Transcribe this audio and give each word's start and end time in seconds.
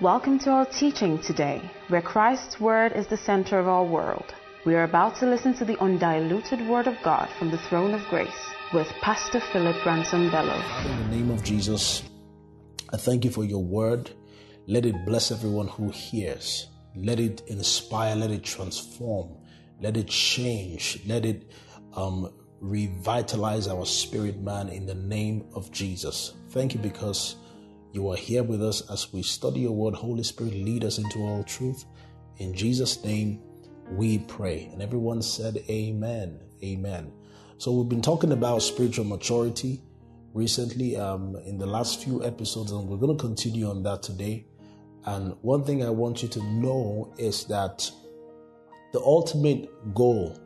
Welcome 0.00 0.38
to 0.38 0.50
our 0.50 0.64
teaching 0.64 1.18
today, 1.18 1.60
where 1.88 2.00
Christ's 2.00 2.58
Word 2.58 2.92
is 2.92 3.06
the 3.06 3.18
center 3.18 3.58
of 3.58 3.68
our 3.68 3.84
world. 3.84 4.34
We 4.64 4.74
are 4.74 4.84
about 4.84 5.16
to 5.16 5.26
listen 5.26 5.52
to 5.58 5.66
the 5.66 5.78
undiluted 5.78 6.66
Word 6.66 6.86
of 6.86 6.94
God 7.02 7.28
from 7.38 7.50
the 7.50 7.58
throne 7.58 7.92
of 7.92 8.00
grace 8.08 8.48
with 8.72 8.88
Pastor 9.02 9.40
Philip 9.40 9.84
Ransom 9.84 10.30
Bello. 10.30 10.54
In 10.86 11.10
the 11.10 11.16
name 11.16 11.30
of 11.30 11.44
Jesus, 11.44 12.02
I 12.90 12.96
thank 12.96 13.26
you 13.26 13.30
for 13.30 13.44
your 13.44 13.62
Word. 13.62 14.10
Let 14.66 14.86
it 14.86 15.04
bless 15.04 15.30
everyone 15.30 15.68
who 15.68 15.90
hears. 15.90 16.68
Let 16.96 17.20
it 17.20 17.42
inspire, 17.48 18.16
let 18.16 18.30
it 18.30 18.42
transform, 18.42 19.36
let 19.82 19.98
it 19.98 20.08
change, 20.08 20.98
let 21.06 21.26
it 21.26 21.52
um, 21.92 22.32
revitalize 22.62 23.68
our 23.68 23.84
spirit 23.84 24.40
man 24.40 24.70
in 24.70 24.86
the 24.86 24.94
name 24.94 25.50
of 25.54 25.70
Jesus. 25.70 26.32
Thank 26.52 26.72
you 26.72 26.80
because 26.80 27.36
you 27.92 28.08
are 28.10 28.16
here 28.16 28.42
with 28.42 28.62
us 28.62 28.88
as 28.90 29.12
we 29.12 29.22
study 29.22 29.60
your 29.60 29.72
word. 29.72 29.94
Holy 29.94 30.22
Spirit, 30.22 30.54
lead 30.54 30.84
us 30.84 30.98
into 30.98 31.18
all 31.20 31.42
truth. 31.42 31.84
In 32.38 32.54
Jesus' 32.54 33.02
name, 33.04 33.42
we 33.90 34.18
pray. 34.18 34.68
And 34.72 34.80
everyone 34.80 35.22
said, 35.22 35.58
Amen. 35.68 36.40
Amen. 36.62 37.12
So, 37.58 37.72
we've 37.72 37.88
been 37.88 38.02
talking 38.02 38.32
about 38.32 38.62
spiritual 38.62 39.04
maturity 39.04 39.82
recently 40.34 40.96
um, 40.96 41.36
in 41.44 41.58
the 41.58 41.66
last 41.66 42.02
few 42.02 42.24
episodes, 42.24 42.70
and 42.70 42.88
we're 42.88 42.96
going 42.96 43.16
to 43.16 43.20
continue 43.20 43.68
on 43.68 43.82
that 43.82 44.02
today. 44.02 44.46
And 45.06 45.34
one 45.42 45.64
thing 45.64 45.82
I 45.84 45.90
want 45.90 46.22
you 46.22 46.28
to 46.28 46.42
know 46.44 47.12
is 47.18 47.44
that 47.46 47.90
the 48.92 49.00
ultimate 49.00 49.68
goal 49.94 50.38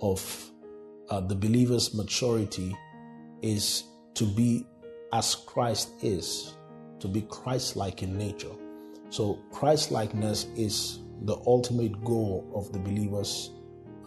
of 0.00 0.50
uh, 1.10 1.20
the 1.20 1.34
believer's 1.34 1.94
maturity 1.94 2.76
is 3.42 3.84
to 4.14 4.24
be 4.24 4.66
as 5.12 5.34
Christ 5.34 5.90
is 6.02 6.53
to 7.04 7.08
be 7.08 7.20
Christ 7.28 7.76
like 7.76 8.02
in 8.02 8.16
nature. 8.16 8.56
So, 9.10 9.38
Christ 9.52 9.90
likeness 9.90 10.46
is 10.56 11.00
the 11.24 11.36
ultimate 11.46 12.02
goal 12.02 12.50
of 12.54 12.72
the 12.72 12.78
believer's 12.78 13.50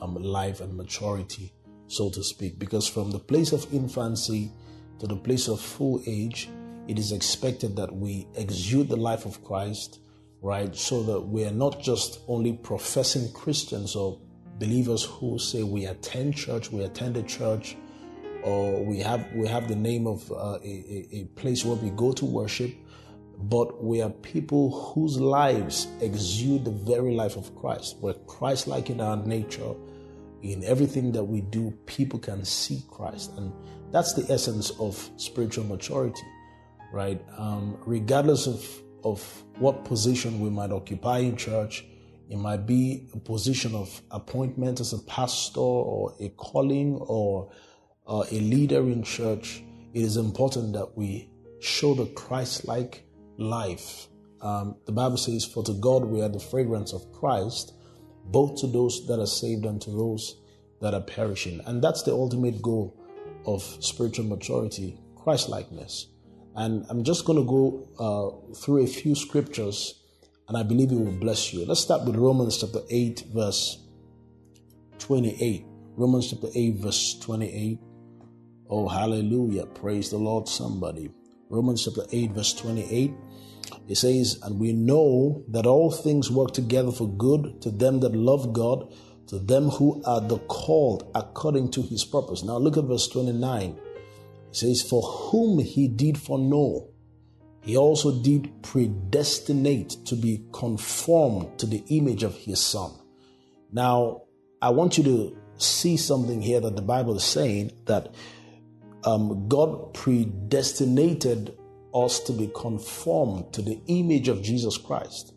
um, 0.02 0.16
life 0.16 0.62
and 0.62 0.76
maturity, 0.76 1.54
so 1.86 2.10
to 2.10 2.24
speak. 2.24 2.58
Because 2.58 2.88
from 2.88 3.12
the 3.12 3.20
place 3.20 3.52
of 3.52 3.72
infancy 3.72 4.52
to 4.98 5.06
the 5.06 5.16
place 5.16 5.48
of 5.48 5.62
full 5.62 6.02
age, 6.08 6.50
it 6.88 6.98
is 6.98 7.12
expected 7.12 7.76
that 7.76 7.96
we 7.96 8.28
exude 8.34 8.90
the 8.90 8.98
life 8.98 9.28
of 9.28 9.44
Christ, 9.44 10.00
right? 10.42 10.76
So 10.76 11.04
that 11.04 11.22
we 11.22 11.46
are 11.46 11.52
not 11.52 11.80
just 11.80 12.22
only 12.28 12.54
professing 12.54 13.32
Christians 13.32 13.96
or 13.96 14.20
believers 14.58 15.04
who 15.04 15.38
say 15.38 15.62
we 15.62 15.86
attend 15.86 16.36
church, 16.36 16.72
we 16.72 16.84
attend 16.84 17.16
a 17.16 17.24
church, 17.24 17.78
or 18.42 18.84
we 18.84 19.00
have 19.00 19.32
we 19.34 19.48
have 19.48 19.68
the 19.68 19.76
name 19.76 20.08
of 20.08 20.32
uh, 20.32 20.58
a, 20.64 21.08
a 21.12 21.24
place 21.36 21.64
where 21.64 21.76
we 21.76 21.90
go 21.92 22.12
to 22.14 22.26
worship, 22.26 22.74
but 23.40 23.84
we 23.84 24.02
are 24.02 24.10
people 24.10 24.72
whose 24.72 25.20
lives 25.20 25.88
exude 26.02 26.66
the 26.66 26.72
very 26.72 27.14
life 27.14 27.38
of 27.38 27.56
Christ. 27.56 27.98
We're 28.02 28.14
Christ 28.14 28.68
like 28.68 28.90
in 28.90 29.00
our 29.00 29.18
nature. 29.18 29.76
In 30.42 30.64
everything 30.64 31.12
that 31.12 31.24
we 31.24 31.42
do, 31.42 31.72
people 31.86 32.20
can 32.20 32.44
see 32.44 32.84
Christ. 32.90 33.32
And 33.38 33.52
that's 33.92 34.14
the 34.14 34.32
essence 34.34 34.72
of 34.80 35.10
spiritual 35.18 35.66
maturity, 35.66 36.26
right? 36.92 37.22
Um, 37.38 37.78
regardless 37.86 38.48
of, 38.48 38.66
of 39.04 39.44
what 39.60 39.86
position 39.86 40.40
we 40.40 40.50
might 40.50 40.72
occupy 40.72 41.20
in 41.20 41.38
church, 41.38 41.86
it 42.30 42.38
might 42.38 42.66
be 42.66 43.08
a 43.14 43.20
position 43.20 43.74
of 43.76 44.02
appointment 44.12 44.80
as 44.80 44.94
a 44.94 45.00
pastor 45.00 45.60
or 45.60 46.16
a 46.20 46.30
calling 46.30 46.96
or 46.96 47.52
uh, 48.08 48.24
a 48.32 48.40
leader 48.40 48.82
in 48.82 49.04
church. 49.04 49.64
It 49.94 50.02
is 50.02 50.18
important 50.18 50.74
that 50.74 50.98
we 50.98 51.30
show 51.60 51.94
the 51.94 52.08
Christ 52.08 52.68
like 52.68 53.07
life. 53.38 54.08
Um, 54.42 54.76
the 54.86 54.92
Bible 54.92 55.18
says, 55.18 55.46
For 55.46 55.64
to 55.64 55.74
God 55.74 56.06
we 56.06 56.22
are 56.22 56.30
the 56.30 56.40
fragrance 56.40 56.94
of 56.94 57.12
Christ, 57.12 57.74
both 58.26 58.60
to 58.62 58.68
those 58.68 59.08
that 59.08 59.20
are 59.20 59.28
saved 59.28 59.66
and 59.66 59.82
to 59.82 59.92
those 59.92 60.42
that 60.82 60.94
are 60.94 61.02
perishing. 61.02 61.62
And 61.66 61.84
that's 61.84 62.04
the 62.04 62.12
ultimate 62.12 62.62
goal 62.62 62.96
of 63.46 63.64
spiritual 63.84 64.26
maturity, 64.26 65.00
Christ 65.16 65.50
likeness. 65.50 66.08
And 66.56 66.86
I'm 66.90 67.04
just 67.04 67.26
going 67.26 67.40
to 67.40 67.46
go 67.46 67.88
uh, 68.00 68.56
through 68.56 68.84
a 68.84 68.88
few 68.88 69.16
scriptures, 69.16 70.02
and 70.48 70.58
I 70.58 70.64
believe 70.64 70.92
it 70.92 70.96
will 70.96 71.12
bless 71.12 71.54
you. 71.54 71.66
Let's 71.66 71.82
start 71.82 72.06
with 72.06 72.16
Romans 72.16 72.58
chapter 72.60 72.80
8, 72.90 73.26
verse 73.34 73.78
28. 75.00 75.66
Romans 75.96 76.30
chapter 76.32 76.48
8, 76.54 76.76
verse 76.76 77.18
28. 77.20 77.80
Oh, 78.70 78.88
hallelujah. 78.88 79.66
Praise 79.68 80.10
the 80.10 80.18
Lord, 80.18 80.48
somebody. 80.48 81.10
Romans 81.50 81.86
chapter 81.86 82.04
8, 82.12 82.32
verse 82.32 82.54
28. 82.54 83.14
It 83.88 83.96
says, 83.96 84.40
And 84.44 84.60
we 84.60 84.74
know 84.74 85.44
that 85.48 85.66
all 85.66 85.92
things 85.92 86.30
work 86.30 86.52
together 86.54 86.92
for 86.92 87.08
good 87.08 87.62
to 87.62 87.72
them 87.72 88.02
that 88.02 88.14
love 88.14 88.54
God, 88.54 88.94
to 89.28 89.40
them 89.40 89.70
who 89.70 90.02
are 90.06 90.22
the 90.22 90.40
called 90.40 91.10
according 91.16 91.72
to 91.72 91.82
his 91.82 92.04
purpose. 92.04 92.44
Now 92.44 92.58
look 92.58 92.78
at 92.78 92.86
verse 92.86 93.08
29. 93.08 93.70
It 93.72 94.56
says, 94.56 94.82
For 94.82 95.02
whom 95.02 95.60
he 95.60 95.88
did 95.88 96.18
foreknow, 96.18 96.90
he 97.62 97.78
also 97.78 98.22
did 98.22 98.64
predestinate 98.64 99.90
to 100.06 100.16
be 100.16 100.46
conformed 100.54 101.60
to 101.60 101.66
the 101.66 101.84
image 101.90 102.24
of 102.24 102.36
his 102.36 102.60
son. 102.60 102.92
Now, 103.72 104.24
I 104.62 104.70
want 104.70 104.98
you 104.98 105.04
to 105.04 105.38
see 105.58 105.98
something 105.98 106.42
here 106.42 106.62
that 106.62 106.76
the 106.76 106.82
Bible 106.82 107.16
is 107.18 107.24
saying 107.24 107.72
that 107.86 108.14
um, 109.08 109.48
God 109.48 109.94
predestinated 109.94 111.58
us 111.94 112.20
to 112.22 112.34
be 112.34 112.52
conformed 112.54 113.54
to 113.54 113.62
the 113.62 113.80
image 113.88 114.28
of 114.28 114.42
Jesus 114.42 114.78
Christ, 114.78 115.34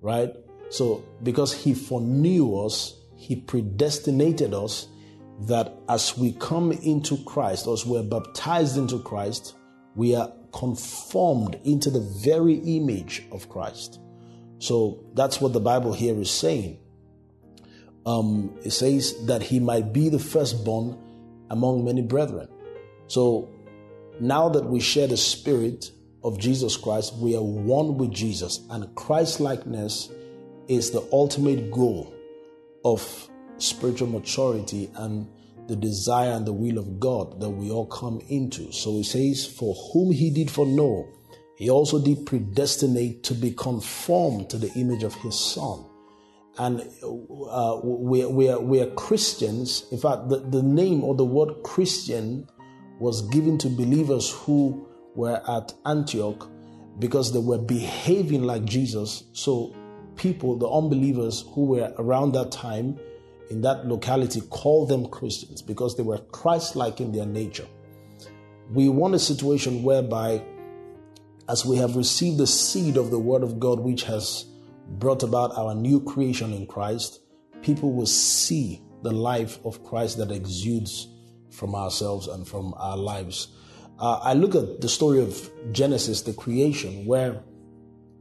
right? 0.00 0.34
So, 0.70 1.04
because 1.22 1.52
He 1.52 1.72
foreknew 1.72 2.56
us, 2.56 2.94
He 3.16 3.36
predestinated 3.36 4.52
us 4.52 4.88
that 5.42 5.72
as 5.88 6.18
we 6.18 6.32
come 6.32 6.72
into 6.72 7.16
Christ, 7.24 7.68
as 7.68 7.86
we're 7.86 8.02
baptized 8.02 8.76
into 8.76 8.98
Christ, 8.98 9.54
we 9.94 10.16
are 10.16 10.32
conformed 10.52 11.60
into 11.62 11.90
the 11.90 12.00
very 12.00 12.54
image 12.54 13.22
of 13.30 13.48
Christ. 13.48 14.00
So 14.58 15.04
that's 15.14 15.40
what 15.40 15.52
the 15.52 15.60
Bible 15.60 15.92
here 15.92 16.18
is 16.20 16.30
saying. 16.30 16.78
Um, 18.04 18.58
it 18.64 18.72
says 18.72 19.26
that 19.26 19.42
he 19.42 19.60
might 19.60 19.92
be 19.92 20.08
the 20.08 20.18
firstborn 20.18 20.98
among 21.50 21.84
many 21.84 22.02
brethren. 22.02 22.48
So 23.06 23.50
now 24.20 24.48
that 24.48 24.64
we 24.64 24.80
share 24.80 25.06
the 25.06 25.16
spirit 25.16 25.90
of 26.24 26.38
Jesus 26.38 26.76
Christ, 26.76 27.16
we 27.16 27.36
are 27.36 27.42
one 27.42 27.98
with 27.98 28.12
Jesus, 28.12 28.60
and 28.70 28.94
Christ 28.94 29.40
likeness 29.40 30.10
is 30.68 30.90
the 30.90 31.06
ultimate 31.12 31.70
goal 31.70 32.14
of 32.84 33.28
spiritual 33.58 34.08
maturity 34.08 34.90
and 34.94 35.28
the 35.68 35.76
desire 35.76 36.32
and 36.32 36.46
the 36.46 36.52
will 36.52 36.78
of 36.78 36.98
God 36.98 37.40
that 37.40 37.50
we 37.50 37.70
all 37.70 37.86
come 37.86 38.20
into. 38.28 38.72
So 38.72 38.96
he 38.96 39.02
says, 39.02 39.46
For 39.46 39.74
whom 39.92 40.12
he 40.12 40.30
did 40.30 40.50
foreknow, 40.50 41.08
he 41.56 41.70
also 41.70 42.02
did 42.02 42.26
predestinate 42.26 43.22
to 43.24 43.34
be 43.34 43.52
conformed 43.52 44.50
to 44.50 44.58
the 44.58 44.72
image 44.74 45.02
of 45.02 45.14
his 45.14 45.38
son. 45.38 45.86
And 46.58 46.80
uh, 46.80 47.80
we, 47.82 48.26
we, 48.26 48.48
are, 48.50 48.60
we 48.60 48.80
are 48.80 48.90
Christians. 48.90 49.86
In 49.90 49.98
fact, 49.98 50.28
the, 50.28 50.38
the 50.38 50.62
name 50.62 51.02
or 51.02 51.14
the 51.14 51.24
word 51.24 51.62
Christian 51.62 52.48
was 53.02 53.22
given 53.30 53.58
to 53.58 53.68
believers 53.68 54.30
who 54.30 54.86
were 55.16 55.42
at 55.50 55.74
Antioch 55.86 56.48
because 57.00 57.32
they 57.32 57.40
were 57.40 57.58
behaving 57.58 58.44
like 58.44 58.64
Jesus. 58.64 59.24
So, 59.32 59.74
people, 60.14 60.56
the 60.56 60.70
unbelievers 60.70 61.44
who 61.52 61.64
were 61.64 61.92
around 61.98 62.32
that 62.32 62.52
time 62.52 62.96
in 63.50 63.60
that 63.62 63.86
locality, 63.86 64.40
called 64.50 64.88
them 64.88 65.08
Christians 65.08 65.62
because 65.62 65.96
they 65.96 66.04
were 66.04 66.18
Christ 66.18 66.76
like 66.76 67.00
in 67.00 67.10
their 67.10 67.26
nature. 67.26 67.66
We 68.70 68.88
want 68.88 69.16
a 69.16 69.18
situation 69.18 69.82
whereby, 69.82 70.42
as 71.48 71.66
we 71.66 71.76
have 71.78 71.96
received 71.96 72.38
the 72.38 72.46
seed 72.46 72.96
of 72.96 73.10
the 73.10 73.18
Word 73.18 73.42
of 73.42 73.58
God, 73.58 73.80
which 73.80 74.04
has 74.04 74.46
brought 74.88 75.24
about 75.24 75.58
our 75.58 75.74
new 75.74 76.00
creation 76.00 76.52
in 76.52 76.68
Christ, 76.68 77.20
people 77.62 77.92
will 77.92 78.06
see 78.06 78.80
the 79.02 79.10
life 79.10 79.58
of 79.64 79.82
Christ 79.82 80.18
that 80.18 80.30
exudes 80.30 81.08
from 81.52 81.74
ourselves 81.74 82.26
and 82.26 82.46
from 82.46 82.74
our 82.76 82.96
lives. 82.96 83.48
Uh, 83.98 84.18
I 84.22 84.34
look 84.34 84.54
at 84.54 84.80
the 84.80 84.88
story 84.88 85.20
of 85.20 85.50
Genesis, 85.72 86.22
the 86.22 86.32
creation, 86.32 87.06
where 87.06 87.42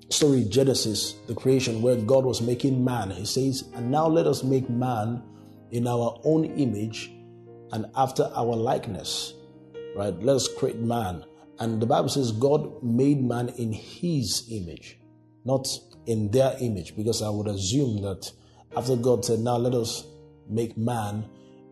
story 0.09 0.43
Genesis, 0.43 1.15
the 1.27 1.33
creation, 1.33 1.81
where 1.81 1.95
God 1.95 2.25
was 2.25 2.41
making 2.41 2.83
man. 2.83 3.09
He 3.09 3.25
says, 3.25 3.63
"And 3.73 3.89
now 3.89 4.07
let 4.07 4.27
us 4.27 4.43
make 4.43 4.69
man 4.69 5.23
in 5.71 5.87
our 5.87 6.19
own 6.23 6.45
image 6.45 7.11
and 7.71 7.85
after 7.95 8.29
our 8.35 8.55
likeness." 8.55 9.33
Right? 9.95 10.13
Let 10.21 10.35
us 10.35 10.47
create 10.47 10.79
man. 10.79 11.25
And 11.59 11.81
the 11.81 11.85
Bible 11.85 12.09
says 12.09 12.31
God 12.31 12.83
made 12.83 13.23
man 13.23 13.49
in 13.57 13.71
His 13.71 14.47
image, 14.51 14.99
not 15.45 15.67
in 16.05 16.31
their 16.31 16.57
image, 16.59 16.95
because 16.95 17.21
I 17.21 17.29
would 17.29 17.47
assume 17.47 18.01
that 18.01 18.31
after 18.75 18.95
God 18.95 19.23
said, 19.23 19.39
"Now 19.39 19.57
let 19.57 19.73
us 19.73 20.03
make 20.49 20.77
man 20.77 21.25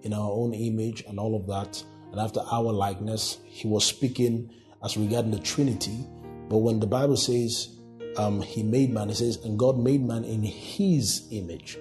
in 0.03 0.13
our 0.13 0.31
own 0.31 0.53
image," 0.53 1.03
and 1.07 1.19
all 1.19 1.35
of 1.35 1.47
that 1.47 1.83
and 2.11 2.19
after 2.19 2.41
our 2.51 2.71
likeness. 2.71 3.37
He 3.45 3.67
was 3.67 3.85
speaking 3.85 4.51
as 4.83 4.97
regarding 4.97 5.31
the 5.31 5.39
Trinity. 5.39 6.05
But 6.49 6.59
when 6.59 6.79
the 6.79 6.87
Bible 6.87 7.17
says 7.17 7.79
um, 8.17 8.41
He 8.41 8.63
made 8.63 8.91
man, 8.91 9.09
He 9.09 9.15
says, 9.15 9.37
and 9.43 9.57
God 9.57 9.77
made 9.77 10.05
man 10.05 10.23
in 10.23 10.43
His 10.43 11.27
image. 11.31 11.77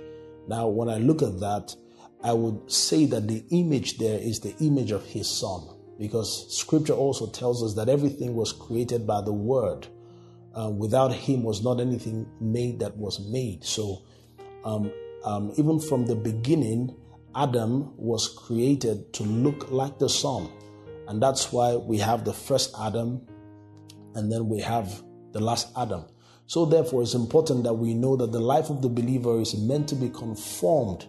Now, 0.46 0.68
when 0.68 0.88
I 0.88 0.98
look 0.98 1.22
at 1.22 1.40
that, 1.40 1.74
I 2.22 2.32
would 2.32 2.70
say 2.70 3.06
that 3.06 3.28
the 3.28 3.44
image 3.50 3.98
there 3.98 4.18
is 4.18 4.40
the 4.40 4.54
image 4.58 4.90
of 4.90 5.04
His 5.04 5.28
Son, 5.28 5.68
because 5.98 6.54
Scripture 6.54 6.94
also 6.94 7.26
tells 7.26 7.62
us 7.62 7.74
that 7.74 7.88
everything 7.88 8.34
was 8.34 8.52
created 8.52 9.06
by 9.06 9.20
the 9.20 9.32
Word. 9.32 9.86
Uh, 10.58 10.70
without 10.70 11.12
Him 11.12 11.42
was 11.44 11.62
not 11.62 11.80
anything 11.80 12.26
made 12.40 12.80
that 12.80 12.96
was 12.96 13.20
made. 13.30 13.64
So, 13.64 14.02
um, 14.64 14.90
um, 15.24 15.52
even 15.56 15.78
from 15.78 16.06
the 16.06 16.16
beginning, 16.16 16.96
Adam 17.34 17.92
was 17.96 18.28
created 18.28 19.12
to 19.14 19.22
look 19.22 19.70
like 19.70 19.98
the 19.98 20.08
Son. 20.08 20.50
And 21.06 21.22
that's 21.22 21.52
why 21.52 21.76
we 21.76 21.98
have 21.98 22.24
the 22.24 22.32
first 22.32 22.74
Adam 22.80 23.26
and 24.14 24.30
then 24.30 24.48
we 24.48 24.60
have 24.60 25.02
the 25.32 25.40
last 25.40 25.68
Adam. 25.76 26.04
So, 26.46 26.64
therefore, 26.64 27.02
it's 27.02 27.14
important 27.14 27.64
that 27.64 27.74
we 27.74 27.92
know 27.92 28.16
that 28.16 28.32
the 28.32 28.40
life 28.40 28.70
of 28.70 28.80
the 28.80 28.88
believer 28.88 29.38
is 29.38 29.54
meant 29.54 29.88
to 29.90 29.94
be 29.94 30.08
conformed 30.08 31.06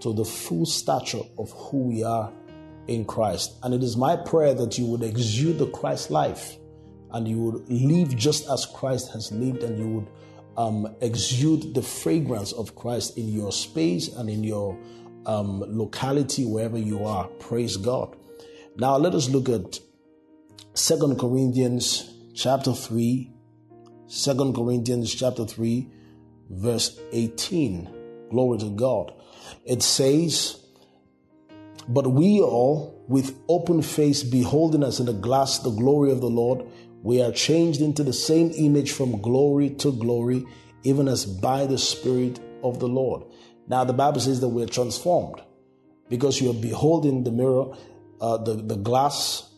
to 0.00 0.12
the 0.12 0.24
full 0.24 0.66
stature 0.66 1.22
of 1.38 1.50
who 1.52 1.78
we 1.78 2.04
are 2.04 2.30
in 2.88 3.04
Christ. 3.04 3.54
And 3.62 3.72
it 3.72 3.82
is 3.82 3.96
my 3.96 4.16
prayer 4.16 4.54
that 4.54 4.76
you 4.78 4.86
would 4.86 5.02
exude 5.02 5.58
the 5.58 5.70
Christ 5.70 6.10
life 6.10 6.56
and 7.12 7.26
you 7.26 7.38
would 7.38 7.68
live 7.70 8.16
just 8.16 8.48
as 8.50 8.66
Christ 8.66 9.12
has 9.12 9.32
lived 9.32 9.62
and 9.62 9.78
you 9.78 9.88
would 9.88 10.08
um, 10.56 10.94
exude 11.00 11.74
the 11.74 11.82
fragrance 11.82 12.52
of 12.52 12.74
Christ 12.74 13.16
in 13.16 13.28
your 13.28 13.52
space 13.52 14.08
and 14.08 14.28
in 14.28 14.44
your 14.44 14.78
um, 15.26 15.64
locality, 15.66 16.44
wherever 16.44 16.78
you 16.78 17.04
are. 17.04 17.28
Praise 17.38 17.76
God. 17.76 18.16
Now 18.76 18.96
let 18.96 19.14
us 19.14 19.28
look 19.28 19.48
at 19.48 19.80
Second 20.74 21.18
Corinthians 21.18 22.10
chapter 22.34 22.72
3, 22.72 23.30
2 24.08 24.52
Corinthians 24.54 25.14
chapter 25.14 25.44
3, 25.44 25.90
verse 26.50 26.98
18. 27.12 28.28
Glory 28.30 28.58
to 28.58 28.70
God. 28.70 29.12
It 29.64 29.82
says, 29.82 30.58
But 31.88 32.06
we 32.06 32.40
all, 32.40 33.04
with 33.08 33.38
open 33.48 33.82
face, 33.82 34.22
beholding 34.22 34.82
as 34.82 35.00
in 35.00 35.08
a 35.08 35.12
glass 35.12 35.58
the 35.58 35.70
glory 35.70 36.10
of 36.10 36.20
the 36.20 36.30
Lord, 36.30 36.66
we 37.02 37.20
are 37.20 37.32
changed 37.32 37.80
into 37.80 38.04
the 38.04 38.12
same 38.12 38.52
image 38.56 38.92
from 38.92 39.20
glory 39.20 39.70
to 39.70 39.92
glory, 39.92 40.46
even 40.84 41.08
as 41.08 41.26
by 41.26 41.66
the 41.66 41.78
Spirit 41.78 42.40
of 42.62 42.78
the 42.78 42.88
Lord. 42.88 43.24
Now, 43.68 43.84
the 43.84 43.92
Bible 43.92 44.20
says 44.20 44.40
that 44.40 44.48
we're 44.48 44.66
transformed 44.66 45.40
because 46.08 46.40
you 46.40 46.50
are 46.50 46.54
beholding 46.54 47.24
the 47.24 47.30
mirror, 47.30 47.74
uh, 48.20 48.36
the, 48.38 48.54
the 48.54 48.76
glass, 48.76 49.48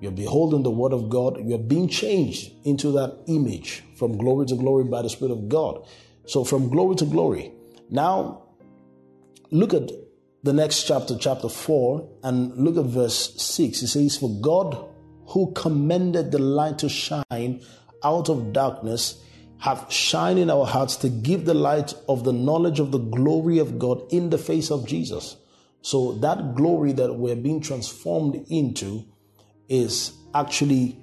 you're 0.00 0.12
beholding 0.12 0.62
the 0.62 0.70
Word 0.70 0.92
of 0.92 1.08
God, 1.08 1.38
you're 1.44 1.58
being 1.58 1.88
changed 1.88 2.52
into 2.64 2.92
that 2.92 3.18
image 3.26 3.84
from 3.96 4.18
glory 4.18 4.46
to 4.46 4.56
glory 4.56 4.84
by 4.84 5.02
the 5.02 5.10
Spirit 5.10 5.32
of 5.32 5.48
God. 5.48 5.86
So, 6.26 6.44
from 6.44 6.68
glory 6.68 6.96
to 6.96 7.04
glory. 7.04 7.52
Now, 7.88 8.42
look 9.50 9.74
at 9.74 9.90
the 10.42 10.52
next 10.52 10.84
chapter, 10.84 11.16
chapter 11.16 11.48
4, 11.48 12.08
and 12.24 12.56
look 12.56 12.76
at 12.76 12.90
verse 12.90 13.40
6. 13.40 13.82
It 13.82 13.86
says, 13.88 14.16
For 14.16 14.30
God, 14.40 14.88
who 15.28 15.52
commanded 15.52 16.32
the 16.32 16.38
light 16.38 16.78
to 16.78 16.88
shine 16.88 17.62
out 18.02 18.28
of 18.28 18.52
darkness, 18.52 19.22
have 19.62 19.86
shine 19.88 20.38
in 20.38 20.50
our 20.50 20.66
hearts 20.66 20.96
to 20.96 21.08
give 21.08 21.44
the 21.44 21.54
light 21.54 21.94
of 22.08 22.24
the 22.24 22.32
knowledge 22.32 22.80
of 22.80 22.90
the 22.90 22.98
glory 22.98 23.60
of 23.60 23.78
God 23.78 24.02
in 24.12 24.28
the 24.28 24.36
face 24.36 24.72
of 24.72 24.84
Jesus. 24.88 25.36
So 25.82 26.14
that 26.14 26.56
glory 26.56 26.90
that 26.94 27.14
we're 27.14 27.36
being 27.36 27.60
transformed 27.60 28.44
into 28.50 29.04
is 29.68 30.14
actually 30.34 30.98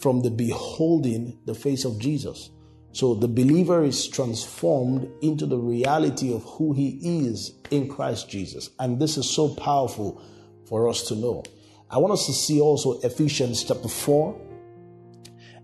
from 0.00 0.20
the 0.20 0.30
beholding 0.30 1.38
the 1.46 1.54
face 1.54 1.86
of 1.86 1.98
Jesus. 1.98 2.50
So 2.92 3.14
the 3.14 3.26
believer 3.26 3.82
is 3.82 4.06
transformed 4.06 5.10
into 5.22 5.46
the 5.46 5.56
reality 5.58 6.30
of 6.30 6.44
who 6.44 6.74
he 6.74 6.98
is 7.26 7.52
in 7.70 7.88
Christ 7.88 8.28
Jesus. 8.28 8.68
And 8.78 9.00
this 9.00 9.16
is 9.16 9.30
so 9.30 9.54
powerful 9.54 10.22
for 10.68 10.90
us 10.90 11.04
to 11.04 11.14
know. 11.14 11.42
I 11.88 11.96
want 11.96 12.12
us 12.12 12.26
to 12.26 12.34
see 12.34 12.60
also 12.60 13.00
Ephesians 13.00 13.64
chapter 13.64 13.88
4. 13.88 14.38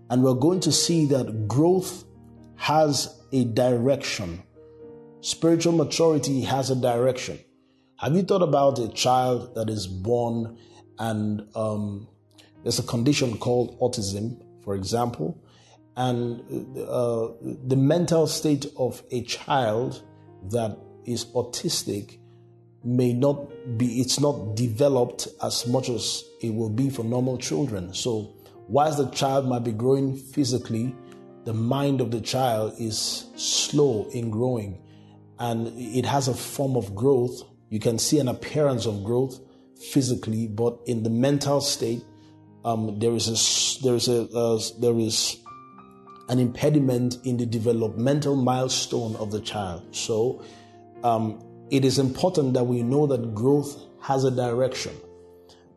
And 0.09 0.23
we're 0.23 0.33
going 0.33 0.61
to 0.61 0.71
see 0.71 1.05
that 1.05 1.47
growth 1.47 2.03
has 2.61 3.19
a 3.31 3.43
direction. 3.43 4.43
Spiritual 5.21 5.73
maturity 5.73 6.41
has 6.41 6.69
a 6.69 6.75
direction. 6.75 7.39
Have 7.97 8.15
you 8.15 8.21
thought 8.21 8.43
about 8.43 8.77
a 8.77 8.87
child 8.89 9.55
that 9.55 9.67
is 9.67 9.87
born 9.87 10.59
and 10.99 11.47
um, 11.55 12.07
there's 12.61 12.77
a 12.77 12.83
condition 12.83 13.39
called 13.39 13.79
autism, 13.79 14.39
for 14.63 14.75
example, 14.75 15.43
and 15.97 16.39
uh, 16.77 17.29
the 17.41 17.75
mental 17.75 18.27
state 18.27 18.67
of 18.77 19.01
a 19.09 19.23
child 19.23 20.03
that 20.51 20.77
is 21.05 21.25
autistic 21.33 22.19
may 22.83 23.11
not 23.11 23.47
be, 23.79 24.01
it's 24.01 24.19
not 24.19 24.55
developed 24.55 25.27
as 25.41 25.65
much 25.65 25.89
as 25.89 26.23
it 26.41 26.53
will 26.53 26.69
be 26.69 26.91
for 26.91 27.03
normal 27.03 27.39
children. 27.39 27.91
So, 27.91 28.35
whilst 28.67 28.99
the 28.99 29.09
child 29.09 29.47
might 29.47 29.63
be 29.63 29.71
growing 29.71 30.15
physically, 30.15 30.95
the 31.45 31.53
mind 31.53 32.01
of 32.01 32.11
the 32.11 32.21
child 32.21 32.73
is 32.79 33.25
slow 33.35 34.07
in 34.13 34.29
growing 34.29 34.81
and 35.39 35.67
it 35.75 36.05
has 36.05 36.27
a 36.27 36.33
form 36.33 36.77
of 36.77 36.93
growth. 36.93 37.41
You 37.69 37.79
can 37.79 37.97
see 37.97 38.19
an 38.19 38.27
appearance 38.27 38.85
of 38.85 39.03
growth 39.03 39.39
physically, 39.91 40.47
but 40.47 40.77
in 40.85 41.03
the 41.03 41.09
mental 41.09 41.61
state, 41.61 42.03
um, 42.63 42.99
there 42.99 43.13
is 43.13 43.27
a 43.27 43.83
there 43.83 43.95
is 43.95 44.07
a 44.07 44.29
uh, 44.29 44.59
there 44.79 44.97
is 44.99 45.37
an 46.29 46.37
impediment 46.37 47.17
in 47.23 47.37
the 47.37 47.45
developmental 47.45 48.35
milestone 48.35 49.15
of 49.15 49.31
the 49.31 49.41
child. 49.41 49.95
So, 49.95 50.43
um, 51.03 51.43
it 51.71 51.83
is 51.83 51.97
important 51.97 52.53
that 52.53 52.65
we 52.65 52.83
know 52.83 53.07
that 53.07 53.33
growth 53.33 53.75
has 54.01 54.23
a 54.23 54.31
direction. 54.31 54.93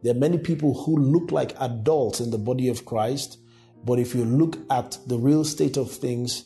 There 0.03 0.15
are 0.15 0.19
many 0.19 0.37
people 0.37 0.75
who 0.85 0.97
look 0.97 1.33
like 1.33 1.57
adults 1.59 2.21
in 2.21 2.31
the 2.31 2.39
body 2.39 2.69
of 2.69 2.85
Christ, 2.85 3.39
but 3.85 3.99
if 3.99 4.15
you 4.15 4.25
look 4.25 4.59
at 4.71 4.99
the 5.07 5.19
real 5.19 5.45
state 5.45 5.77
of 5.77 5.91
things, 5.91 6.45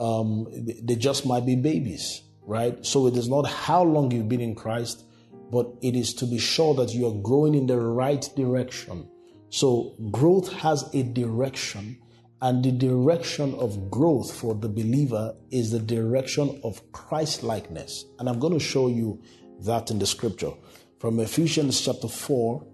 um, 0.00 0.46
they 0.82 0.96
just 0.96 1.26
might 1.26 1.44
be 1.44 1.56
babies, 1.56 2.22
right? 2.42 2.84
So 2.86 3.06
it 3.06 3.16
is 3.16 3.28
not 3.28 3.46
how 3.46 3.82
long 3.82 4.10
you've 4.10 4.28
been 4.28 4.40
in 4.40 4.54
Christ, 4.54 5.04
but 5.50 5.66
it 5.82 5.96
is 5.96 6.14
to 6.14 6.26
be 6.26 6.38
sure 6.38 6.74
that 6.74 6.94
you 6.94 7.06
are 7.08 7.22
growing 7.22 7.54
in 7.54 7.66
the 7.66 7.78
right 7.78 8.28
direction. 8.36 9.08
So 9.50 9.94
growth 10.10 10.52
has 10.52 10.88
a 10.94 11.02
direction, 11.02 11.98
and 12.40 12.64
the 12.64 12.70
direction 12.70 13.54
of 13.54 13.90
growth 13.90 14.32
for 14.32 14.54
the 14.54 14.68
believer 14.68 15.34
is 15.50 15.72
the 15.72 15.80
direction 15.80 16.60
of 16.62 16.92
Christ 16.92 17.42
likeness. 17.42 18.04
And 18.18 18.28
I'm 18.28 18.38
going 18.38 18.52
to 18.52 18.64
show 18.64 18.88
you 18.88 19.20
that 19.60 19.90
in 19.90 19.98
the 19.98 20.06
scripture 20.06 20.52
from 21.00 21.18
Ephesians 21.18 21.80
chapter 21.80 22.08
4, 22.08 22.64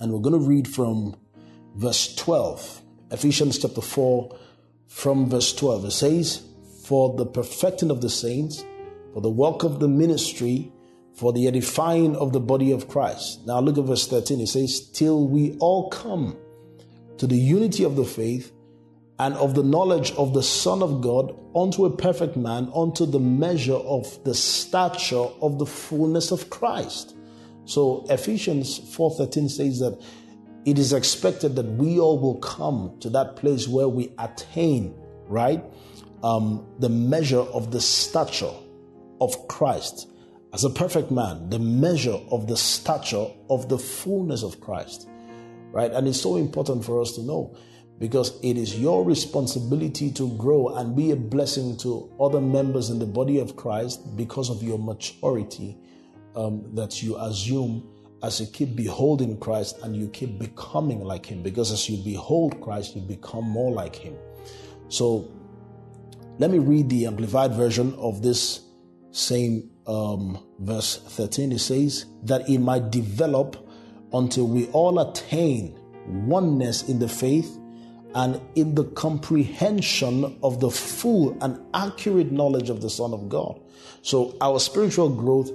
and 0.00 0.12
we're 0.12 0.20
going 0.20 0.40
to 0.40 0.46
read 0.46 0.68
from 0.68 1.16
verse 1.76 2.14
12. 2.16 2.81
Ephesians 3.12 3.58
chapter 3.58 3.82
4 3.82 4.38
from 4.88 5.28
verse 5.28 5.54
12. 5.54 5.84
It 5.84 5.90
says, 5.90 6.42
For 6.84 7.14
the 7.14 7.26
perfecting 7.26 7.90
of 7.90 8.00
the 8.00 8.08
saints, 8.08 8.64
for 9.12 9.20
the 9.20 9.30
work 9.30 9.64
of 9.64 9.80
the 9.80 9.88
ministry, 9.88 10.72
for 11.14 11.32
the 11.34 11.46
edifying 11.46 12.16
of 12.16 12.32
the 12.32 12.40
body 12.40 12.72
of 12.72 12.88
Christ. 12.88 13.46
Now 13.46 13.60
look 13.60 13.76
at 13.76 13.84
verse 13.84 14.08
13. 14.08 14.40
It 14.40 14.46
says, 14.48 14.88
Till 14.90 15.28
we 15.28 15.56
all 15.58 15.90
come 15.90 16.38
to 17.18 17.26
the 17.26 17.36
unity 17.36 17.84
of 17.84 17.96
the 17.96 18.04
faith 18.04 18.50
and 19.18 19.34
of 19.34 19.54
the 19.54 19.62
knowledge 19.62 20.12
of 20.12 20.32
the 20.32 20.42
Son 20.42 20.82
of 20.82 21.02
God 21.02 21.38
unto 21.54 21.84
a 21.84 21.94
perfect 21.94 22.36
man, 22.36 22.70
unto 22.74 23.04
the 23.04 23.20
measure 23.20 23.74
of 23.74 24.24
the 24.24 24.34
stature 24.34 25.28
of 25.42 25.58
the 25.58 25.66
fullness 25.66 26.32
of 26.32 26.48
Christ. 26.48 27.14
So 27.66 28.06
Ephesians 28.08 28.78
4:13 28.78 29.50
says 29.50 29.80
that 29.80 30.00
it 30.64 30.78
is 30.78 30.92
expected 30.92 31.56
that 31.56 31.66
we 31.66 31.98
all 31.98 32.18
will 32.18 32.38
come 32.38 32.96
to 33.00 33.10
that 33.10 33.36
place 33.36 33.66
where 33.66 33.88
we 33.88 34.12
attain, 34.18 34.94
right, 35.26 35.62
um, 36.22 36.66
the 36.78 36.88
measure 36.88 37.40
of 37.40 37.70
the 37.72 37.80
stature 37.80 38.52
of 39.20 39.48
Christ 39.48 40.08
as 40.52 40.64
a 40.64 40.70
perfect 40.70 41.10
man, 41.10 41.48
the 41.48 41.58
measure 41.58 42.18
of 42.30 42.46
the 42.46 42.56
stature 42.56 43.26
of 43.48 43.68
the 43.68 43.78
fullness 43.78 44.42
of 44.42 44.60
Christ, 44.60 45.08
right? 45.70 45.90
And 45.90 46.06
it's 46.06 46.20
so 46.20 46.36
important 46.36 46.84
for 46.84 47.00
us 47.00 47.12
to 47.12 47.22
know 47.22 47.56
because 47.98 48.38
it 48.42 48.56
is 48.56 48.78
your 48.78 49.04
responsibility 49.04 50.10
to 50.12 50.36
grow 50.36 50.76
and 50.76 50.94
be 50.94 51.10
a 51.12 51.16
blessing 51.16 51.76
to 51.78 52.12
other 52.20 52.40
members 52.40 52.90
in 52.90 52.98
the 52.98 53.06
body 53.06 53.38
of 53.38 53.56
Christ 53.56 54.16
because 54.16 54.50
of 54.50 54.62
your 54.62 54.78
maturity 54.78 55.78
um, 56.36 56.74
that 56.74 57.02
you 57.02 57.16
assume 57.18 57.88
as 58.22 58.40
you 58.40 58.46
keep 58.46 58.76
beholding 58.76 59.38
Christ 59.38 59.78
and 59.82 59.96
you 59.96 60.08
keep 60.08 60.38
becoming 60.38 61.02
like 61.02 61.26
Him, 61.26 61.42
because 61.42 61.72
as 61.72 61.88
you 61.88 62.02
behold 62.04 62.60
Christ, 62.60 62.94
you 62.94 63.02
become 63.02 63.44
more 63.44 63.72
like 63.72 63.96
Him. 63.96 64.14
So 64.88 65.30
let 66.38 66.50
me 66.50 66.58
read 66.58 66.88
the 66.88 67.06
amplified 67.06 67.52
version 67.52 67.94
of 67.94 68.22
this 68.22 68.60
same 69.10 69.70
um, 69.86 70.44
verse 70.60 70.96
13. 70.96 71.52
It 71.52 71.58
says, 71.58 72.06
That 72.24 72.48
it 72.48 72.58
might 72.58 72.90
develop 72.90 73.68
until 74.12 74.46
we 74.46 74.66
all 74.68 74.98
attain 74.98 75.78
oneness 76.06 76.88
in 76.88 76.98
the 76.98 77.08
faith 77.08 77.58
and 78.14 78.40
in 78.54 78.74
the 78.74 78.84
comprehension 78.84 80.38
of 80.42 80.60
the 80.60 80.70
full 80.70 81.36
and 81.42 81.58
accurate 81.74 82.30
knowledge 82.30 82.68
of 82.68 82.82
the 82.82 82.90
Son 82.90 83.14
of 83.14 83.28
God. 83.28 83.60
So 84.02 84.36
our 84.40 84.60
spiritual 84.60 85.08
growth 85.08 85.50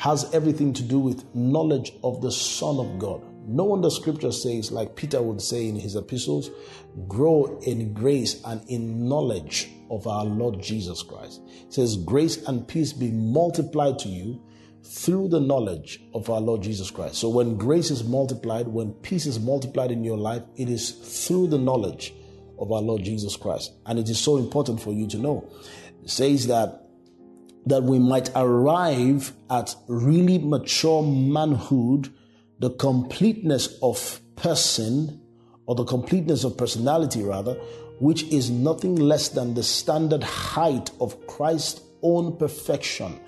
has 0.00 0.34
everything 0.34 0.72
to 0.72 0.82
do 0.82 0.98
with 0.98 1.22
knowledge 1.34 1.92
of 2.02 2.22
the 2.22 2.32
Son 2.32 2.78
of 2.78 2.98
God. 2.98 3.22
No 3.46 3.64
wonder 3.64 3.90
scripture 3.90 4.32
says, 4.32 4.72
like 4.72 4.96
Peter 4.96 5.20
would 5.20 5.42
say 5.42 5.68
in 5.68 5.76
his 5.76 5.94
epistles, 5.94 6.50
grow 7.06 7.60
in 7.66 7.92
grace 7.92 8.42
and 8.46 8.66
in 8.70 9.06
knowledge 9.06 9.68
of 9.90 10.06
our 10.06 10.24
Lord 10.24 10.62
Jesus 10.62 11.02
Christ. 11.02 11.42
It 11.66 11.74
says, 11.74 11.98
grace 11.98 12.42
and 12.48 12.66
peace 12.66 12.94
be 12.94 13.10
multiplied 13.10 13.98
to 13.98 14.08
you 14.08 14.42
through 14.82 15.28
the 15.28 15.40
knowledge 15.40 16.00
of 16.14 16.30
our 16.30 16.40
Lord 16.40 16.62
Jesus 16.62 16.90
Christ. 16.90 17.16
So 17.16 17.28
when 17.28 17.58
grace 17.58 17.90
is 17.90 18.02
multiplied, 18.02 18.68
when 18.68 18.94
peace 18.94 19.26
is 19.26 19.38
multiplied 19.38 19.90
in 19.90 20.02
your 20.02 20.16
life, 20.16 20.44
it 20.56 20.70
is 20.70 20.92
through 21.26 21.48
the 21.48 21.58
knowledge 21.58 22.14
of 22.58 22.72
our 22.72 22.80
Lord 22.80 23.02
Jesus 23.02 23.36
Christ. 23.36 23.74
And 23.84 23.98
it 23.98 24.08
is 24.08 24.18
so 24.18 24.38
important 24.38 24.80
for 24.80 24.94
you 24.94 25.06
to 25.08 25.18
know. 25.18 25.52
It 26.02 26.08
says 26.08 26.46
that 26.46 26.79
that 27.66 27.82
we 27.82 27.98
might 27.98 28.30
arrive 28.34 29.32
at 29.50 29.74
really 29.88 30.38
mature 30.38 31.02
manhood, 31.02 32.12
the 32.58 32.70
completeness 32.70 33.78
of 33.82 34.20
person, 34.36 35.20
or 35.66 35.74
the 35.74 35.84
completeness 35.84 36.44
of 36.44 36.56
personality 36.56 37.22
rather, 37.22 37.54
which 38.00 38.24
is 38.24 38.50
nothing 38.50 38.96
less 38.96 39.28
than 39.28 39.54
the 39.54 39.62
standard 39.62 40.22
height 40.22 40.90
of 41.00 41.26
Christ's 41.26 41.82
own 42.02 42.36
perfection 42.36 43.20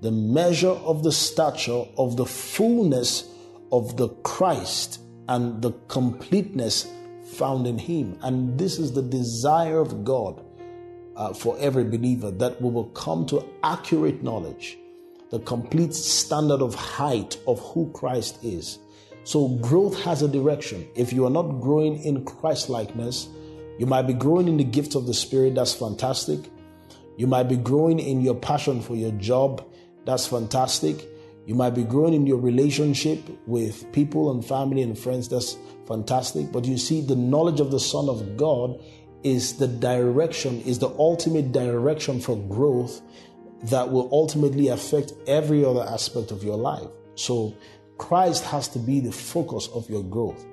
the 0.00 0.10
measure 0.10 0.70
of 0.70 1.02
the 1.02 1.12
stature 1.12 1.84
of 1.98 2.16
the 2.16 2.26
fullness 2.26 3.28
of 3.70 3.96
the 3.96 4.08
Christ 4.08 5.00
and 5.28 5.62
the 5.62 5.72
completeness 5.88 6.90
found 7.34 7.66
in 7.66 7.78
Him. 7.78 8.18
And 8.22 8.58
this 8.58 8.78
is 8.78 8.92
the 8.92 9.02
desire 9.02 9.78
of 9.78 10.04
God 10.04 10.44
uh, 11.20 11.34
for 11.34 11.54
every 11.60 11.84
believer 11.84 12.30
that 12.30 12.60
we 12.62 12.70
will 12.70 12.86
come 12.86 13.26
to 13.26 13.44
accurate 13.62 14.22
knowledge, 14.22 14.78
the 15.28 15.38
complete 15.40 15.94
standard 15.94 16.62
of 16.62 16.74
height 16.74 17.36
of 17.46 17.60
who 17.60 17.90
Christ 17.92 18.42
is. 18.42 18.78
So, 19.24 19.48
growth 19.48 20.02
has 20.02 20.22
a 20.22 20.28
direction. 20.28 20.88
If 20.96 21.12
you 21.12 21.26
are 21.26 21.30
not 21.30 21.60
growing 21.60 22.02
in 22.02 22.24
Christ 22.24 22.70
likeness, 22.70 23.28
you 23.78 23.84
might 23.84 24.06
be 24.06 24.14
growing 24.14 24.48
in 24.48 24.56
the 24.56 24.64
gift 24.64 24.94
of 24.94 25.06
the 25.06 25.12
Spirit, 25.12 25.56
that's 25.56 25.74
fantastic. 25.74 26.40
You 27.18 27.26
might 27.26 27.50
be 27.50 27.56
growing 27.56 27.98
in 27.98 28.22
your 28.22 28.34
passion 28.34 28.80
for 28.80 28.96
your 28.96 29.12
job, 29.12 29.62
that's 30.06 30.26
fantastic. 30.26 31.06
You 31.46 31.54
might 31.54 31.74
be 31.74 31.84
growing 31.84 32.14
in 32.14 32.26
your 32.26 32.38
relationship 32.38 33.20
with 33.46 33.90
people 33.92 34.30
and 34.30 34.44
family 34.44 34.82
and 34.82 34.98
friends. 34.98 35.28
That's 35.28 35.56
fantastic. 35.86 36.52
But 36.52 36.64
you 36.64 36.78
see, 36.78 37.00
the 37.00 37.16
knowledge 37.16 37.60
of 37.60 37.70
the 37.70 37.80
Son 37.80 38.08
of 38.08 38.36
God 38.36 38.80
is 39.22 39.56
the 39.58 39.68
direction, 39.68 40.60
is 40.62 40.78
the 40.78 40.88
ultimate 40.88 41.52
direction 41.52 42.20
for 42.20 42.36
growth 42.36 43.02
that 43.64 43.90
will 43.90 44.08
ultimately 44.12 44.68
affect 44.68 45.12
every 45.26 45.64
other 45.64 45.82
aspect 45.82 46.30
of 46.30 46.42
your 46.42 46.56
life. 46.56 46.88
So 47.14 47.54
Christ 47.98 48.44
has 48.44 48.68
to 48.68 48.78
be 48.78 49.00
the 49.00 49.12
focus 49.12 49.68
of 49.74 49.88
your 49.90 50.02
growth. 50.02 50.46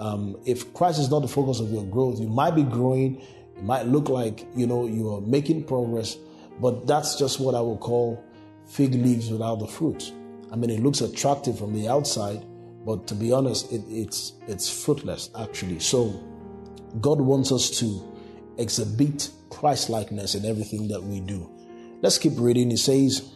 Um, 0.00 0.36
if 0.46 0.72
Christ 0.74 0.98
is 0.98 1.10
not 1.10 1.20
the 1.20 1.28
focus 1.28 1.60
of 1.60 1.70
your 1.70 1.84
growth, 1.84 2.18
you 2.18 2.28
might 2.28 2.56
be 2.56 2.64
growing. 2.64 3.20
It 3.56 3.62
might 3.62 3.86
look 3.86 4.08
like 4.08 4.46
you 4.56 4.66
know 4.66 4.86
you 4.86 5.14
are 5.14 5.20
making 5.20 5.64
progress, 5.64 6.16
but 6.60 6.86
that's 6.86 7.16
just 7.16 7.38
what 7.38 7.54
I 7.54 7.60
will 7.60 7.76
call 7.76 8.24
fig 8.66 8.94
leaves 8.94 9.30
without 9.30 9.56
the 9.56 9.66
fruit. 9.66 10.12
I 10.50 10.56
mean, 10.56 10.70
it 10.70 10.80
looks 10.80 11.00
attractive 11.00 11.58
from 11.58 11.74
the 11.74 11.88
outside, 11.88 12.44
but 12.84 13.06
to 13.08 13.14
be 13.14 13.30
honest, 13.30 13.70
it, 13.72 13.82
it's 13.88 14.32
it's 14.48 14.68
fruitless 14.68 15.30
actually. 15.38 15.78
So, 15.78 16.20
God 17.00 17.20
wants 17.20 17.52
us 17.52 17.70
to 17.80 18.06
exhibit 18.58 19.30
Christ 19.48 19.90
likeness 19.90 20.34
in 20.34 20.44
everything 20.44 20.88
that 20.88 21.02
we 21.02 21.20
do. 21.20 21.50
Let's 22.02 22.18
keep 22.18 22.32
reading. 22.36 22.72
It 22.72 22.78
says, 22.78 23.30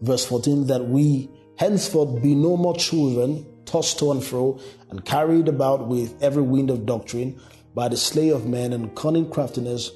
verse 0.00 0.24
14, 0.26 0.66
that 0.66 0.84
we 0.84 1.30
henceforth 1.56 2.22
be 2.22 2.34
no 2.34 2.56
more 2.56 2.76
children, 2.76 3.46
tossed 3.64 3.98
to 4.00 4.10
and 4.10 4.24
fro, 4.24 4.58
and 4.90 5.04
carried 5.04 5.48
about 5.48 5.86
with 5.86 6.20
every 6.22 6.42
wind 6.42 6.70
of 6.70 6.86
doctrine 6.86 7.40
by 7.74 7.88
the 7.88 7.96
slay 7.96 8.30
of 8.30 8.46
men 8.46 8.72
and 8.72 8.94
cunning 8.96 9.30
craftiness, 9.30 9.90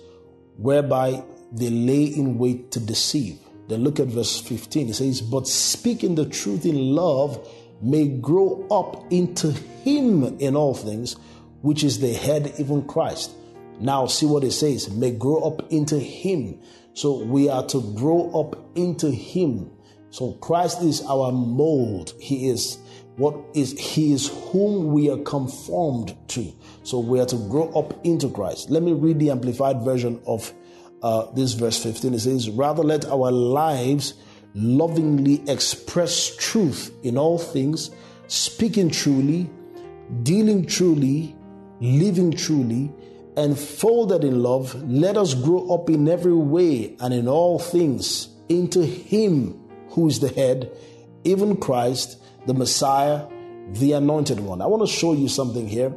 whereby 0.57 1.23
they 1.53 1.71
lay 1.71 2.05
in 2.05 2.39
wait 2.39 2.71
to 2.73 2.81
deceive. 2.81 3.39
Then 3.69 3.83
look 3.83 3.99
at 3.99 4.09
verse 4.09 4.41
15. 4.41 4.89
It 4.91 4.95
says, 4.95 5.21
But 5.21 5.49
speaking 5.49 6.15
the 6.15 6.29
truth 6.29 6.65
in 6.65 6.95
love 6.95 7.49
may 7.83 8.09
grow 8.09 8.67
up 8.71 9.13
into 9.13 9.51
him 9.51 10.39
in 10.39 10.57
all 10.57 10.75
things, 10.75 11.17
which 11.63 11.85
is 11.85 12.01
the 12.01 12.13
head, 12.13 12.55
even 12.59 12.87
Christ. 12.87 13.33
Now, 13.81 14.07
see 14.07 14.27
what 14.27 14.45
it 14.45 14.53
says 14.53 14.91
may 14.91 15.11
grow 15.11 15.41
up 15.41 15.71
into 15.71 15.99
him. 15.99 16.61
So 16.95 17.23
we 17.23 17.49
are 17.49 17.67
to 17.67 17.95
grow 17.95 18.31
up 18.41 18.77
into 18.77 19.11
him. 19.11 19.71
So 20.11 20.33
Christ 20.35 20.83
is 20.83 21.03
our 21.03 21.31
mold. 21.31 22.15
He 22.21 22.49
is 22.49 22.79
what 23.17 23.35
is 23.55 23.79
he 23.79 24.13
is 24.13 24.29
whom 24.29 24.93
we 24.93 25.11
are 25.11 25.19
conformed 25.19 26.17
to. 26.29 26.53
So 26.85 27.01
we 27.01 27.21
are 27.21 27.27
to 27.27 27.37
grow 27.49 27.71
up 27.71 27.95
into 28.05 28.31
Christ. 28.31 28.71
Let 28.71 28.83
me 28.83 28.93
read 28.93 29.19
the 29.19 29.31
amplified 29.31 29.83
version 29.83 30.21
of 30.27 30.53
uh, 31.03 31.31
this 31.33 31.53
verse 31.53 31.83
15. 31.83 32.15
It 32.15 32.21
says, 32.21 32.51
Rather 32.51 32.83
let 32.83 33.05
our 33.07 33.31
lives 33.31 34.15
lovingly 34.55 35.43
express 35.49 36.35
truth 36.37 36.91
in 37.03 37.19
all 37.19 37.39
things, 37.39 37.91
speaking 38.27 38.91
truly, 38.91 39.51
dealing 40.23 40.65
truly, 40.65 41.36
living 41.81 42.33
truly, 42.33 42.93
and 43.37 43.59
folded 43.59 44.25
in 44.25 44.43
love. 44.43 44.75
Let 44.89 45.17
us 45.17 45.35
grow 45.35 45.75
up 45.75 45.91
in 45.91 46.09
every 46.09 46.33
way 46.35 46.97
and 47.01 47.13
in 47.13 47.29
all 47.29 47.59
things 47.59 48.29
into 48.49 48.85
Him 48.85 49.61
who 49.91 50.09
is 50.09 50.21
the 50.21 50.29
head, 50.29 50.71
even 51.25 51.57
Christ, 51.57 52.23
the 52.47 52.55
Messiah, 52.55 53.27
the 53.73 53.93
anointed 53.93 54.41
one. 54.41 54.63
I 54.63 54.67
want 54.67 54.87
to 54.87 54.93
show 54.93 55.13
you 55.13 55.29
something 55.29 55.67
here. 55.67 55.93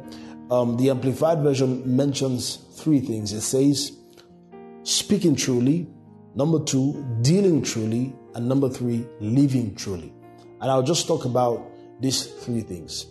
Um, 0.50 0.76
the 0.76 0.90
Amplified 0.90 1.42
Version 1.42 1.96
mentions 1.96 2.56
three 2.74 3.00
things. 3.00 3.32
It 3.32 3.42
says, 3.42 3.92
speaking 4.82 5.36
truly, 5.36 5.88
number 6.34 6.62
two, 6.64 7.04
dealing 7.22 7.62
truly, 7.62 8.14
and 8.34 8.48
number 8.48 8.68
three, 8.68 9.06
living 9.20 9.74
truly. 9.76 10.12
And 10.60 10.70
I'll 10.70 10.82
just 10.82 11.06
talk 11.06 11.24
about 11.24 11.70
these 12.00 12.26
three 12.26 12.62
things. 12.62 13.06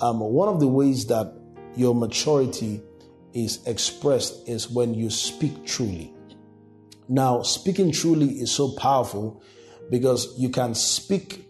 Um, 0.00 0.20
one 0.20 0.48
of 0.48 0.60
the 0.60 0.68
ways 0.68 1.06
that 1.06 1.34
your 1.78 1.94
maturity 1.94 2.82
is 3.32 3.64
expressed 3.66 4.48
is 4.48 4.68
when 4.68 4.94
you 4.94 5.10
speak 5.10 5.64
truly. 5.64 6.12
Now, 7.08 7.42
speaking 7.42 7.92
truly 7.92 8.40
is 8.40 8.50
so 8.50 8.72
powerful 8.72 9.42
because 9.90 10.34
you 10.38 10.50
can 10.50 10.74
speak 10.74 11.46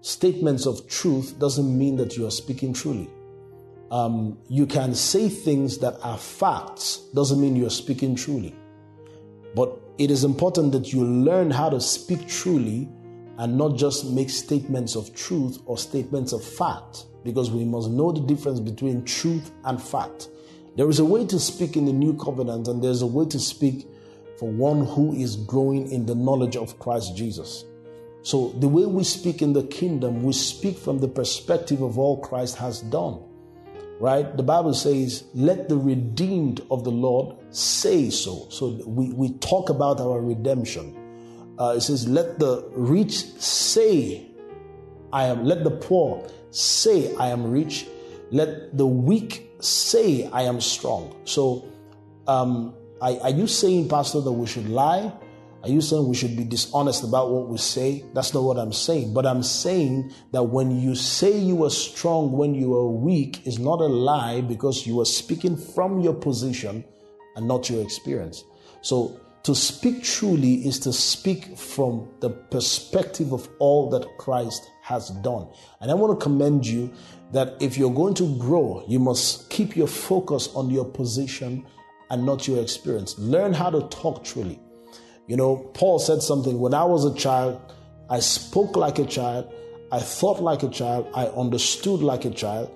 statements 0.00 0.66
of 0.66 0.86
truth 0.88 1.38
doesn't 1.38 1.78
mean 1.78 1.96
that 1.96 2.16
you 2.16 2.26
are 2.26 2.30
speaking 2.30 2.72
truly. 2.72 3.08
Um, 3.90 4.38
you 4.48 4.66
can 4.66 4.94
say 4.94 5.28
things 5.28 5.78
that 5.78 5.96
are 6.02 6.18
facts 6.18 6.98
doesn't 7.14 7.40
mean 7.40 7.54
you're 7.54 7.70
speaking 7.70 8.16
truly. 8.16 8.54
But 9.54 9.78
it 9.98 10.10
is 10.10 10.24
important 10.24 10.72
that 10.72 10.92
you 10.92 11.04
learn 11.04 11.50
how 11.50 11.70
to 11.70 11.80
speak 11.80 12.26
truly 12.26 12.88
and 13.38 13.56
not 13.56 13.76
just 13.76 14.10
make 14.10 14.30
statements 14.30 14.96
of 14.96 15.14
truth 15.14 15.58
or 15.64 15.78
statements 15.78 16.32
of 16.32 16.42
fact, 16.42 17.06
because 17.24 17.50
we 17.50 17.64
must 17.64 17.90
know 17.90 18.12
the 18.12 18.20
difference 18.20 18.60
between 18.60 19.04
truth 19.04 19.50
and 19.64 19.82
fact. 19.82 20.28
There 20.76 20.88
is 20.88 20.98
a 20.98 21.04
way 21.04 21.26
to 21.26 21.38
speak 21.38 21.76
in 21.76 21.84
the 21.86 21.92
new 21.92 22.14
covenant, 22.14 22.68
and 22.68 22.82
there's 22.82 23.02
a 23.02 23.06
way 23.06 23.26
to 23.26 23.38
speak 23.38 23.86
for 24.38 24.50
one 24.50 24.84
who 24.84 25.14
is 25.14 25.36
growing 25.36 25.90
in 25.90 26.06
the 26.06 26.14
knowledge 26.14 26.56
of 26.56 26.78
Christ 26.78 27.16
Jesus. 27.16 27.64
So, 28.22 28.48
the 28.58 28.68
way 28.68 28.86
we 28.86 29.04
speak 29.04 29.42
in 29.42 29.52
the 29.52 29.64
kingdom, 29.64 30.22
we 30.22 30.32
speak 30.32 30.78
from 30.78 30.98
the 30.98 31.08
perspective 31.08 31.82
of 31.82 31.98
all 31.98 32.20
Christ 32.20 32.56
has 32.56 32.80
done 32.80 33.20
right? 34.00 34.36
The 34.36 34.42
Bible 34.42 34.74
says, 34.74 35.24
let 35.34 35.68
the 35.68 35.76
redeemed 35.76 36.60
of 36.70 36.84
the 36.84 36.90
Lord 36.90 37.36
say 37.50 38.10
so. 38.10 38.46
So 38.50 38.80
we, 38.86 39.10
we 39.10 39.30
talk 39.38 39.70
about 39.70 40.00
our 40.00 40.20
redemption. 40.20 40.94
Uh, 41.58 41.74
it 41.76 41.82
says, 41.82 42.08
let 42.08 42.38
the 42.38 42.68
rich 42.72 43.12
say, 43.12 44.26
I 45.12 45.26
am, 45.26 45.44
let 45.44 45.62
the 45.62 45.70
poor 45.70 46.28
say, 46.54 47.14
I 47.16 47.28
am 47.28 47.50
rich. 47.50 47.86
Let 48.30 48.76
the 48.76 48.86
weak 48.86 49.50
say, 49.60 50.28
I 50.32 50.42
am 50.42 50.60
strong. 50.60 51.14
So, 51.24 51.66
um, 52.26 52.74
are, 53.00 53.18
are 53.22 53.30
you 53.30 53.46
saying, 53.46 53.88
Pastor, 53.88 54.20
that 54.20 54.32
we 54.32 54.46
should 54.46 54.68
lie? 54.68 55.12
Are 55.64 55.70
you 55.70 55.80
saying 55.80 56.06
we 56.06 56.14
should 56.14 56.36
be 56.36 56.44
dishonest 56.44 57.04
about 57.04 57.30
what 57.30 57.48
we 57.48 57.56
say? 57.56 58.04
That's 58.12 58.34
not 58.34 58.42
what 58.42 58.58
I'm 58.58 58.72
saying. 58.72 59.14
But 59.14 59.24
I'm 59.24 59.42
saying 59.42 60.12
that 60.32 60.42
when 60.42 60.78
you 60.78 60.94
say 60.94 61.38
you 61.38 61.64
are 61.64 61.70
strong 61.70 62.32
when 62.32 62.54
you 62.54 62.74
are 62.74 62.86
weak 62.86 63.46
is 63.46 63.58
not 63.58 63.80
a 63.80 63.86
lie 63.86 64.42
because 64.42 64.86
you 64.86 65.00
are 65.00 65.06
speaking 65.06 65.56
from 65.56 66.00
your 66.00 66.12
position 66.12 66.84
and 67.36 67.48
not 67.48 67.70
your 67.70 67.82
experience. 67.82 68.44
So 68.82 69.18
to 69.44 69.54
speak 69.54 70.02
truly 70.04 70.66
is 70.66 70.78
to 70.80 70.92
speak 70.92 71.56
from 71.56 72.10
the 72.20 72.28
perspective 72.28 73.32
of 73.32 73.48
all 73.58 73.88
that 73.88 74.06
Christ 74.18 74.70
has 74.84 75.08
done. 75.08 75.48
And 75.80 75.90
I 75.90 75.94
want 75.94 76.18
to 76.18 76.22
commend 76.22 76.66
you 76.66 76.92
that 77.32 77.56
if 77.58 77.78
you're 77.78 77.94
going 77.94 78.12
to 78.14 78.36
grow, 78.36 78.84
you 78.86 78.98
must 78.98 79.48
keep 79.48 79.76
your 79.76 79.86
focus 79.86 80.48
on 80.54 80.68
your 80.68 80.84
position 80.84 81.64
and 82.10 82.26
not 82.26 82.46
your 82.46 82.60
experience. 82.60 83.18
Learn 83.18 83.54
how 83.54 83.70
to 83.70 83.88
talk 83.88 84.24
truly. 84.24 84.60
You 85.26 85.38
know, 85.38 85.56
Paul 85.72 85.98
said 85.98 86.20
something 86.20 86.60
when 86.60 86.74
I 86.74 86.84
was 86.84 87.06
a 87.06 87.14
child, 87.14 87.72
I 88.10 88.20
spoke 88.20 88.76
like 88.76 88.98
a 88.98 89.06
child, 89.06 89.50
I 89.90 90.00
thought 90.00 90.42
like 90.42 90.62
a 90.62 90.68
child, 90.68 91.08
I 91.14 91.28
understood 91.28 92.00
like 92.00 92.26
a 92.26 92.30
child. 92.30 92.70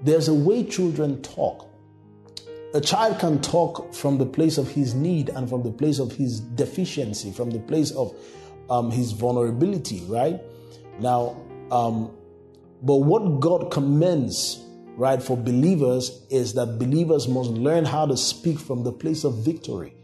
There's 0.00 0.28
a 0.28 0.34
way 0.34 0.62
children 0.62 1.20
talk. 1.22 1.68
A 2.72 2.80
child 2.80 3.18
can 3.18 3.40
talk 3.40 3.92
from 3.92 4.16
the 4.16 4.26
place 4.26 4.58
of 4.58 4.68
his 4.70 4.94
need 4.94 5.30
and 5.30 5.48
from 5.48 5.64
the 5.64 5.72
place 5.72 5.98
of 5.98 6.12
his 6.12 6.38
deficiency, 6.38 7.32
from 7.32 7.50
the 7.50 7.58
place 7.58 7.90
of 7.90 8.14
um, 8.70 8.92
his 8.92 9.10
vulnerability, 9.10 10.04
right? 10.06 10.40
Now, 11.00 11.36
um, 11.70 12.10
but 12.82 12.96
what 12.96 13.40
God 13.40 13.70
commends, 13.70 14.64
right, 14.96 15.22
for 15.22 15.36
believers 15.36 16.26
is 16.30 16.54
that 16.54 16.78
believers 16.78 17.28
must 17.28 17.50
learn 17.50 17.84
how 17.84 18.06
to 18.06 18.16
speak 18.16 18.58
from 18.58 18.84
the 18.84 18.92
place 18.92 19.24
of 19.24 19.44
victory. 19.44 19.94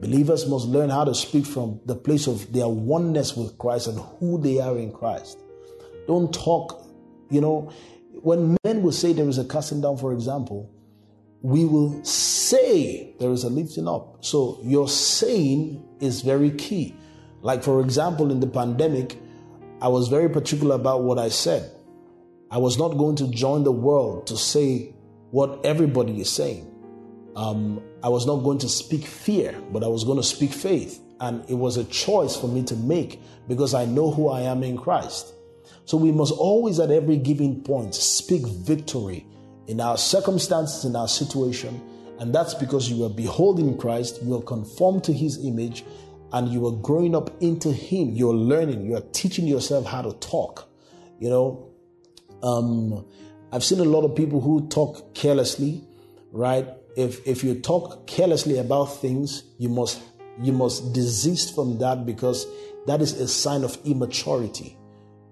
Believers 0.00 0.46
must 0.48 0.66
learn 0.66 0.88
how 0.88 1.04
to 1.04 1.14
speak 1.14 1.44
from 1.44 1.80
the 1.84 1.94
place 1.94 2.26
of 2.26 2.52
their 2.52 2.68
oneness 2.68 3.36
with 3.36 3.58
Christ 3.58 3.88
and 3.88 3.98
who 4.18 4.40
they 4.40 4.58
are 4.58 4.78
in 4.78 4.92
Christ. 4.92 5.38
Don't 6.06 6.32
talk, 6.32 6.86
you 7.30 7.40
know, 7.40 7.70
when 8.22 8.56
men 8.64 8.82
will 8.82 8.92
say 8.92 9.12
there 9.12 9.28
is 9.28 9.38
a 9.38 9.44
casting 9.44 9.80
down, 9.80 9.96
for 9.96 10.12
example, 10.12 10.70
we 11.42 11.64
will 11.64 12.02
say 12.04 13.14
there 13.18 13.30
is 13.30 13.44
a 13.44 13.50
lifting 13.50 13.88
up. 13.88 14.24
So 14.24 14.58
your 14.62 14.88
saying 14.88 15.86
is 16.00 16.22
very 16.22 16.50
key. 16.50 16.94
Like, 17.42 17.62
for 17.62 17.80
example, 17.80 18.30
in 18.30 18.40
the 18.40 18.46
pandemic, 18.46 19.18
I 19.82 19.88
was 19.88 20.08
very 20.08 20.28
particular 20.28 20.74
about 20.74 21.04
what 21.04 21.18
I 21.18 21.30
said. 21.30 21.70
I 22.50 22.58
was 22.58 22.78
not 22.78 22.98
going 22.98 23.16
to 23.16 23.28
join 23.28 23.64
the 23.64 23.72
world 23.72 24.26
to 24.26 24.36
say 24.36 24.94
what 25.30 25.64
everybody 25.64 26.20
is 26.20 26.30
saying. 26.30 26.66
Um, 27.36 27.82
I 28.02 28.08
was 28.08 28.26
not 28.26 28.38
going 28.38 28.58
to 28.58 28.68
speak 28.68 29.04
fear, 29.04 29.58
but 29.72 29.82
I 29.82 29.86
was 29.86 30.04
going 30.04 30.18
to 30.18 30.24
speak 30.24 30.52
faith. 30.52 31.00
And 31.20 31.48
it 31.48 31.54
was 31.54 31.76
a 31.76 31.84
choice 31.84 32.36
for 32.36 32.48
me 32.48 32.62
to 32.64 32.76
make 32.76 33.20
because 33.48 33.72
I 33.72 33.84
know 33.84 34.10
who 34.10 34.28
I 34.28 34.42
am 34.42 34.62
in 34.62 34.76
Christ. 34.76 35.32
So 35.84 35.96
we 35.96 36.12
must 36.12 36.32
always, 36.32 36.78
at 36.78 36.90
every 36.90 37.16
given 37.16 37.62
point, 37.62 37.94
speak 37.94 38.46
victory 38.46 39.26
in 39.66 39.80
our 39.80 39.96
circumstances, 39.96 40.84
in 40.84 40.96
our 40.96 41.08
situation. 41.08 41.80
And 42.18 42.34
that's 42.34 42.54
because 42.54 42.90
you 42.90 43.04
are 43.04 43.10
beholding 43.10 43.78
Christ, 43.78 44.22
you 44.22 44.36
are 44.36 44.42
conformed 44.42 45.04
to 45.04 45.12
his 45.12 45.42
image, 45.44 45.84
and 46.32 46.48
you 46.48 46.66
are 46.66 46.72
growing 46.72 47.14
up 47.14 47.30
into 47.42 47.72
him. 47.72 48.10
You're 48.10 48.34
learning, 48.34 48.86
you're 48.86 49.00
teaching 49.00 49.46
yourself 49.46 49.86
how 49.86 50.02
to 50.02 50.12
talk. 50.14 50.68
You 51.18 51.28
know, 51.28 51.70
um, 52.42 53.06
I've 53.52 53.64
seen 53.64 53.80
a 53.80 53.84
lot 53.84 54.04
of 54.04 54.14
people 54.14 54.40
who 54.40 54.68
talk 54.68 55.14
carelessly, 55.14 55.84
right? 56.32 56.66
If 56.96 57.26
if 57.26 57.44
you 57.44 57.54
talk 57.54 58.06
carelessly 58.06 58.58
about 58.58 58.86
things, 58.86 59.44
you 59.58 59.68
must 59.68 60.00
you 60.40 60.52
must 60.52 60.92
desist 60.92 61.54
from 61.54 61.78
that 61.78 62.06
because 62.06 62.46
that 62.86 63.02
is 63.02 63.12
a 63.14 63.28
sign 63.28 63.64
of 63.64 63.78
immaturity 63.84 64.76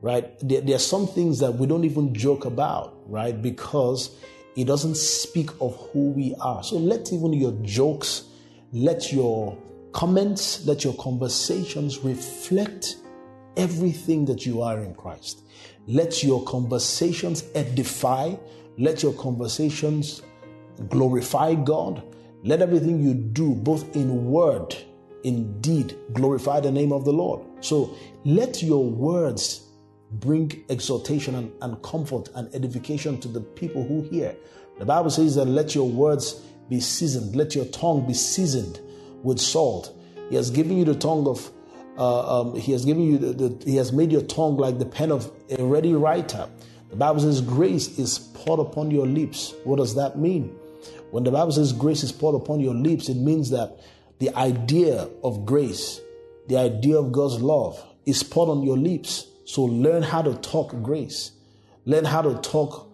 right? 0.00 0.38
There, 0.40 0.60
there, 0.60 0.76
are 0.76 0.78
some 0.78 1.06
things 1.06 1.40
that 1.40 1.52
we 1.52 1.66
don't 1.66 1.84
even 1.84 2.14
joke 2.14 2.44
about, 2.44 2.96
right? 3.06 3.40
Because 3.40 4.16
it 4.56 4.66
doesn't 4.66 4.96
speak 4.96 5.50
of 5.60 5.76
who 5.92 6.10
we 6.10 6.34
are. 6.40 6.62
So 6.62 6.76
let 6.76 7.12
even 7.12 7.32
your 7.32 7.52
jokes, 7.62 8.24
let 8.72 9.12
your 9.12 9.56
comments, 9.92 10.66
let 10.66 10.84
your 10.84 10.94
conversations 10.94 11.98
reflect 11.98 12.96
everything 13.56 14.24
that 14.26 14.46
you 14.46 14.62
are 14.62 14.80
in 14.80 14.94
Christ. 14.94 15.42
Let 15.86 16.22
your 16.22 16.44
conversations 16.44 17.44
edify, 17.54 18.34
let 18.76 19.02
your 19.02 19.12
conversations 19.14 20.22
glorify 20.88 21.54
God. 21.54 22.02
Let 22.44 22.62
everything 22.62 23.00
you 23.00 23.14
do, 23.14 23.54
both 23.54 23.96
in 23.96 24.30
word, 24.30 24.76
in 25.24 25.60
deed, 25.60 25.96
glorify 26.12 26.60
the 26.60 26.70
name 26.70 26.92
of 26.92 27.04
the 27.04 27.12
Lord. 27.12 27.44
So 27.60 27.96
let 28.24 28.62
your 28.62 28.84
words 28.84 29.66
bring 30.12 30.64
exhortation 30.70 31.34
and, 31.34 31.52
and 31.60 31.82
comfort 31.82 32.28
and 32.34 32.54
edification 32.54 33.18
to 33.20 33.28
the 33.28 33.40
people 33.40 33.84
who 33.84 34.02
hear. 34.02 34.36
The 34.78 34.84
Bible 34.84 35.10
says 35.10 35.34
that 35.34 35.46
let 35.46 35.74
your 35.74 35.88
words 35.88 36.42
be 36.68 36.80
seasoned, 36.80 37.34
let 37.34 37.54
your 37.54 37.64
tongue 37.66 38.06
be 38.06 38.14
seasoned 38.14 38.80
with 39.22 39.38
salt. 39.40 39.94
He 40.30 40.36
has 40.36 40.50
given 40.50 40.76
you 40.76 40.84
the 40.84 40.94
tongue 40.94 41.26
of, 41.26 41.50
uh, 41.96 42.40
um, 42.40 42.56
he 42.56 42.72
has 42.72 42.84
given 42.84 43.02
you, 43.02 43.18
the, 43.18 43.48
the, 43.48 43.64
he 43.64 43.76
has 43.76 43.92
made 43.92 44.12
your 44.12 44.22
tongue 44.22 44.56
like 44.56 44.78
the 44.78 44.86
pen 44.86 45.10
of 45.10 45.30
a 45.50 45.62
ready 45.62 45.94
writer. 45.94 46.48
The 46.90 46.96
Bible 46.96 47.20
says 47.20 47.40
grace 47.40 47.98
is 47.98 48.18
poured 48.18 48.60
upon 48.60 48.90
your 48.90 49.06
lips. 49.06 49.54
What 49.64 49.76
does 49.76 49.94
that 49.96 50.18
mean? 50.18 50.56
When 51.10 51.24
the 51.24 51.30
Bible 51.30 51.52
says 51.52 51.72
grace 51.72 52.02
is 52.02 52.12
poured 52.12 52.34
upon 52.34 52.60
your 52.60 52.74
lips, 52.74 53.08
it 53.08 53.16
means 53.16 53.50
that 53.50 53.78
the 54.18 54.34
idea 54.36 55.08
of 55.22 55.46
grace, 55.46 56.00
the 56.48 56.56
idea 56.56 56.98
of 56.98 57.12
God's 57.12 57.40
love 57.40 57.82
is 58.04 58.22
poured 58.22 58.48
on 58.50 58.62
your 58.62 58.76
lips. 58.76 59.26
So 59.44 59.62
learn 59.62 60.02
how 60.02 60.22
to 60.22 60.34
talk 60.34 60.82
grace. 60.82 61.32
Learn 61.84 62.04
how 62.04 62.22
to 62.22 62.34
talk 62.40 62.90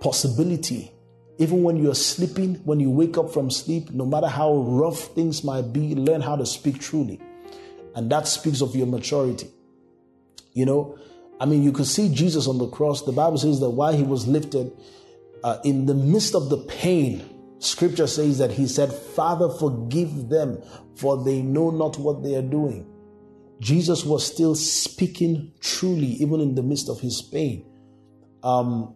possibility. 0.00 0.90
Even 1.38 1.62
when 1.62 1.76
you're 1.76 1.94
sleeping, 1.94 2.56
when 2.64 2.78
you 2.78 2.90
wake 2.90 3.18
up 3.18 3.32
from 3.32 3.50
sleep, 3.50 3.90
no 3.90 4.06
matter 4.06 4.28
how 4.28 4.54
rough 4.54 5.14
things 5.14 5.42
might 5.42 5.72
be, 5.72 5.94
learn 5.94 6.20
how 6.20 6.36
to 6.36 6.46
speak 6.46 6.80
truly. 6.80 7.20
And 7.94 8.10
that 8.10 8.28
speaks 8.28 8.60
of 8.60 8.76
your 8.76 8.86
maturity. 8.86 9.50
You 10.52 10.66
know, 10.66 10.98
I 11.40 11.46
mean, 11.46 11.62
you 11.62 11.72
could 11.72 11.86
see 11.86 12.12
Jesus 12.14 12.46
on 12.46 12.58
the 12.58 12.68
cross. 12.68 13.02
The 13.02 13.12
Bible 13.12 13.38
says 13.38 13.60
that 13.60 13.70
while 13.70 13.92
he 13.92 14.04
was 14.04 14.26
lifted, 14.28 14.72
uh, 15.42 15.58
in 15.64 15.86
the 15.86 15.94
midst 15.94 16.34
of 16.34 16.48
the 16.48 16.58
pain, 16.58 17.28
scripture 17.58 18.06
says 18.06 18.38
that 18.38 18.52
he 18.52 18.66
said, 18.66 18.92
Father, 18.92 19.48
forgive 19.48 20.28
them, 20.28 20.62
for 20.96 21.22
they 21.22 21.42
know 21.42 21.70
not 21.70 21.98
what 21.98 22.22
they 22.22 22.36
are 22.36 22.42
doing. 22.42 22.86
Jesus 23.60 24.04
was 24.04 24.24
still 24.24 24.54
speaking 24.54 25.52
truly, 25.60 26.06
even 26.06 26.40
in 26.40 26.54
the 26.54 26.62
midst 26.62 26.88
of 26.88 27.00
his 27.00 27.20
pain. 27.20 27.66
Um, 28.42 28.94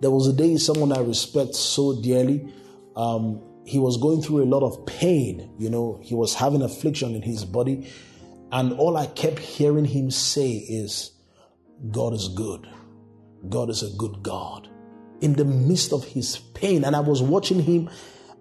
there 0.00 0.10
was 0.10 0.28
a 0.28 0.32
day 0.32 0.56
someone 0.56 0.92
I 0.92 1.00
respect 1.00 1.54
so 1.54 2.00
dearly. 2.00 2.52
Um, 2.96 3.42
he 3.64 3.78
was 3.78 3.96
going 3.96 4.22
through 4.22 4.44
a 4.44 4.46
lot 4.46 4.62
of 4.62 4.86
pain. 4.86 5.50
You 5.58 5.70
know, 5.70 6.00
he 6.02 6.14
was 6.14 6.34
having 6.34 6.62
affliction 6.62 7.14
in 7.14 7.22
his 7.22 7.44
body. 7.44 7.90
And 8.52 8.72
all 8.74 8.96
I 8.96 9.06
kept 9.06 9.38
hearing 9.38 9.84
him 9.84 10.10
say 10.10 10.50
is, 10.50 11.12
God 11.90 12.14
is 12.14 12.28
good. 12.28 12.68
God 13.48 13.70
is 13.70 13.82
a 13.82 13.96
good 13.96 14.22
God. 14.22 14.68
In 15.20 15.32
the 15.32 15.44
midst 15.44 15.92
of 15.92 16.04
his 16.04 16.38
pain. 16.54 16.84
And 16.84 16.94
I 16.94 17.00
was 17.00 17.22
watching 17.22 17.60
him. 17.60 17.90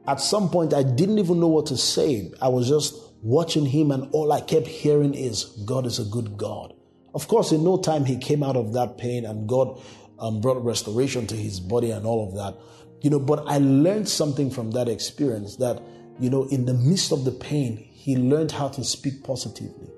At 0.07 0.19
some 0.19 0.49
point, 0.49 0.73
I 0.73 0.83
didn't 0.83 1.17
even 1.17 1.39
know 1.39 1.47
what 1.47 1.65
to 1.67 1.77
say. 1.77 2.31
I 2.39 2.49
was 2.49 2.67
just 2.67 2.95
watching 3.23 3.65
him, 3.65 3.89
and 3.89 4.07
all 4.11 4.31
I 4.31 4.39
kept 4.41 4.67
hearing 4.67 5.15
is, 5.15 5.45
God 5.65 5.87
is 5.87 5.97
a 5.97 6.05
good 6.05 6.37
God. 6.37 6.73
Of 7.15 7.27
course, 7.27 7.51
in 7.51 7.63
no 7.63 7.77
time 7.77 8.05
he 8.05 8.17
came 8.17 8.43
out 8.43 8.55
of 8.55 8.73
that 8.73 8.99
pain, 8.99 9.25
and 9.25 9.49
God 9.49 9.81
um, 10.19 10.41
brought 10.41 10.63
restoration 10.63 11.27
to 11.27 11.35
his 11.35 11.59
body 11.59 11.91
and 11.91 12.05
all 12.05 12.27
of 12.27 12.35
that. 12.35 12.59
You 13.01 13.09
know, 13.09 13.19
but 13.19 13.43
I 13.47 13.57
learned 13.59 14.09
something 14.09 14.49
from 14.49 14.71
that 14.71 14.87
experience 14.87 15.57
that, 15.57 15.81
you 16.19 16.29
know, 16.29 16.43
in 16.45 16.65
the 16.65 16.73
midst 16.73 17.11
of 17.11 17.25
the 17.25 17.31
pain, 17.31 17.77
he 17.77 18.15
learned 18.15 18.51
how 18.51 18.67
to 18.69 18.83
speak 18.83 19.23
positively. 19.23 19.89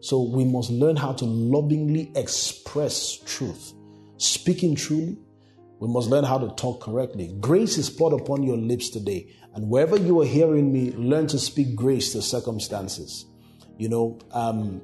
So 0.00 0.22
we 0.22 0.44
must 0.44 0.70
learn 0.70 0.96
how 0.96 1.12
to 1.14 1.24
lovingly 1.24 2.12
express 2.14 3.16
truth. 3.24 3.72
Speaking 4.18 4.74
truly, 4.74 5.18
we 5.80 5.88
must 5.88 6.08
learn 6.08 6.24
how 6.24 6.38
to 6.38 6.54
talk 6.54 6.82
correctly. 6.82 7.34
Grace 7.40 7.76
is 7.76 7.90
poured 7.90 8.18
upon 8.18 8.42
your 8.42 8.56
lips 8.56 8.90
today. 8.90 9.34
And 9.54 9.68
wherever 9.68 9.96
you 9.96 10.20
are 10.20 10.26
hearing 10.26 10.72
me, 10.72 10.92
learn 10.92 11.26
to 11.28 11.38
speak 11.38 11.74
grace 11.74 12.12
to 12.12 12.22
circumstances. 12.22 13.26
You 13.76 13.88
know, 13.88 14.18
um, 14.32 14.80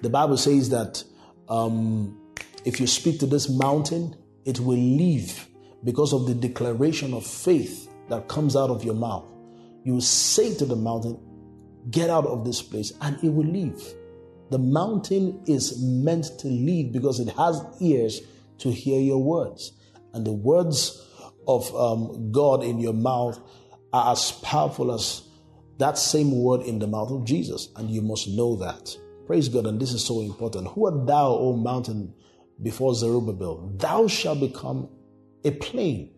the 0.00 0.10
Bible 0.10 0.36
says 0.36 0.70
that 0.70 1.02
um, 1.48 2.18
if 2.64 2.80
you 2.80 2.86
speak 2.86 3.18
to 3.20 3.26
this 3.26 3.48
mountain, 3.48 4.16
it 4.44 4.60
will 4.60 4.78
leave 4.78 5.48
because 5.84 6.12
of 6.12 6.26
the 6.26 6.34
declaration 6.34 7.14
of 7.14 7.26
faith 7.26 7.92
that 8.08 8.28
comes 8.28 8.56
out 8.56 8.70
of 8.70 8.84
your 8.84 8.94
mouth. 8.94 9.24
You 9.84 10.00
say 10.00 10.54
to 10.56 10.64
the 10.64 10.76
mountain, 10.76 11.18
Get 11.90 12.10
out 12.10 12.26
of 12.26 12.44
this 12.44 12.62
place, 12.62 12.92
and 13.00 13.16
it 13.24 13.30
will 13.30 13.46
leave. 13.46 13.82
The 14.50 14.58
mountain 14.58 15.42
is 15.46 15.82
meant 15.82 16.38
to 16.38 16.46
leave 16.46 16.92
because 16.92 17.18
it 17.18 17.30
has 17.30 17.60
ears 17.80 18.20
to 18.58 18.70
hear 18.70 19.00
your 19.00 19.20
words. 19.20 19.72
And 20.12 20.24
the 20.24 20.32
words 20.32 21.04
of 21.48 21.74
um, 21.74 22.30
God 22.30 22.62
in 22.62 22.78
your 22.78 22.92
mouth 22.92 23.40
are 23.92 24.12
as 24.12 24.30
powerful 24.30 24.92
as 24.92 25.22
that 25.78 25.98
same 25.98 26.30
word 26.30 26.62
in 26.62 26.78
the 26.78 26.86
mouth 26.86 27.10
of 27.10 27.24
Jesus. 27.24 27.70
And 27.74 27.90
you 27.90 28.02
must 28.02 28.28
know 28.28 28.54
that. 28.56 28.96
Praise 29.26 29.48
God. 29.48 29.66
And 29.66 29.80
this 29.80 29.92
is 29.92 30.04
so 30.04 30.20
important. 30.20 30.68
Who 30.68 30.86
art 30.86 31.06
thou, 31.06 31.30
O 31.30 31.56
mountain, 31.56 32.14
before 32.62 32.94
Zerubbabel? 32.94 33.72
Thou 33.76 34.06
shalt 34.06 34.40
become 34.40 34.88
a 35.44 35.50
plain. 35.50 36.10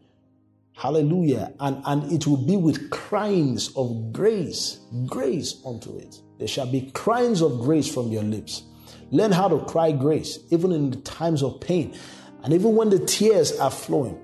Hallelujah. 0.76 1.52
And, 1.61 1.83
and 1.87 2.12
it 2.12 2.26
will 2.26 2.44
be 2.44 2.57
with 2.57 2.90
cryings 2.90 3.74
of 3.76 4.12
grace, 4.12 4.80
grace 5.07 5.61
unto 5.64 5.96
it. 5.96 6.20
There 6.38 6.48
shall 6.48 6.70
be 6.70 6.90
cryings 6.92 7.40
of 7.42 7.61
grace 7.61 7.92
from 7.92 8.11
your 8.11 8.24
lips. 8.24 8.64
Learn 9.11 9.33
how 9.33 9.48
to 9.48 9.64
cry 9.64 9.92
grace, 9.92 10.38
even 10.50 10.72
in 10.72 10.90
the 10.90 10.96
times 10.98 11.42
of 11.42 11.61
pain, 11.61 11.96
and 12.42 12.52
even 12.52 12.74
when 12.74 12.90
the 12.90 12.98
tears 12.98 13.59
are 13.59 13.70
flowing. 13.70 14.20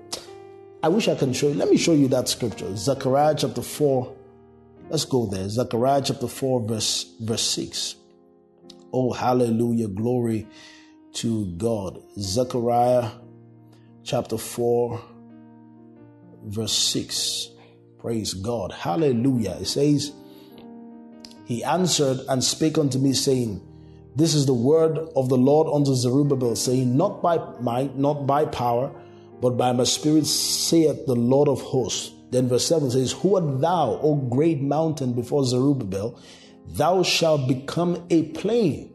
I 0.83 0.89
wish 0.89 1.07
I 1.07 1.15
can 1.15 1.31
show 1.31 1.47
you. 1.47 1.53
Let 1.53 1.69
me 1.69 1.77
show 1.77 1.93
you 1.93 2.07
that 2.09 2.27
scripture. 2.27 2.75
Zechariah 2.75 3.35
chapter 3.37 3.61
4. 3.61 4.15
Let's 4.89 5.05
go 5.05 5.27
there. 5.27 5.47
Zechariah 5.47 6.01
chapter 6.03 6.27
4, 6.27 6.67
verse, 6.67 7.15
verse 7.21 7.43
6. 7.43 7.95
Oh, 8.91 9.13
hallelujah. 9.13 9.87
Glory 9.87 10.47
to 11.13 11.45
God. 11.57 12.01
Zechariah 12.17 13.11
chapter 14.03 14.37
4, 14.37 15.01
verse 16.45 16.73
6. 16.73 17.49
Praise 17.99 18.33
God. 18.33 18.71
Hallelujah. 18.71 19.57
It 19.61 19.67
says, 19.67 20.11
He 21.45 21.63
answered 21.63 22.19
and 22.29 22.43
spake 22.43 22.77
unto 22.77 22.97
me, 22.97 23.13
saying, 23.13 23.61
This 24.15 24.33
is 24.33 24.45
the 24.45 24.53
word 24.53 24.97
of 25.15 25.29
the 25.29 25.37
Lord 25.37 25.67
unto 25.73 25.93
Zerubbabel, 25.93 26.55
saying, 26.55 26.95
Not 26.95 27.21
by 27.21 27.37
might, 27.59 27.97
not 27.97 28.25
by 28.25 28.45
power, 28.45 28.91
but 29.41 29.51
by 29.51 29.71
my 29.71 29.83
spirit 29.83 30.25
saith 30.25 31.05
the 31.05 31.15
Lord 31.15 31.47
of 31.47 31.61
hosts. 31.61 32.11
Then 32.31 32.47
verse 32.47 32.65
7 32.65 32.91
says, 32.91 33.11
Who 33.11 33.35
art 33.35 33.59
thou, 33.59 33.99
O 34.01 34.15
great 34.15 34.61
mountain 34.61 35.13
before 35.13 35.43
Zerubbabel? 35.43 36.19
Thou 36.67 37.03
shalt 37.03 37.47
become 37.47 38.05
a 38.09 38.23
plain 38.29 38.93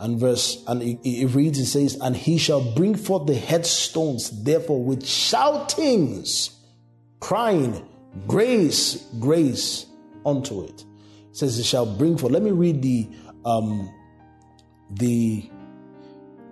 and 0.00 0.18
verse 0.18 0.62
and 0.68 0.82
it, 0.82 1.34
reads 1.34 1.58
it 1.58 1.66
says 1.66 1.98
and 2.00 2.16
he 2.16 2.38
shall 2.38 2.60
bring 2.74 2.94
forth 2.94 3.26
the 3.26 3.34
headstones 3.34 4.42
therefore 4.44 4.82
with 4.82 5.06
shoutings 5.06 6.50
crying 7.20 7.86
grace 8.26 9.06
grace 9.18 9.86
unto 10.24 10.62
it. 10.62 10.84
says 11.32 11.58
it 11.58 11.64
shall 11.64 11.86
bring 11.86 12.16
forth. 12.16 12.32
Let 12.32 12.42
me 12.42 12.50
read 12.50 12.82
the 12.82 13.08
um 13.44 13.92
the 14.90 15.48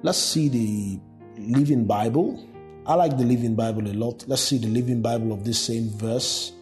let's 0.02 0.18
see 0.18 0.48
the 0.48 1.00
living 1.38 1.87
bible. 1.87 2.48
I 2.87 2.94
like 2.94 3.16
the 3.16 3.24
living 3.24 3.56
bible 3.56 3.88
a 3.88 3.94
lot. 3.94 4.24
Let's 4.28 4.42
see 4.42 4.59
the 4.59 4.68
living 4.68 5.02
bible 5.02 5.32
of 5.32 5.44
this 5.44 5.61
same 5.61 5.90
verse 5.90 6.52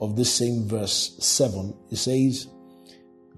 of 0.00 0.14
this 0.14 0.34
same 0.34 0.68
verse 0.68 1.16
7 1.20 1.74
it 1.90 1.96
says 1.96 2.48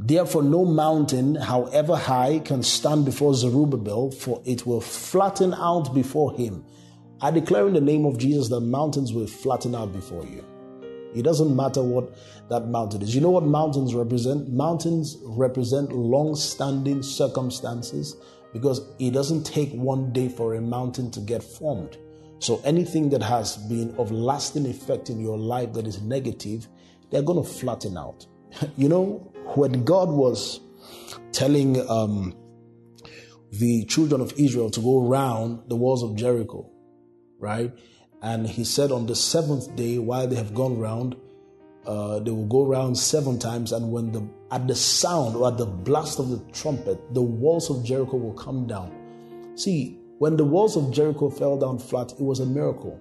Therefore, 0.01 0.45
no 0.45 0.65
mountain, 0.65 1.35
however 1.35 1.97
high, 1.97 2.39
can 2.39 2.63
stand 2.63 3.05
before 3.05 3.35
Zerubbabel, 3.35 4.13
for 4.13 4.41
it 4.45 4.65
will 4.65 4.81
flatten 4.81 5.53
out 5.55 5.93
before 5.93 6.33
him. 6.35 6.65
I 7.21 7.33
declare 7.33 7.67
in 7.67 7.75
the 7.75 7.81
name 7.81 8.05
of 8.05 8.17
Jesus 8.17 8.49
that 8.51 8.61
mountains 8.61 9.13
will 9.13 9.27
flatten 9.27 9.75
out 9.75 9.93
before 9.93 10.25
you. 10.25 10.45
It 11.17 11.23
doesn't 11.23 11.55
matter 11.55 11.83
what 11.83 12.17
that 12.49 12.69
mountain 12.69 13.03
is. 13.03 13.13
You 13.13 13.21
know 13.21 13.31
what 13.31 13.45
mountains 13.45 13.93
represent? 13.93 14.49
Mountains 14.51 15.17
represent 15.23 15.91
long 15.91 16.37
standing 16.37 17.03
circumstances 17.03 18.15
because 18.53 18.83
it 19.01 19.13
doesn't 19.13 19.43
take 19.45 19.73
one 19.73 20.13
day 20.13 20.29
for 20.29 20.55
a 20.55 20.61
mountain 20.61 21.11
to 21.11 21.21
get 21.21 21.43
formed. 21.43 21.99
So 22.39 22.61
anything 22.65 23.11
that 23.11 23.23
has 23.23 23.57
been 23.57 23.97
of 23.97 24.13
lasting 24.13 24.67
effect 24.67 25.11
in 25.11 25.19
your 25.19 25.37
life 25.37 25.73
that 25.73 25.89
is 25.89 26.01
negative, 26.01 26.69
they're 27.11 27.23
going 27.23 27.43
to 27.43 27.51
flatten 27.51 27.99
out. 27.99 28.27
you 28.77 28.89
know, 28.89 29.33
when 29.59 29.85
God 29.85 30.09
was 30.09 30.61
telling 31.33 31.79
um, 31.91 32.35
the 33.51 33.85
children 33.87 34.21
of 34.21 34.33
Israel 34.37 34.71
to 34.71 34.81
go 34.81 35.09
around 35.09 35.69
the 35.69 35.77
walls 35.77 36.03
of 36.03 36.17
Jericho, 36.17 36.71
right? 37.39 37.73
And 38.23 38.47
he 38.47 38.65
said 38.65 38.91
on 38.93 39.07
the 39.07 39.15
seventh 39.15 39.75
day, 39.77 39.99
while 39.99 40.27
they 40.27 40.37
have 40.37 40.55
gone 40.55 40.79
round, 40.79 41.17
uh, 41.87 42.21
they 42.21 42.31
will 42.31 42.47
go 42.47 42.67
around 42.71 42.97
seven 42.97 43.39
times, 43.39 43.73
and 43.73 43.91
when 43.91 44.13
the 44.13 44.29
at 44.51 44.67
the 44.69 44.75
sound 44.75 45.37
or 45.37 45.49
at 45.49 45.59
the 45.59 45.67
blast 45.67 46.19
of 46.19 46.29
the 46.29 46.39
trumpet, 46.53 46.99
the 47.15 47.23
walls 47.23 47.71
of 47.71 47.85
Jericho 47.85 48.17
will 48.17 48.35
come 48.35 48.67
down. 48.67 48.93
See, 49.57 49.99
when 50.19 50.37
the 50.37 50.45
walls 50.45 50.77
of 50.77 50.93
Jericho 50.93 51.31
fell 51.31 51.59
down 51.59 51.79
flat, 51.79 52.13
it 52.13 52.21
was 52.21 52.41
a 52.41 52.47
miracle. 52.47 53.01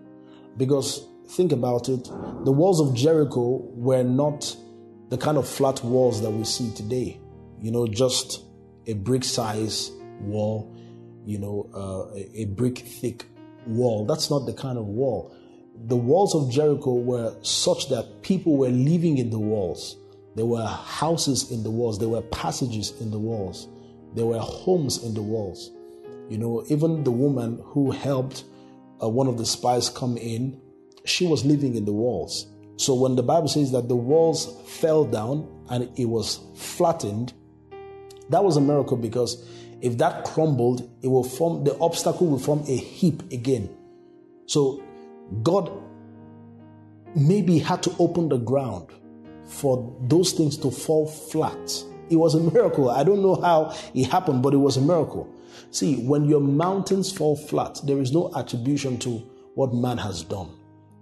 Because 0.56 1.08
think 1.30 1.52
about 1.52 1.90
it, 1.90 2.06
the 2.46 2.52
walls 2.52 2.80
of 2.80 2.96
Jericho 2.96 3.62
were 3.74 4.04
not 4.04 4.56
the 5.10 5.18
kind 5.18 5.38
of 5.38 5.48
flat 5.48 5.84
walls 5.84 6.22
that 6.22 6.32
we 6.32 6.44
see 6.44 6.74
today. 6.74 7.20
You 7.62 7.72
know, 7.72 7.88
just 7.88 8.44
a 8.86 8.94
brick 8.94 9.24
size 9.24 9.92
wall, 10.20 10.76
you 11.26 11.40
know, 11.40 11.70
uh, 11.74 12.20
a, 12.36 12.46
brick 12.46 12.80
thick 12.80 13.26
wall. 13.66 14.06
That's 14.06 14.30
not 14.30 14.46
the 14.46 14.54
kind 14.54 14.78
of 14.78 14.86
wall. 14.86 15.36
The 15.86 15.96
walls 15.96 16.34
of 16.36 16.52
Jericho 16.52 16.94
were 16.94 17.36
such 17.42 17.90
that 17.90 18.22
people 18.22 18.58
were 18.58 18.70
living 18.70 19.18
in 19.18 19.30
the 19.30 19.40
walls. 19.40 19.98
There 20.36 20.46
were 20.46 20.66
houses 20.66 21.52
in 21.52 21.64
the 21.64 21.72
walls. 21.72 22.00
There 22.00 22.10
were 22.10 22.22
passages 22.22 22.94
in 23.02 23.12
the 23.12 23.20
walls. 23.20 23.68
There 24.14 24.26
were 24.26 24.40
homes 24.40 25.04
in 25.04 25.14
the 25.14 25.22
walls. 25.22 25.72
You 26.30 26.38
know, 26.38 26.64
even 26.70 27.04
the 27.04 27.12
woman 27.12 27.62
who 27.64 27.92
helped 27.92 28.44
uh, 29.02 29.10
one 29.10 29.28
of 29.28 29.38
the 29.38 29.46
spies 29.46 29.90
come 29.90 30.18
in, 30.18 30.60
she 31.06 31.26
was 31.26 31.46
living 31.46 31.76
in 31.76 31.86
the 31.86 31.94
walls. 31.94 32.48
So 32.78 32.94
when 32.94 33.16
the 33.16 33.24
Bible 33.24 33.48
says 33.48 33.72
that 33.72 33.90
the 33.90 33.96
walls 33.96 34.62
fell 34.66 35.04
down 35.04 35.48
and 35.70 35.90
it 35.98 36.06
was 36.06 36.40
flattened, 36.56 37.34
that 38.30 38.44
was 38.44 38.58
a 38.58 38.62
miracle 38.62 38.98
because 38.98 39.44
if 39.82 39.98
that 39.98 40.26
crumbled, 40.26 40.90
it 41.02 41.08
will 41.08 41.24
form 41.24 41.64
the 41.64 41.78
obstacle 41.80 42.28
will 42.28 42.40
form 42.40 42.64
a 42.68 42.76
heap 42.78 43.32
again. 43.32 43.76
So 44.46 44.84
God 45.44 45.72
maybe 47.16 47.60
had 47.60 47.84
to 47.84 47.96
open 48.00 48.30
the 48.30 48.38
ground 48.38 48.90
for 49.46 49.96
those 50.08 50.34
things 50.34 50.58
to 50.58 50.72
fall 50.72 51.08
flat. 51.08 51.84
It 52.10 52.16
was 52.16 52.36
a 52.36 52.40
miracle. 52.40 52.90
I 52.90 53.04
don't 53.04 53.22
know 53.22 53.36
how 53.36 53.76
it 53.94 54.06
happened, 54.06 54.44
but 54.44 54.54
it 54.54 54.58
was 54.58 54.78
a 54.78 54.82
miracle. 54.82 55.28
See, 55.72 55.98
when 56.04 56.26
your 56.26 56.42
mountains 56.42 57.12
fall 57.12 57.36
flat, 57.36 57.80
there 57.84 58.00
is 58.00 58.12
no 58.12 58.32
attribution 58.36 58.98
to 59.00 59.18
what 59.56 59.74
man 59.74 59.98
has 59.98 60.24
done. 60.24 60.57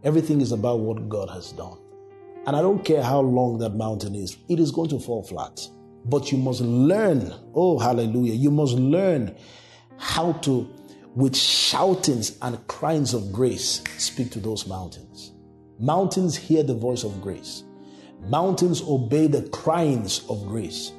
Everything 0.05 0.39
is 0.39 0.51
about 0.51 0.81
what 0.81 1.09
God 1.09 1.31
has 1.31 1.51
done. 1.51 1.79
And 2.45 2.55
I 2.55 2.61
don't 2.61 2.85
care 2.85 3.01
how 3.01 3.21
long 3.21 3.57
that 3.57 3.71
mountain 3.71 4.13
is, 4.13 4.37
it 4.47 4.59
is 4.59 4.69
going 4.69 4.89
to 4.89 4.99
fall 4.99 5.23
flat. 5.23 5.67
But 6.05 6.31
you 6.31 6.37
must 6.37 6.61
learn, 6.61 7.33
oh, 7.55 7.79
hallelujah, 7.79 8.35
you 8.35 8.51
must 8.51 8.75
learn 8.75 9.35
how 9.97 10.33
to, 10.43 10.69
with 11.15 11.35
shoutings 11.35 12.37
and 12.43 12.67
cries 12.67 13.15
of 13.15 13.33
grace, 13.33 13.81
speak 13.97 14.29
to 14.33 14.39
those 14.39 14.67
mountains. 14.67 15.33
Mountains 15.79 16.35
hear 16.35 16.61
the 16.61 16.75
voice 16.75 17.03
of 17.03 17.19
grace. 17.19 17.63
Mountains 18.27 18.83
obey 18.83 19.25
the 19.25 19.49
cryings 19.49 20.23
of 20.29 20.45
grace, 20.45 20.91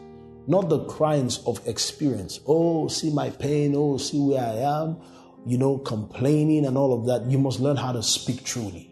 not 0.49 0.69
the 0.69 0.85
cryings 0.87 1.38
of 1.47 1.61
experience. 1.69 2.40
Oh, 2.45 2.88
see 2.88 3.12
my 3.12 3.31
pain. 3.31 3.75
Oh, 3.77 3.99
see 3.99 4.19
where 4.19 4.42
I 4.42 4.83
am. 4.83 4.97
You 5.47 5.59
know, 5.59 5.79
complaining 5.79 6.66
and 6.66 6.77
all 6.77 6.92
of 6.92 7.07
that. 7.07 7.31
You 7.31 7.38
must 7.38 7.61
learn 7.61 7.77
how 7.77 7.92
to 7.92 8.03
speak 8.03 8.42
truly 8.42 8.86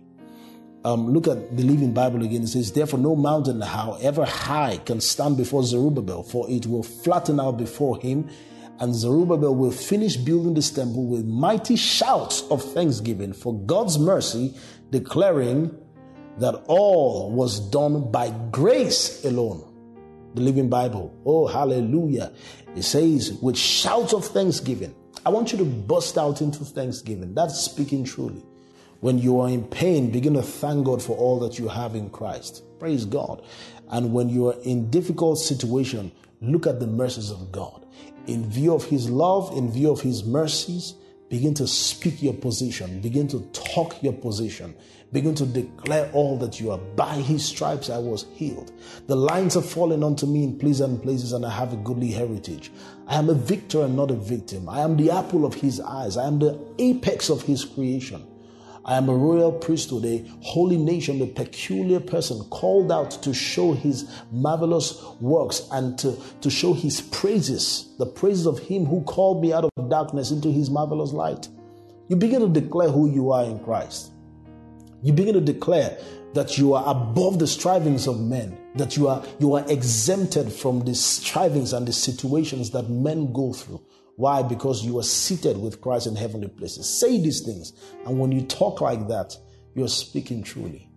um, 0.85 1.13
look 1.13 1.27
at 1.27 1.57
the 1.57 1.63
Living 1.63 1.95
Bible 1.95 2.23
again. 2.23 2.43
It 2.43 2.49
says, 2.49 2.71
Therefore, 2.71 2.99
no 2.99 3.17
mountain, 3.17 3.61
however 3.61 4.25
high, 4.25 4.79
can 4.85 5.01
stand 5.01 5.37
before 5.37 5.63
Zerubbabel, 5.63 6.23
for 6.23 6.49
it 6.51 6.67
will 6.67 6.83
flatten 6.83 7.41
out 7.41 7.57
before 7.57 7.99
him, 8.01 8.29
and 8.81 8.95
Zerubbabel 8.95 9.55
will 9.55 9.71
finish 9.71 10.17
building 10.17 10.55
this 10.55 10.71
temple 10.71 11.07
with 11.07 11.25
mighty 11.25 11.77
shouts 11.77 12.43
of 12.51 12.63
thanksgiving 12.63 13.33
for 13.33 13.55
God's 13.61 13.99
mercy, 13.99 14.55
declaring 14.91 15.75
that 16.39 16.55
all 16.67 17.31
was 17.31 17.61
done 17.71 18.11
by 18.11 18.31
grace 18.51 19.25
alone. 19.25 19.71
The 20.35 20.43
Living 20.43 20.69
Bible. 20.69 21.17
Oh, 21.25 21.47
hallelujah. 21.47 22.33
It 22.75 22.83
says, 22.83 23.33
with 23.41 23.57
shouts 23.57 24.13
of 24.13 24.25
thanksgiving. 24.27 24.95
I 25.25 25.31
want 25.31 25.53
you 25.53 25.59
to 25.59 25.65
burst 25.65 26.19
out 26.19 26.43
into 26.43 26.65
thanksgiving. 26.65 27.35
That's 27.35 27.59
speaking 27.59 28.05
truly. 28.05 28.45
When 29.05 29.19
you 29.19 29.39
are 29.41 29.51
in 29.51 29.65
pain, 29.65 30.11
begin 30.11 30.33
to 30.33 30.41
thank 30.41 30.87
God 30.87 31.03
for 31.03 31.15
all 31.15 31.39
that 31.41 31.59
you 31.59 31.69
have 31.69 31.95
in 31.95 32.09
Christ. 32.09 32.63
Praise 32.79 33.05
God. 33.05 33.43
And 33.91 34.15
when 34.15 34.31
you 34.31 34.49
are 34.49 34.57
in 34.63 34.89
difficult 34.89 35.39
situation, 35.39 36.11
look 36.41 36.67
at 36.67 36.81
the 36.81 36.87
mercies 36.87 37.31
of 37.31 37.53
God. 37.53 37.85
In 38.29 38.49
view 38.49 38.73
of 38.75 38.87
his 38.87 39.11
love, 39.11 39.55
in 39.59 39.71
view 39.71 39.91
of 39.91 40.01
his 40.01 40.25
mercies, 40.25 40.95
begin 41.29 41.53
to 41.53 41.67
speak 41.67 42.23
your 42.23 42.33
position, 42.33 43.03
begin 43.03 43.29
to 43.29 43.41
talk 43.53 44.03
your 44.03 44.15
position, 44.15 44.75
begin 45.13 45.35
to 45.35 45.45
declare 45.45 46.11
all 46.15 46.39
that 46.39 46.59
you 46.59 46.71
are. 46.71 46.79
By 46.79 47.17
his 47.17 47.45
stripes 47.45 47.91
I 47.91 47.99
was 47.99 48.25
healed. 48.33 48.73
The 49.07 49.17
lines 49.17 49.53
have 49.53 49.69
fallen 49.69 50.03
unto 50.03 50.25
me 50.25 50.45
in 50.45 50.59
pleasant 50.59 51.03
places, 51.03 51.33
and 51.33 51.45
I 51.45 51.51
have 51.51 51.75
a 51.75 51.77
goodly 51.77 52.11
heritage. 52.11 52.73
I 53.07 53.17
am 53.17 53.29
a 53.29 53.35
victor 53.35 53.83
and 53.83 53.97
not 53.97 54.11
a 54.11 54.17
victim. 54.17 54.67
I 54.67 54.81
am 54.81 54.97
the 54.97 55.11
apple 55.11 55.45
of 55.45 55.53
his 55.53 55.79
eyes. 55.79 56.17
I 56.17 56.27
am 56.27 56.39
the 56.39 56.59
apex 56.79 57.29
of 57.29 57.43
his 57.43 57.67
creation. 57.67 58.27
I 58.87 58.97
am 58.97 59.09
a 59.09 59.15
royal 59.15 59.51
priesthood, 59.53 60.05
a 60.05 60.25
holy 60.43 60.77
nation, 60.77 61.23
a 61.23 61.27
peculiar 61.27 62.01
person 62.01 62.45
called 62.51 62.93
out 62.93 63.11
to 63.23 63.33
show 63.33 63.73
his 63.73 64.11
marvelous 64.31 65.03
works 65.21 65.67
and 65.73 65.99
to, 66.01 66.17
to 66.43 66.51
show 66.51 66.75
his 66.75 67.01
praises, 67.01 67.95
the 67.99 68.07
praises 68.07 68.47
of 68.47 68.59
him 68.59 68.85
who 68.85 69.03
called 69.03 69.41
me 69.41 69.53
out 69.53 69.65
of 69.65 69.91
darkness 69.91 70.31
into 70.31 70.51
his 70.51 70.69
marvelous 70.69 71.13
light. 71.13 71.49
You 72.09 72.17
begin 72.17 72.41
to 72.41 72.49
declare 72.49 72.91
who 72.91 73.11
you 73.11 73.33
are 73.33 73.45
in 73.45 73.59
Christ. 73.61 74.13
You 75.03 75.13
begin 75.13 75.35
to 75.35 75.41
declare 75.41 75.99
that 76.35 76.59
you 76.59 76.75
are 76.75 76.85
above 76.87 77.39
the 77.39 77.47
strivings 77.47 78.07
of 78.07 78.21
men. 78.21 78.59
that 78.75 78.97
you 78.97 79.09
are 79.09 79.25
you 79.39 79.55
are 79.55 79.65
exempted 79.69 80.53
from 80.53 80.81
the 80.81 80.95
strivings 80.95 81.73
and 81.73 81.87
the 81.87 81.93
situations 81.93 82.71
that 82.71 82.89
men 82.91 83.33
go 83.33 83.53
through. 83.53 83.81
Why? 84.17 84.43
Because 84.43 84.85
you 84.85 84.99
are 84.99 85.05
seated 85.05 85.59
with 85.59 85.81
Christ 85.81 86.07
in 86.07 86.15
heavenly 86.15 86.49
places. 86.49 86.89
Say 86.89 87.21
these 87.21 87.41
things. 87.41 87.73
And 88.07 88.19
when 88.19 88.31
you 88.31 88.43
talk 88.43 88.81
like 88.81 89.09
that, 89.09 89.37
you're 89.75 89.89
speaking 89.89 90.43
truly. 90.43 90.89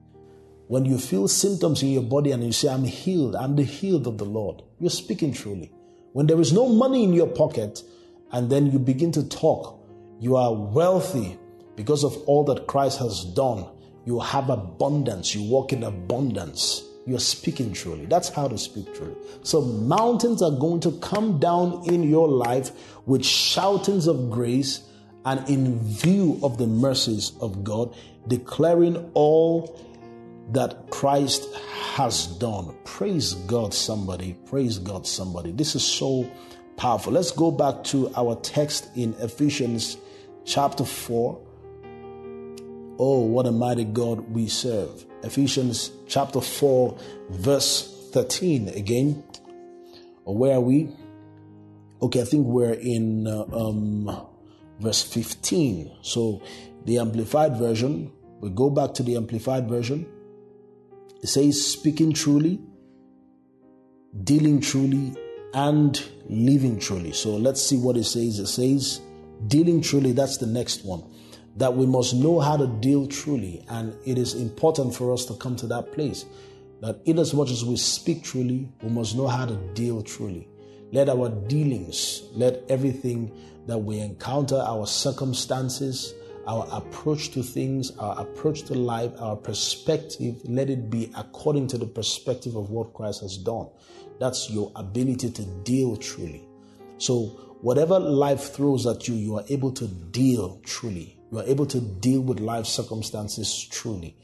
When 0.67 0.85
you 0.85 0.97
feel 0.97 1.27
symptoms 1.27 1.81
in 1.81 1.89
your 1.89 2.03
body 2.03 2.31
and 2.31 2.43
you 2.43 2.51
say, 2.51 2.69
I'm 2.69 2.83
healed, 2.83 3.35
I'm 3.35 3.55
the 3.55 3.63
healed 3.63 4.05
of 4.05 4.17
the 4.17 4.25
Lord, 4.25 4.61
you're 4.79 4.89
speaking 4.89 5.33
truly. 5.33 5.71
When 6.13 6.27
there 6.27 6.39
is 6.39 6.51
no 6.51 6.67
money 6.67 7.03
in 7.03 7.13
your 7.13 7.27
pocket 7.27 7.81
and 8.31 8.49
then 8.49 8.71
you 8.71 8.77
begin 8.77 9.11
to 9.13 9.27
talk, 9.27 9.81
you 10.19 10.35
are 10.35 10.53
wealthy 10.53 11.39
because 11.75 12.03
of 12.03 12.17
all 12.25 12.43
that 12.45 12.67
Christ 12.67 12.99
has 12.99 13.23
done. 13.23 13.65
You 14.05 14.19
have 14.19 14.49
abundance, 14.49 15.33
you 15.33 15.49
walk 15.49 15.73
in 15.73 15.83
abundance 15.83 16.83
you're 17.07 17.19
speaking 17.19 17.71
truly. 17.71 18.05
That's 18.05 18.27
how 18.27 18.49
to 18.49 18.57
speak 18.57 18.93
truly. 18.93 19.15
So 19.41 19.61
mountains 19.61 20.41
are 20.41 20.51
going 20.51 20.81
to 20.81 20.91
come 20.99 21.39
down 21.39 21.83
in 21.85 22.03
your 22.03 22.27
life 22.27 22.71
with 23.05 23.25
shoutings 23.25 24.07
of 24.07 24.29
grace 24.29 24.83
and 25.23 25.47
in 25.49 25.79
view 25.79 26.37
of 26.43 26.57
the 26.57 26.67
mercies 26.67 27.31
of 27.39 27.63
God, 27.63 27.95
declaring 28.27 29.09
all 29.13 29.79
that 30.51 30.89
Christ 30.89 31.47
has 31.95 32.27
done. 32.27 32.75
Praise 32.83 33.33
God, 33.33 33.73
somebody. 33.73 34.33
Praise 34.45 34.77
God, 34.77 35.07
somebody. 35.07 35.51
This 35.51 35.75
is 35.75 35.85
so 35.85 36.29
powerful. 36.75 37.13
Let's 37.13 37.31
go 37.31 37.51
back 37.51 37.85
to 37.85 38.11
our 38.15 38.35
text 38.35 38.89
in 38.97 39.13
Ephesians 39.19 39.97
chapter 40.43 40.83
4. 40.83 41.41
Oh, 42.99 43.19
what 43.21 43.45
a 43.45 43.51
mighty 43.51 43.85
God 43.85 44.19
we 44.33 44.47
serve. 44.47 45.06
Ephesians 45.23 45.91
chapter 46.07 46.41
4, 46.41 46.97
verse 47.29 48.09
13 48.11 48.69
again. 48.69 49.23
Or 50.25 50.37
where 50.37 50.55
are 50.55 50.61
we? 50.61 50.89
Okay, 52.01 52.21
I 52.21 52.25
think 52.25 52.45
we're 52.45 52.73
in 52.73 53.27
uh, 53.27 53.45
um, 53.53 54.27
verse 54.79 55.01
15. 55.01 55.91
So 56.01 56.41
the 56.85 56.99
Amplified 56.99 57.57
Version, 57.57 58.11
we 58.39 58.49
go 58.49 58.69
back 58.69 58.93
to 58.95 59.03
the 59.03 59.15
Amplified 59.15 59.67
Version. 59.67 60.07
It 61.23 61.27
says, 61.27 61.65
speaking 61.65 62.13
truly, 62.13 62.59
dealing 64.23 64.61
truly, 64.61 65.15
and 65.53 66.03
living 66.29 66.79
truly. 66.79 67.13
So 67.13 67.35
let's 67.37 67.61
see 67.61 67.77
what 67.77 67.97
it 67.97 68.03
says. 68.03 68.37
It 68.37 68.47
says, 68.47 69.01
dealing 69.47 69.81
truly, 69.81 70.11
that's 70.11 70.37
the 70.37 70.45
next 70.45 70.85
one 70.85 71.03
that 71.57 71.75
we 71.75 71.85
must 71.85 72.13
know 72.15 72.39
how 72.39 72.55
to 72.55 72.67
deal 72.67 73.07
truly. 73.07 73.65
And 73.69 73.95
it 74.05 74.17
is 74.17 74.35
important 74.35 74.95
for 74.95 75.11
us 75.11 75.25
to 75.25 75.33
come 75.35 75.55
to 75.57 75.67
that 75.67 75.91
place 75.91 76.25
that 76.81 77.01
in 77.05 77.17
as 77.17 77.33
much 77.33 77.49
as 77.49 77.65
we 77.65 77.75
speak 77.75 78.23
truly, 78.23 78.69
we 78.81 78.89
must 78.89 79.15
know 79.15 79.27
how 79.27 79.45
to 79.45 79.55
deal 79.73 80.01
truly. 80.01 80.47
Let 80.91 81.09
our 81.09 81.29
dealings, 81.29 82.23
let 82.33 82.63
everything 82.69 83.35
that 83.65 83.77
we 83.77 83.99
encounter, 83.99 84.57
our 84.57 84.85
circumstances, 84.85 86.13
our 86.47 86.65
approach 86.71 87.31
to 87.31 87.43
things, 87.43 87.91
our 87.97 88.21
approach 88.21 88.61
to 88.63 88.73
life, 88.73 89.11
our 89.19 89.35
perspective, 89.35 90.35
let 90.45 90.69
it 90.69 90.89
be 90.89 91.11
according 91.17 91.67
to 91.67 91.77
the 91.77 91.85
perspective 91.85 92.55
of 92.55 92.69
what 92.69 92.93
Christ 92.93 93.21
has 93.21 93.37
done. 93.37 93.67
That's 94.19 94.49
your 94.49 94.71
ability 94.75 95.31
to 95.31 95.45
deal 95.63 95.97
truly. 95.97 96.47
So, 96.99 97.25
whatever 97.61 97.99
life 97.99 98.53
throws 98.53 98.87
at 98.87 99.07
you, 99.07 99.15
you 99.15 99.35
are 99.35 99.43
able 99.49 99.71
to 99.73 99.87
deal 99.87 100.61
truly. 100.63 101.16
You 101.31 101.39
are 101.39 101.43
able 101.43 101.65
to 101.67 101.81
deal 101.81 102.21
with 102.21 102.39
life 102.39 102.65
circumstances 102.65 103.67
truly. 103.69 104.15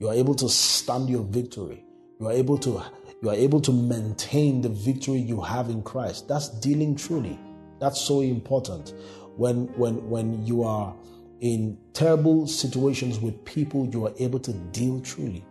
You 0.00 0.08
are 0.08 0.14
able 0.14 0.34
to 0.36 0.48
stand 0.48 1.08
your 1.08 1.22
victory. 1.22 1.84
You 2.20 2.28
are 2.28 2.32
able 2.32 2.58
to 2.58 2.82
you 3.20 3.30
are 3.30 3.34
able 3.34 3.60
to 3.62 3.72
maintain 3.72 4.60
the 4.60 4.68
victory 4.68 5.18
you 5.18 5.40
have 5.40 5.70
in 5.70 5.82
Christ. 5.82 6.28
That's 6.28 6.48
dealing 6.60 6.96
truly. 6.96 7.38
That's 7.80 8.00
so 8.00 8.20
important. 8.20 8.94
When 9.36 9.66
when 9.78 10.08
when 10.08 10.44
you 10.44 10.64
are 10.64 10.94
in 11.40 11.78
terrible 11.92 12.46
situations 12.46 13.20
with 13.20 13.44
people, 13.44 13.86
you 13.92 14.06
are 14.06 14.12
able 14.18 14.40
to 14.40 14.52
deal 14.52 15.00
truly. 15.00 15.44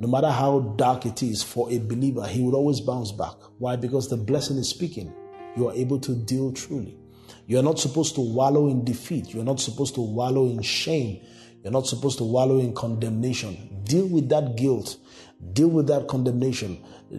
No 0.00 0.08
matter 0.08 0.30
how 0.30 0.60
dark 0.76 1.06
it 1.06 1.22
is 1.22 1.42
for 1.42 1.70
a 1.70 1.78
believer, 1.78 2.26
he 2.26 2.42
would 2.42 2.54
always 2.54 2.80
bounce 2.80 3.12
back. 3.12 3.34
Why? 3.58 3.76
Because 3.76 4.08
the 4.08 4.16
blessing 4.16 4.56
is 4.56 4.68
speaking. 4.68 5.12
You 5.56 5.68
are 5.68 5.74
able 5.74 6.00
to 6.00 6.14
deal 6.14 6.52
truly. 6.52 6.96
You're 7.46 7.62
not 7.62 7.78
supposed 7.78 8.14
to 8.16 8.20
wallow 8.20 8.68
in 8.68 8.84
defeat. 8.84 9.34
You're 9.34 9.44
not 9.44 9.60
supposed 9.60 9.94
to 9.96 10.00
wallow 10.00 10.46
in 10.46 10.62
shame. 10.62 11.20
You're 11.62 11.72
not 11.72 11.86
supposed 11.86 12.18
to 12.18 12.24
wallow 12.24 12.58
in 12.58 12.74
condemnation. 12.74 13.82
Deal 13.84 14.06
with 14.06 14.28
that 14.30 14.56
guilt. 14.56 14.96
Deal 15.52 15.68
with 15.68 15.86
that 15.88 16.08
condemnation. 16.08 16.76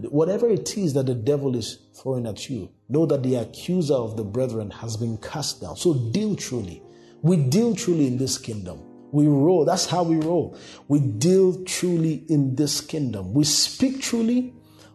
Whatever 0.09 0.47
it 0.49 0.77
is 0.77 0.93
that 0.93 1.05
the 1.05 1.15
devil 1.15 1.55
is 1.55 1.79
throwing 1.93 2.25
at 2.25 2.49
you, 2.49 2.69
know 2.89 3.05
that 3.05 3.23
the 3.23 3.35
accuser 3.35 3.93
of 3.93 4.17
the 4.17 4.23
brethren 4.23 4.71
has 4.71 4.97
been 4.97 5.17
cast 5.17 5.61
down. 5.61 5.75
So 5.75 5.93
deal 6.11 6.35
truly. 6.35 6.81
We 7.21 7.37
deal 7.37 7.75
truly 7.75 8.07
in 8.07 8.17
this 8.17 8.37
kingdom. 8.37 8.81
We 9.11 9.27
roll. 9.27 9.65
That's 9.65 9.85
how 9.85 10.03
we 10.03 10.15
roll. 10.15 10.57
We 10.87 10.99
deal 10.99 11.63
truly 11.65 12.23
in 12.29 12.55
this 12.55 12.81
kingdom. 12.81 13.33
We 13.33 13.43
speak 13.43 14.01
truly. 14.01 14.53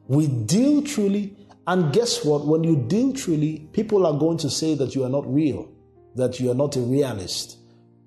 We 0.09 0.27
deal 0.27 0.83
truly 0.83 1.37
and 1.67 1.93
guess 1.93 2.25
what? 2.25 2.47
When 2.47 2.63
you 2.63 2.77
deal 2.77 3.13
truly, 3.13 3.69
people 3.73 4.07
are 4.07 4.17
going 4.19 4.39
to 4.39 4.51
say 4.51 4.75
that 4.77 4.95
you 4.95 5.05
are 5.05 5.09
not 5.09 5.33
real, 5.33 5.69
that 6.15 6.39
you 6.39 6.51
are 6.51 6.55
not 6.55 6.77
a 6.77 6.81
realist. 6.81 7.59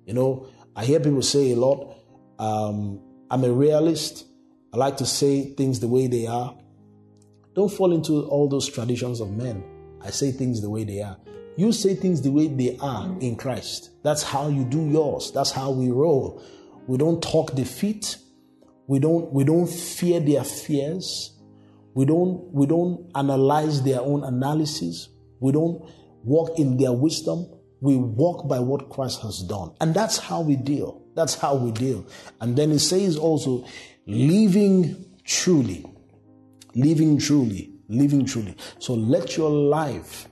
You 0.06 0.14
know, 0.14 0.46
I 0.74 0.84
hear 0.84 0.98
people 0.98 1.22
say 1.22 1.52
a 1.52 1.56
lot, 1.56 1.96
um, 2.38 3.00
I'm 3.30 3.44
a 3.44 3.52
realist. 3.52 4.26
I 4.72 4.76
like 4.76 4.96
to 4.98 5.06
say 5.06 5.52
things 5.54 5.80
the 5.80 5.88
way 5.88 6.06
they 6.06 6.26
are. 6.26 6.56
Don't 7.54 7.70
fall 7.70 7.92
into 7.92 8.22
all 8.28 8.48
those 8.48 8.68
traditions 8.68 9.20
of 9.20 9.30
men. 9.30 9.62
I 10.00 10.10
say 10.10 10.32
things 10.32 10.62
the 10.62 10.70
way 10.70 10.84
they 10.84 11.02
are. 11.02 11.16
You 11.56 11.72
say 11.72 11.94
things 11.94 12.22
the 12.22 12.30
way 12.30 12.46
they 12.46 12.78
are 12.78 13.14
in 13.20 13.36
Christ. 13.36 13.90
That's 14.02 14.22
how 14.22 14.48
you 14.48 14.64
do 14.64 14.88
yours. 14.88 15.32
That's 15.32 15.50
how 15.50 15.70
we 15.70 15.90
roll. 15.90 16.42
We 16.86 16.96
don't 16.96 17.22
talk 17.22 17.54
defeat. 17.54 18.16
We 18.86 18.98
don't, 18.98 19.32
we 19.32 19.44
don't 19.44 19.66
fear 19.68 20.20
their 20.20 20.44
fears. 20.44 21.38
We 21.94 22.04
don't, 22.04 22.52
we 22.52 22.66
don't 22.66 23.10
analyze 23.14 23.82
their 23.82 24.00
own 24.00 24.24
analysis. 24.24 25.08
We 25.40 25.52
don't 25.52 25.82
walk 26.24 26.58
in 26.58 26.76
their 26.76 26.92
wisdom. 26.92 27.46
We 27.80 27.96
walk 27.96 28.48
by 28.48 28.60
what 28.60 28.90
Christ 28.90 29.22
has 29.22 29.42
done. 29.42 29.72
And 29.80 29.94
that's 29.94 30.18
how 30.18 30.42
we 30.42 30.56
deal. 30.56 31.02
That's 31.14 31.34
how 31.34 31.56
we 31.56 31.72
deal. 31.72 32.06
And 32.40 32.56
then 32.56 32.70
it 32.70 32.78
says 32.78 33.16
also, 33.16 33.64
living 34.06 35.04
truly, 35.24 35.84
living 36.74 37.18
truly, 37.18 37.72
living 37.88 38.24
truly. 38.24 38.54
So 38.78 38.94
let 38.94 39.36
your 39.36 39.50
life 39.50 40.28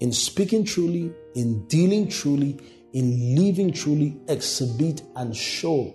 in 0.00 0.12
speaking 0.12 0.64
truly, 0.64 1.12
in 1.34 1.66
dealing 1.66 2.08
truly, 2.08 2.58
in 2.92 3.34
living 3.34 3.72
truly 3.72 4.16
exhibit 4.28 5.02
and 5.16 5.36
show 5.36 5.94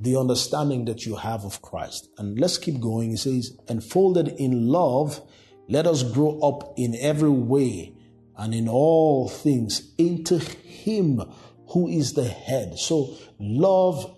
the 0.00 0.16
understanding 0.16 0.86
that 0.86 1.04
you 1.04 1.16
have 1.16 1.44
of 1.44 1.60
Christ. 1.60 2.08
And 2.18 2.38
let's 2.38 2.56
keep 2.56 2.80
going. 2.80 3.10
He 3.10 3.16
says, 3.16 3.56
enfolded 3.68 4.28
in 4.28 4.68
love, 4.68 5.20
let 5.68 5.86
us 5.86 6.02
grow 6.02 6.40
up 6.40 6.74
in 6.76 6.96
every 6.98 7.30
way 7.30 7.94
and 8.36 8.54
in 8.54 8.68
all 8.68 9.28
things 9.28 9.92
into 9.98 10.38
Him 10.38 11.22
who 11.68 11.88
is 11.88 12.14
the 12.14 12.26
head. 12.26 12.78
So, 12.78 13.14
love 13.38 14.16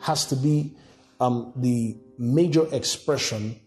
has 0.00 0.26
to 0.26 0.36
be 0.36 0.76
um, 1.18 1.52
the 1.56 1.96
major 2.18 2.66
expression 2.74 3.58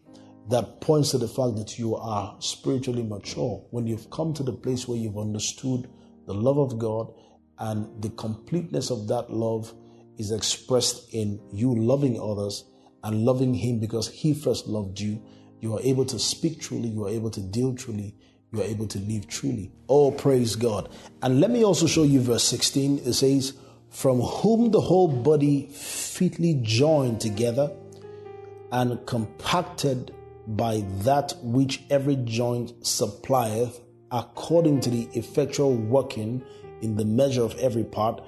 that 0.50 0.80
points 0.82 1.12
to 1.12 1.18
the 1.18 1.28
fact 1.28 1.56
that 1.56 1.80
you 1.80 1.96
are 1.96 2.36
spiritually 2.40 3.02
mature. 3.02 3.66
When 3.72 3.88
you've 3.88 4.10
come 4.12 4.34
to 4.36 4.44
the 4.44 4.54
place 4.54 4.88
where 4.88 4.98
you've 4.98 5.18
understood 5.18 5.90
the 6.28 6.34
love 6.34 6.60
of 6.60 6.78
God 6.78 7.12
and 7.58 8.02
the 8.04 8.10
completeness 8.10 8.92
of 8.92 9.08
that 9.08 9.32
love 9.32 9.74
is 10.18 10.32
expressed 10.32 11.14
in 11.14 11.40
you 11.52 11.74
loving 11.74 12.20
others 12.20 12.66
and 13.04 13.24
loving 13.24 13.54
Him 13.54 13.80
because 13.80 14.08
He 14.08 14.34
first 14.34 14.68
loved 14.68 15.00
you. 15.00 15.22
You 15.62 15.76
are 15.76 15.82
able 15.82 16.06
to 16.06 16.20
speak 16.20 16.62
truly, 16.62 16.90
you 16.90 17.06
are 17.06 17.10
able 17.10 17.30
to 17.32 17.42
deal 17.42 17.74
truly, 17.76 18.16
you 18.52 18.62
are 18.62 18.66
able 18.66 18.88
to 18.88 19.00
live 19.00 19.28
truly. 19.28 19.72
Oh, 19.90 20.12
praise 20.12 20.56
God. 20.56 20.90
And 21.22 21.40
let 21.40 21.52
me 21.52 21.64
also 21.64 21.88
show 21.88 22.04
you 22.04 22.22
verse 22.22 22.44
16. 22.44 23.00
It 23.00 23.14
says, 23.14 23.54
From 23.90 24.20
whom 24.22 24.72
the 24.72 24.82
whole 24.82 25.08
body 25.08 25.68
fitly 25.72 26.60
joined 26.62 27.22
together 27.22 27.72
and 28.72 29.06
compacted 29.06 30.14
by 30.48 30.84
that 31.00 31.34
which 31.42 31.84
every 31.90 32.16
joint 32.18 32.86
supplieth, 32.86 33.80
according 34.12 34.82
to 34.82 34.90
the 34.90 35.10
effectual 35.14 35.76
working 35.76 36.44
in 36.82 36.96
the 36.96 37.06
measure 37.06 37.44
of 37.44 37.56
every 37.56 37.84
part, 37.84 38.22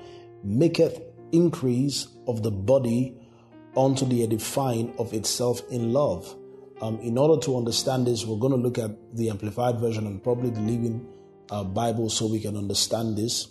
maketh 0.43 1.01
increase 1.31 2.07
of 2.27 2.43
the 2.43 2.51
body 2.51 3.15
unto 3.75 4.05
the 4.05 4.23
edifying 4.23 4.93
of 4.97 5.13
itself 5.13 5.61
in 5.69 5.93
love. 5.93 6.35
Um, 6.81 6.99
in 6.99 7.17
order 7.17 7.41
to 7.45 7.57
understand 7.57 8.07
this, 8.07 8.25
we're 8.25 8.39
going 8.39 8.53
to 8.53 8.57
look 8.57 8.77
at 8.77 8.91
the 9.15 9.29
Amplified 9.29 9.79
Version 9.79 10.05
and 10.05 10.23
probably 10.23 10.49
the 10.49 10.59
Living 10.59 11.07
uh, 11.49 11.63
Bible 11.63 12.09
so 12.09 12.27
we 12.27 12.39
can 12.39 12.55
understand 12.55 13.17
this. 13.17 13.47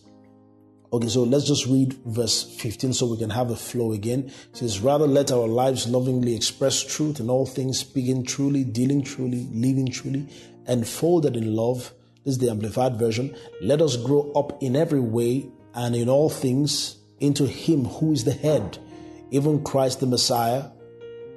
Okay, 0.92 1.08
so 1.08 1.24
let's 1.24 1.46
just 1.46 1.66
read 1.66 1.94
verse 2.06 2.44
15 2.58 2.92
so 2.92 3.06
we 3.06 3.18
can 3.18 3.30
have 3.30 3.50
a 3.50 3.56
flow 3.56 3.92
again. 3.92 4.30
It 4.52 4.56
says, 4.56 4.80
Rather 4.80 5.06
let 5.06 5.32
our 5.32 5.48
lives 5.48 5.88
lovingly 5.88 6.34
express 6.36 6.82
truth 6.82 7.18
in 7.18 7.28
all 7.28 7.46
things, 7.46 7.80
speaking 7.80 8.24
truly, 8.24 8.62
dealing 8.62 9.02
truly, 9.02 9.48
living 9.52 9.90
truly, 9.90 10.28
and 10.66 10.86
folded 10.86 11.36
in 11.36 11.54
love. 11.54 11.92
This 12.24 12.34
is 12.34 12.38
the 12.38 12.50
Amplified 12.50 12.96
Version. 12.96 13.36
Let 13.60 13.82
us 13.82 13.96
grow 13.96 14.30
up 14.32 14.62
in 14.62 14.76
every 14.76 15.00
way 15.00 15.48
and 15.74 15.96
in 15.96 16.08
all 16.08 16.30
things 16.30 16.98
into 17.20 17.46
Him 17.46 17.84
who 17.84 18.12
is 18.12 18.24
the 18.24 18.32
head, 18.32 18.78
even 19.30 19.64
Christ 19.64 20.00
the 20.00 20.06
Messiah, 20.06 20.66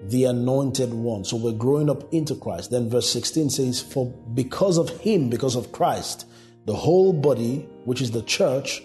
the 0.03 0.25
anointed 0.25 0.93
one. 0.93 1.25
So 1.25 1.37
we're 1.37 1.51
growing 1.51 1.89
up 1.89 2.13
into 2.13 2.35
Christ. 2.35 2.71
Then 2.71 2.89
verse 2.89 3.09
16 3.11 3.49
says, 3.49 3.81
For 3.81 4.05
because 4.33 4.77
of 4.77 4.89
Him, 5.01 5.29
because 5.29 5.55
of 5.55 5.71
Christ, 5.71 6.25
the 6.65 6.75
whole 6.75 7.13
body, 7.13 7.67
which 7.85 8.01
is 8.01 8.11
the 8.11 8.21
church, 8.23 8.83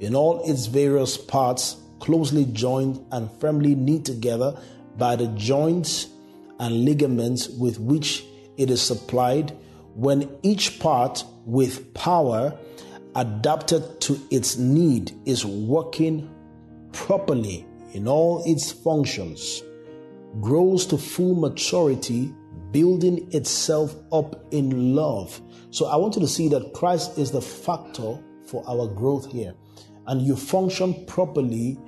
in 0.00 0.14
all 0.14 0.48
its 0.48 0.66
various 0.66 1.16
parts, 1.16 1.76
closely 2.00 2.44
joined 2.46 3.04
and 3.12 3.30
firmly 3.40 3.74
knit 3.74 4.04
together 4.04 4.58
by 4.96 5.16
the 5.16 5.28
joints 5.28 6.08
and 6.60 6.84
ligaments 6.84 7.48
with 7.48 7.78
which 7.78 8.24
it 8.56 8.70
is 8.70 8.80
supplied, 8.80 9.56
when 9.94 10.28
each 10.42 10.78
part 10.78 11.24
with 11.44 11.92
power 11.94 12.56
adapted 13.14 14.00
to 14.00 14.20
its 14.30 14.56
need 14.56 15.12
is 15.24 15.44
working 15.44 16.33
properly 16.94 17.66
in 17.92 18.08
all 18.08 18.42
its 18.46 18.72
functions, 18.72 19.62
grows 20.40 20.86
to 20.86 20.96
full 20.96 21.34
maturity, 21.34 22.34
building 22.70 23.28
itself 23.32 23.94
up 24.12 24.44
in 24.52 24.94
love. 24.94 25.40
So 25.70 25.86
I 25.86 25.96
want 25.96 26.14
you 26.14 26.22
to 26.22 26.28
see 26.28 26.48
that 26.48 26.72
Christ 26.72 27.18
is 27.18 27.30
the 27.30 27.42
factor 27.42 28.18
for 28.46 28.64
our 28.66 28.88
growth 28.88 29.30
here 29.30 29.54
and 30.06 30.22
you 30.22 30.36
function 30.36 31.04
properly 31.06 31.78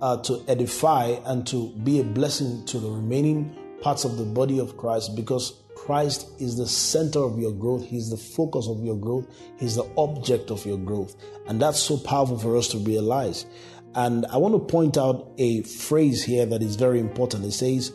uh, 0.00 0.16
to 0.22 0.42
edify 0.48 1.16
and 1.26 1.46
to 1.46 1.70
be 1.82 2.00
a 2.00 2.04
blessing 2.04 2.64
to 2.66 2.78
the 2.78 2.90
remaining 2.90 3.56
parts 3.80 4.04
of 4.04 4.16
the 4.16 4.24
body 4.24 4.58
of 4.58 4.76
Christ 4.76 5.16
because 5.16 5.60
Christ 5.74 6.30
is 6.40 6.56
the 6.56 6.66
center 6.66 7.18
of 7.18 7.38
your 7.38 7.52
growth. 7.52 7.84
He's 7.84 8.08
the 8.08 8.16
focus 8.16 8.68
of 8.68 8.82
your 8.82 8.96
growth. 8.96 9.26
He's 9.58 9.76
the 9.76 9.90
object 9.98 10.50
of 10.50 10.64
your 10.64 10.78
growth. 10.78 11.16
And 11.46 11.60
that's 11.60 11.78
so 11.78 11.98
powerful 11.98 12.38
for 12.38 12.56
us 12.56 12.68
to 12.68 12.78
realize. 12.78 13.44
And 13.94 14.26
I 14.26 14.36
want 14.36 14.54
to 14.54 14.58
point 14.58 14.98
out 14.98 15.32
a 15.38 15.62
phrase 15.62 16.22
here 16.22 16.46
that 16.46 16.62
is 16.62 16.76
very 16.76 16.98
important. 16.98 17.44
It 17.44 17.52
says, 17.52 17.92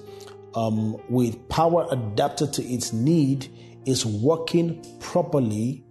um, 0.56 0.98
with 1.10 1.48
power 1.50 1.88
adapted 1.92 2.54
to 2.54 2.64
its 2.64 2.94
need, 2.94 3.48
is 3.86 4.06
working 4.06 4.84
properly, 5.00 5.84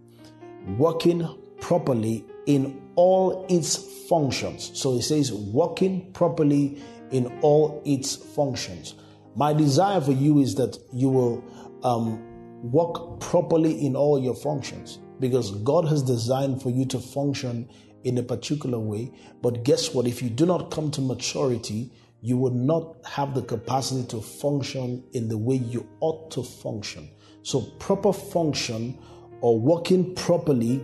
working 0.76 1.28
properly 1.60 2.24
in 2.46 2.80
all 2.94 3.46
its 3.48 3.76
functions. 4.08 4.70
So 4.74 4.94
it 4.94 5.02
says, 5.02 5.32
working 5.32 6.12
properly 6.12 6.82
in 7.10 7.26
all 7.42 7.82
its 7.84 8.16
functions. 8.16 8.94
My 9.36 9.52
desire 9.52 10.00
for 10.00 10.12
you 10.12 10.40
is 10.40 10.54
that 10.56 10.78
you 10.92 11.08
will 11.08 11.44
um, 11.82 12.22
work 12.62 13.20
properly 13.20 13.84
in 13.84 13.94
all 13.94 14.18
your 14.18 14.34
functions 14.34 14.98
because 15.20 15.50
God 15.62 15.86
has 15.86 16.02
designed 16.02 16.62
for 16.62 16.70
you 16.70 16.84
to 16.86 16.98
function 16.98 17.68
in 18.04 18.18
a 18.18 18.22
particular 18.22 18.78
way. 18.78 19.12
But 19.42 19.64
guess 19.64 19.94
what? 19.94 20.06
If 20.06 20.22
you 20.22 20.30
do 20.30 20.46
not 20.46 20.70
come 20.70 20.90
to 20.92 21.00
maturity, 21.00 21.92
you 22.20 22.36
will 22.36 22.52
not 22.52 22.96
have 23.06 23.34
the 23.34 23.42
capacity 23.42 24.06
to 24.08 24.20
function 24.20 25.04
in 25.12 25.28
the 25.28 25.38
way 25.38 25.56
you 25.56 25.88
ought 26.00 26.30
to 26.32 26.42
function. 26.42 27.10
So, 27.42 27.60
proper 27.78 28.12
function 28.12 28.98
or 29.40 29.58
working 29.58 30.14
properly 30.14 30.82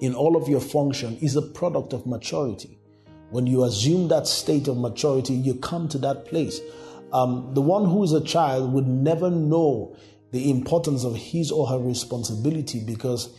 in 0.00 0.14
all 0.14 0.36
of 0.36 0.48
your 0.48 0.60
function 0.60 1.16
is 1.18 1.36
a 1.36 1.42
product 1.42 1.92
of 1.92 2.06
maturity. 2.06 2.78
When 3.30 3.46
you 3.46 3.64
assume 3.64 4.08
that 4.08 4.26
state 4.26 4.68
of 4.68 4.78
maturity, 4.78 5.34
you 5.34 5.54
come 5.54 5.88
to 5.88 5.98
that 5.98 6.26
place. 6.26 6.60
Um, 7.12 7.50
the 7.54 7.62
one 7.62 7.84
who 7.84 8.04
is 8.04 8.12
a 8.12 8.20
child 8.20 8.72
would 8.72 8.86
never 8.86 9.30
know 9.30 9.96
the 10.32 10.50
importance 10.50 11.04
of 11.04 11.16
his 11.16 11.50
or 11.50 11.66
her 11.66 11.78
responsibility 11.78 12.84
because 12.84 13.34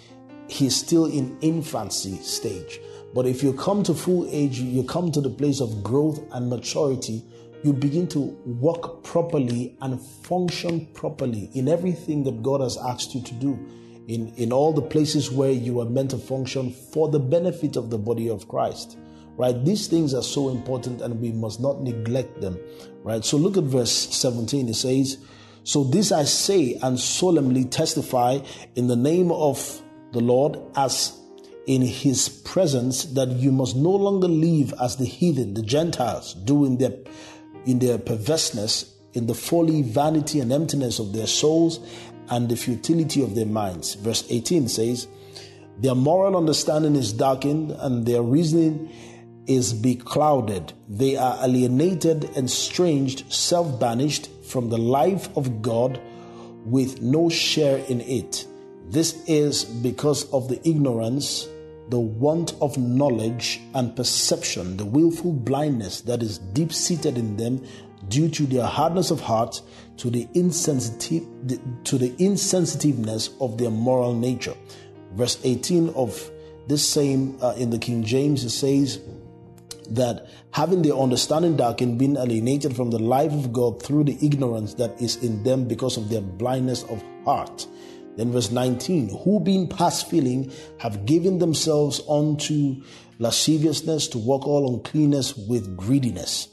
he's 0.48 0.76
still 0.76 1.06
in 1.06 1.38
infancy 1.42 2.18
stage. 2.18 2.80
But 3.14 3.26
if 3.26 3.42
you 3.42 3.54
come 3.54 3.84
to 3.84 3.94
full 3.94 4.28
age, 4.30 4.60
you 4.60 4.84
come 4.84 5.12
to 5.12 5.22
the 5.22 5.30
place 5.30 5.60
of 5.60 5.84
growth 5.84 6.20
and 6.34 6.50
maturity, 6.50 7.24
you 7.64 7.74
begin 7.74 8.08
to 8.10 8.20
work 8.46 9.04
properly 9.04 9.76
and 9.82 10.00
function 10.02 10.86
properly 10.94 11.50
in 11.54 11.68
everything 11.68 12.24
that 12.24 12.44
God 12.44 12.62
has 12.62 12.78
asked 12.78 13.16
you 13.16 13.22
to 13.24 13.34
do 13.36 13.60
in, 14.08 14.34
in 14.36 14.54
all 14.54 14.72
the 14.72 14.82
places 14.82 15.32
where 15.32 15.52
you 15.52 15.82
are 15.82 15.86
meant 15.86 16.12
to 16.12 16.18
function 16.18 16.72
for 16.72 17.10
the 17.10 17.20
benefit 17.20 17.76
of 17.76 17.90
the 17.90 17.98
body 17.98 18.30
of 18.30 18.48
Christ. 18.48 18.98
Right? 19.36 19.66
These 19.66 19.88
things 19.88 20.14
are 20.14 20.24
so 20.24 20.50
important 20.50 21.02
and 21.02 21.22
we 21.22 21.32
must 21.32 21.60
not 21.60 21.82
neglect 21.82 22.42
them. 22.42 22.60
Right? 23.04 23.24
So 23.24 23.38
look 23.38 23.58
at 23.58 23.66
verse 23.66 23.92
17. 23.92 24.70
It 24.70 24.76
says, 24.76 25.18
So 25.64 25.84
this 25.84 26.12
I 26.12 26.24
say 26.24 26.78
and 26.82 27.00
solemnly 27.00 27.66
testify 27.66 28.40
in 28.76 28.88
the 28.88 28.96
name 28.96 29.32
of 29.32 29.82
the 30.18 30.24
Lord 30.24 30.60
as 30.76 31.16
in 31.68 31.84
his 31.84 32.28
presence 32.28 33.06
that 33.06 33.30
you 33.30 33.52
must 33.52 33.76
no 33.76 33.92
longer 33.92 34.28
live 34.28 34.74
as 34.82 34.96
the 34.96 35.06
heathen, 35.06 35.54
the 35.54 35.62
Gentiles, 35.62 36.34
do 36.34 36.66
in 36.66 36.78
their, 36.78 36.94
in 37.66 37.78
their 37.78 38.00
perverseness, 38.00 38.96
in 39.14 39.28
the 39.28 39.36
folly, 39.36 39.84
vanity, 39.84 40.40
and 40.40 40.52
emptiness 40.52 40.98
of 40.98 41.14
their 41.14 41.28
souls, 41.28 41.80
and 42.30 42.50
the 42.50 42.56
futility 42.56 43.22
of 43.22 43.36
their 43.36 43.46
minds. 43.46 43.94
Verse 43.94 44.26
18 44.30 44.70
says, 44.70 45.08
Their 45.78 45.94
moral 45.94 46.36
understanding 46.36 46.96
is 46.96 47.14
darkened 47.14 47.72
and 47.72 48.06
their 48.06 48.24
reasoning 48.24 48.92
is 49.46 49.72
beclouded. 49.72 50.74
They 50.90 51.16
are 51.16 51.38
alienated, 51.44 52.24
estranged, 52.36 53.32
self 53.32 53.80
banished 53.80 54.30
from 54.44 54.70
the 54.70 54.80
life 54.80 55.30
of 55.38 55.62
God 55.62 56.02
with 56.66 57.02
no 57.04 57.30
share 57.30 57.78
in 57.78 58.02
it. 58.02 58.48
This 58.90 59.22
is 59.28 59.66
because 59.66 60.32
of 60.32 60.48
the 60.48 60.66
ignorance, 60.68 61.48
the 61.90 62.00
want 62.00 62.56
of 62.62 62.78
knowledge 62.78 63.60
and 63.74 63.96
perception, 63.96 64.78
the 64.78 64.86
willful 64.86 65.34
blindness 65.34 66.02
that 66.02 66.24
is 66.24 66.38
deep 66.38 66.72
seated 66.72 67.18
in 67.18 67.36
them 67.36 67.66
due 68.08 68.30
to 68.30 68.46
their 68.46 68.66
hardness 68.66 69.12
of 69.12 69.20
heart, 69.20 69.62
to 69.98 70.10
the 70.10 70.28
insensitive 70.36 71.24
to 71.84 71.98
the 71.98 72.16
insensitiveness 72.20 73.32
of 73.42 73.58
their 73.58 73.72
moral 73.72 74.14
nature. 74.14 74.56
Verse 75.14 75.40
18 75.44 75.90
of 75.90 76.32
this 76.68 76.88
same 76.88 77.38
uh, 77.42 77.56
in 77.58 77.70
the 77.70 77.80
King 77.80 78.04
James 78.04 78.44
it 78.44 78.52
says 78.52 79.02
that 79.90 80.28
having 80.52 80.82
their 80.82 80.96
understanding 80.96 81.56
darkened, 81.56 81.98
being 81.98 82.18
alienated 82.18 82.76
from 82.76 82.92
the 82.92 83.00
life 83.00 83.32
of 83.32 83.52
God 83.52 83.82
through 83.82 84.04
the 84.04 84.18
ignorance 84.22 84.74
that 84.76 85.02
is 85.02 85.18
in 85.24 85.44
them 85.44 85.66
because 85.66 85.98
of 85.98 86.10
their 86.10 86.22
blindness 86.22 86.84
of 86.84 87.04
heart. 87.26 87.68
Then 88.18 88.32
verse 88.32 88.52
19, 88.52 89.20
who 89.24 89.40
being 89.40 89.70
past 89.70 90.10
feeling 90.10 90.52
have 90.80 91.06
given 91.06 91.38
themselves 91.38 92.02
unto 92.10 92.82
lasciviousness 93.20 94.08
to 94.10 94.18
walk 94.18 94.46
all 94.48 94.74
uncleanness 94.74 95.38
with 95.38 95.78
greediness. 95.78 96.50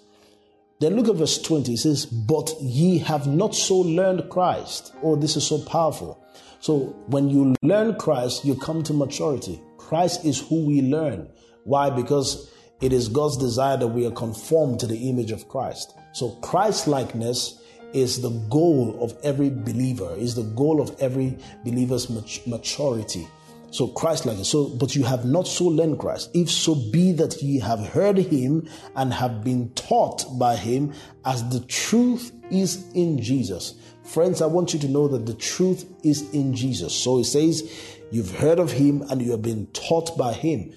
Then 0.80 0.96
look 0.96 1.08
at 1.08 1.16
verse 1.16 1.40
20. 1.40 1.72
It 1.72 1.78
says, 1.78 2.04
But 2.04 2.52
ye 2.60 2.98
have 2.98 3.26
not 3.26 3.54
so 3.54 3.76
learned 3.78 4.28
Christ. 4.28 4.94
Oh, 5.02 5.16
this 5.16 5.36
is 5.36 5.46
so 5.46 5.58
powerful. 5.58 6.22
So 6.60 6.96
when 7.06 7.30
you 7.30 7.54
learn 7.62 7.96
Christ, 7.96 8.44
you 8.44 8.54
come 8.56 8.82
to 8.84 8.92
maturity. 8.92 9.60
Christ 9.78 10.24
is 10.24 10.40
who 10.40 10.66
we 10.66 10.82
learn. 10.82 11.30
Why? 11.64 11.90
Because 11.90 12.50
it 12.82 12.92
is 12.92 13.08
God's 13.08 13.38
desire 13.38 13.78
that 13.78 13.88
we 13.88 14.06
are 14.06 14.10
conformed 14.10 14.80
to 14.80 14.86
the 14.86 15.08
image 15.08 15.30
of 15.30 15.48
Christ. 15.48 15.96
So 16.12 16.30
Christ 16.42 16.86
likeness 16.86 17.58
is 17.94 18.20
the 18.20 18.30
goal 18.50 18.98
of 19.00 19.16
every 19.22 19.48
believer, 19.48 20.14
is 20.16 20.34
the 20.34 20.42
goal 20.42 20.80
of 20.80 20.94
every 21.00 21.38
believer's 21.64 22.10
maturity. 22.46 23.26
So 23.70 23.88
Christ 23.88 24.26
like 24.26 24.36
so, 24.44 24.68
but 24.68 24.94
you 24.94 25.02
have 25.02 25.24
not 25.24 25.48
so 25.48 25.64
learned 25.64 25.98
Christ. 25.98 26.30
If 26.32 26.48
so 26.48 26.76
be 26.92 27.12
that 27.12 27.42
ye 27.42 27.58
have 27.58 27.80
heard 27.80 28.18
him 28.18 28.68
and 28.94 29.12
have 29.12 29.42
been 29.42 29.70
taught 29.70 30.38
by 30.38 30.54
him 30.54 30.92
as 31.24 31.48
the 31.48 31.58
truth 31.60 32.30
is 32.50 32.84
in 32.92 33.20
Jesus. 33.20 33.74
Friends, 34.04 34.42
I 34.42 34.46
want 34.46 34.74
you 34.74 34.80
to 34.80 34.88
know 34.88 35.08
that 35.08 35.26
the 35.26 35.34
truth 35.34 35.86
is 36.04 36.32
in 36.32 36.54
Jesus. 36.54 36.94
So 36.94 37.18
it 37.18 37.24
says, 37.24 37.68
you've 38.12 38.30
heard 38.30 38.60
of 38.60 38.70
him 38.70 39.02
and 39.10 39.20
you 39.20 39.32
have 39.32 39.42
been 39.42 39.66
taught 39.68 40.16
by 40.16 40.34
him. 40.34 40.72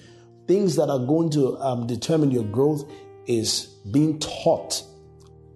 Things 0.48 0.74
that 0.76 0.88
are 0.88 0.98
going 0.98 1.30
to 1.30 1.56
um, 1.58 1.86
determine 1.86 2.30
your 2.30 2.44
growth 2.44 2.90
is 3.26 3.66
being 3.92 4.18
taught 4.18 4.82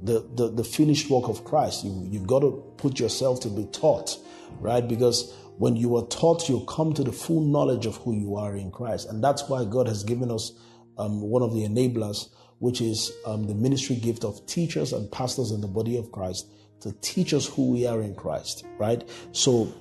the, 0.03 0.27
the, 0.35 0.49
the 0.49 0.65
finished 0.65 1.11
work 1.11 1.29
of 1.29 1.45
Christ. 1.45 1.85
You, 1.85 2.07
you've 2.11 2.27
got 2.27 2.41
to 2.41 2.63
put 2.77 2.99
yourself 2.99 3.41
to 3.41 3.49
be 3.49 3.67
taught, 3.67 4.19
right? 4.61 4.87
Because 4.87 5.33
when 5.59 5.77
you 5.77 5.97
are 5.97 6.07
taught, 6.07 6.49
you 6.49 6.65
come 6.69 6.93
to 6.95 7.05
the 7.05 7.13
full 7.13 7.41
knowledge 7.41 7.87
of 7.87 7.97
who 7.99 8.15
you 8.15 8.37
are 8.37 8.57
in 8.57 8.71
Christ. 8.71 9.09
And 9.09 9.23
that's 9.23 9.49
why 9.49 9.65
God 9.65 9.87
has 9.87 10.03
given 10.03 10.31
us 10.31 10.53
um, 10.99 11.21
one 11.21 11.43
of 11.43 11.55
the 11.55 11.61
enablers, 11.61 12.29
which 12.59 12.81
is 12.81 13.13
um, 13.27 13.47
the 13.47 13.55
ministry 13.55 13.97
gift 13.97 14.25
of 14.25 14.45
teachers 14.47 14.93
and 14.93 15.11
pastors 15.11 15.51
in 15.51 15.61
the 15.61 15.69
body 15.69 15.97
of 15.97 16.11
Christ 16.13 16.49
to 16.81 16.93
teach 17.01 17.33
us 17.33 17.47
who 17.47 17.71
we 17.71 17.87
are 17.87 18.03
in 18.03 18.15
Christ, 18.15 18.65
right? 18.79 19.09
So 19.31 19.73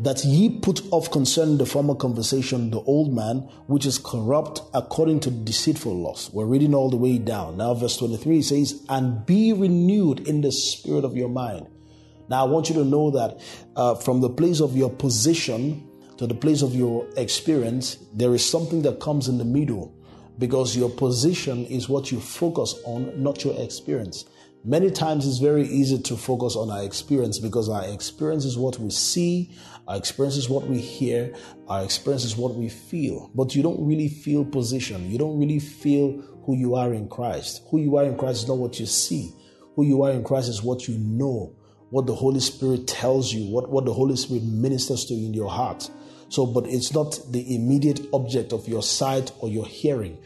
that 0.00 0.24
ye 0.24 0.48
put 0.48 0.82
off 0.90 1.10
concerning 1.10 1.58
the 1.58 1.66
former 1.66 1.94
conversation 1.94 2.70
the 2.70 2.80
old 2.80 3.14
man, 3.14 3.38
which 3.66 3.86
is 3.86 3.98
corrupt 3.98 4.62
according 4.74 5.20
to 5.20 5.30
deceitful 5.30 5.94
lust. 5.94 6.32
We're 6.32 6.46
reading 6.46 6.74
all 6.74 6.90
the 6.90 6.96
way 6.96 7.18
down. 7.18 7.58
Now, 7.58 7.74
verse 7.74 7.96
23 7.98 8.42
says, 8.42 8.84
And 8.88 9.24
be 9.26 9.52
renewed 9.52 10.26
in 10.26 10.40
the 10.40 10.50
spirit 10.50 11.04
of 11.04 11.16
your 11.16 11.28
mind. 11.28 11.68
Now, 12.28 12.46
I 12.46 12.48
want 12.48 12.68
you 12.68 12.74
to 12.76 12.84
know 12.84 13.10
that 13.10 13.40
uh, 13.76 13.94
from 13.96 14.20
the 14.20 14.30
place 14.30 14.60
of 14.60 14.76
your 14.76 14.90
position 14.90 15.88
to 16.16 16.26
the 16.26 16.34
place 16.34 16.62
of 16.62 16.74
your 16.74 17.06
experience, 17.16 17.98
there 18.12 18.34
is 18.34 18.48
something 18.48 18.82
that 18.82 19.00
comes 19.00 19.28
in 19.28 19.38
the 19.38 19.44
middle 19.44 19.94
because 20.38 20.76
your 20.76 20.90
position 20.90 21.66
is 21.66 21.88
what 21.88 22.10
you 22.10 22.20
focus 22.20 22.80
on, 22.84 23.22
not 23.22 23.44
your 23.44 23.60
experience. 23.60 24.24
Many 24.64 24.92
times 24.92 25.26
it's 25.26 25.38
very 25.38 25.64
easy 25.64 25.98
to 25.98 26.16
focus 26.16 26.54
on 26.54 26.70
our 26.70 26.84
experience 26.84 27.40
because 27.40 27.68
our 27.68 27.84
experience 27.84 28.44
is 28.44 28.56
what 28.56 28.78
we 28.78 28.90
see, 28.90 29.50
our 29.88 29.96
experience 29.96 30.36
is 30.36 30.48
what 30.48 30.66
we 30.66 30.78
hear, 30.78 31.34
our 31.68 31.84
experience 31.84 32.24
is 32.24 32.36
what 32.36 32.54
we 32.54 32.68
feel. 32.68 33.30
But 33.34 33.54
you 33.54 33.62
don't 33.62 33.84
really 33.84 34.08
feel 34.08 34.44
position. 34.44 35.10
You 35.10 35.18
don't 35.18 35.38
really 35.38 35.58
feel 35.58 36.22
who 36.44 36.56
you 36.56 36.74
are 36.74 36.94
in 36.94 37.08
Christ. 37.08 37.62
Who 37.70 37.78
you 37.78 37.96
are 37.96 38.04
in 38.04 38.16
Christ 38.16 38.42
is 38.42 38.48
not 38.48 38.58
what 38.58 38.78
you 38.78 38.86
see. 38.86 39.32
Who 39.74 39.84
you 39.84 40.02
are 40.02 40.10
in 40.10 40.22
Christ 40.22 40.48
is 40.48 40.62
what 40.62 40.86
you 40.86 40.98
know, 40.98 41.54
what 41.90 42.06
the 42.06 42.14
Holy 42.14 42.40
Spirit 42.40 42.86
tells 42.86 43.32
you, 43.32 43.52
what, 43.52 43.70
what 43.70 43.84
the 43.84 43.92
Holy 43.92 44.16
Spirit 44.16 44.44
ministers 44.44 45.04
to 45.06 45.14
you 45.14 45.26
in 45.26 45.34
your 45.34 45.50
heart. 45.50 45.90
So, 46.28 46.46
but 46.46 46.66
it's 46.66 46.94
not 46.94 47.18
the 47.30 47.54
immediate 47.54 48.00
object 48.12 48.52
of 48.52 48.66
your 48.68 48.82
sight 48.82 49.32
or 49.40 49.48
your 49.48 49.66
hearing. 49.66 50.18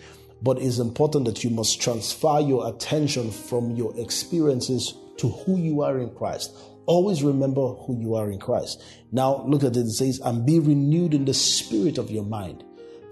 But 0.43 0.59
it's 0.59 0.79
important 0.79 1.25
that 1.25 1.43
you 1.43 1.51
must 1.51 1.81
transfer 1.81 2.41
your 2.41 2.69
attention 2.69 3.31
from 3.31 3.73
your 3.73 3.99
experiences 3.99 4.95
to 5.17 5.29
who 5.29 5.59
you 5.59 5.83
are 5.83 5.99
in 5.99 6.11
Christ. 6.15 6.55
Always 6.87 7.23
remember 7.23 7.75
who 7.75 7.99
you 7.99 8.15
are 8.15 8.31
in 8.31 8.39
Christ. 8.39 8.83
Now, 9.13 9.45
look 9.45 9.65
at 9.65 9.77
it. 9.77 9.81
It 9.81 9.91
says, 9.91 10.21
and 10.21 10.47
be 10.47 10.61
renewed 10.61 11.15
in 11.15 11.25
the 11.25 11.35
spirit 11.35 11.99
of 11.99 12.11
your 12.11 12.25
mind. 12.25 12.65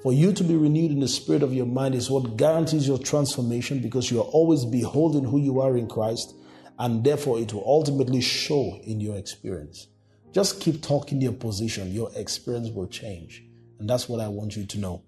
For 0.02 0.12
you 0.12 0.32
to 0.32 0.44
be 0.44 0.54
renewed 0.54 0.90
in 0.90 1.00
the 1.00 1.08
spirit 1.08 1.42
of 1.42 1.54
your 1.54 1.66
mind 1.66 1.94
is 1.94 2.10
what 2.10 2.36
guarantees 2.36 2.86
your 2.86 2.98
transformation 2.98 3.80
because 3.80 4.10
you 4.10 4.20
are 4.20 4.26
always 4.26 4.64
beholding 4.64 5.24
who 5.24 5.38
you 5.38 5.60
are 5.60 5.76
in 5.76 5.88
Christ, 5.88 6.34
and 6.78 7.02
therefore 7.02 7.38
it 7.38 7.52
will 7.52 7.64
ultimately 7.66 8.20
show 8.20 8.78
in 8.84 9.00
your 9.00 9.16
experience. 9.16 9.88
Just 10.32 10.60
keep 10.60 10.82
talking 10.82 11.20
your 11.20 11.32
position, 11.32 11.92
your 11.92 12.10
experience 12.16 12.70
will 12.70 12.88
change. 12.88 13.44
And 13.78 13.88
that's 13.88 14.08
what 14.08 14.20
I 14.20 14.28
want 14.28 14.56
you 14.56 14.66
to 14.66 14.78
know. 14.78 15.04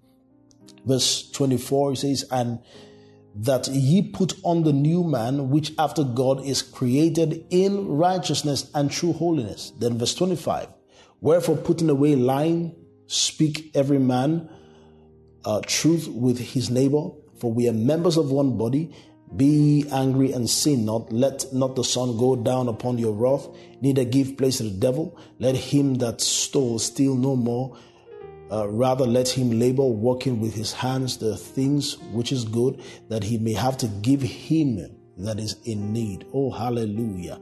Verse 0.85 1.29
24 1.31 1.95
says, 1.97 2.25
And 2.31 2.59
that 3.39 3.67
ye 3.67 4.01
put 4.01 4.33
on 4.43 4.63
the 4.63 4.73
new 4.73 5.03
man, 5.03 5.49
which 5.49 5.71
after 5.77 6.03
God 6.03 6.43
is 6.43 6.61
created 6.61 7.45
in 7.49 7.87
righteousness 7.87 8.69
and 8.73 8.89
true 8.89 9.13
holiness. 9.13 9.71
Then 9.77 9.97
verse 9.97 10.15
25, 10.15 10.67
Wherefore 11.21 11.57
putting 11.57 11.89
away 11.89 12.15
lying, 12.15 12.75
speak 13.05 13.71
every 13.75 13.99
man 13.99 14.49
uh, 15.45 15.61
truth 15.65 16.07
with 16.07 16.39
his 16.39 16.69
neighbor, 16.69 17.09
for 17.39 17.51
we 17.53 17.69
are 17.69 17.73
members 17.73 18.17
of 18.17 18.31
one 18.31 18.57
body. 18.57 18.93
Be 19.35 19.85
angry 19.91 20.31
and 20.31 20.49
sin 20.49 20.85
not. 20.85 21.11
Let 21.11 21.53
not 21.53 21.75
the 21.75 21.83
sun 21.83 22.17
go 22.17 22.35
down 22.35 22.69
upon 22.69 22.97
your 22.97 23.13
wrath, 23.13 23.47
neither 23.81 24.05
give 24.05 24.37
place 24.37 24.57
to 24.57 24.63
the 24.63 24.71
devil. 24.71 25.17
Let 25.37 25.55
him 25.55 25.95
that 25.95 26.21
stole 26.21 26.79
steal 26.79 27.15
no 27.15 27.35
more, 27.35 27.77
uh, 28.51 28.67
rather, 28.69 29.05
let 29.05 29.27
him 29.27 29.59
labor, 29.59 29.83
working 29.83 30.39
with 30.39 30.53
his 30.53 30.71
hands 30.71 31.17
the 31.17 31.35
things 31.35 31.97
which 32.11 32.31
is 32.31 32.45
good, 32.45 32.81
that 33.09 33.23
he 33.23 33.37
may 33.37 33.53
have 33.53 33.77
to 33.77 33.87
give 34.01 34.21
him 34.21 34.89
that 35.17 35.39
is 35.39 35.57
in 35.63 35.91
need. 35.91 36.25
Oh, 36.33 36.51
hallelujah. 36.51 37.39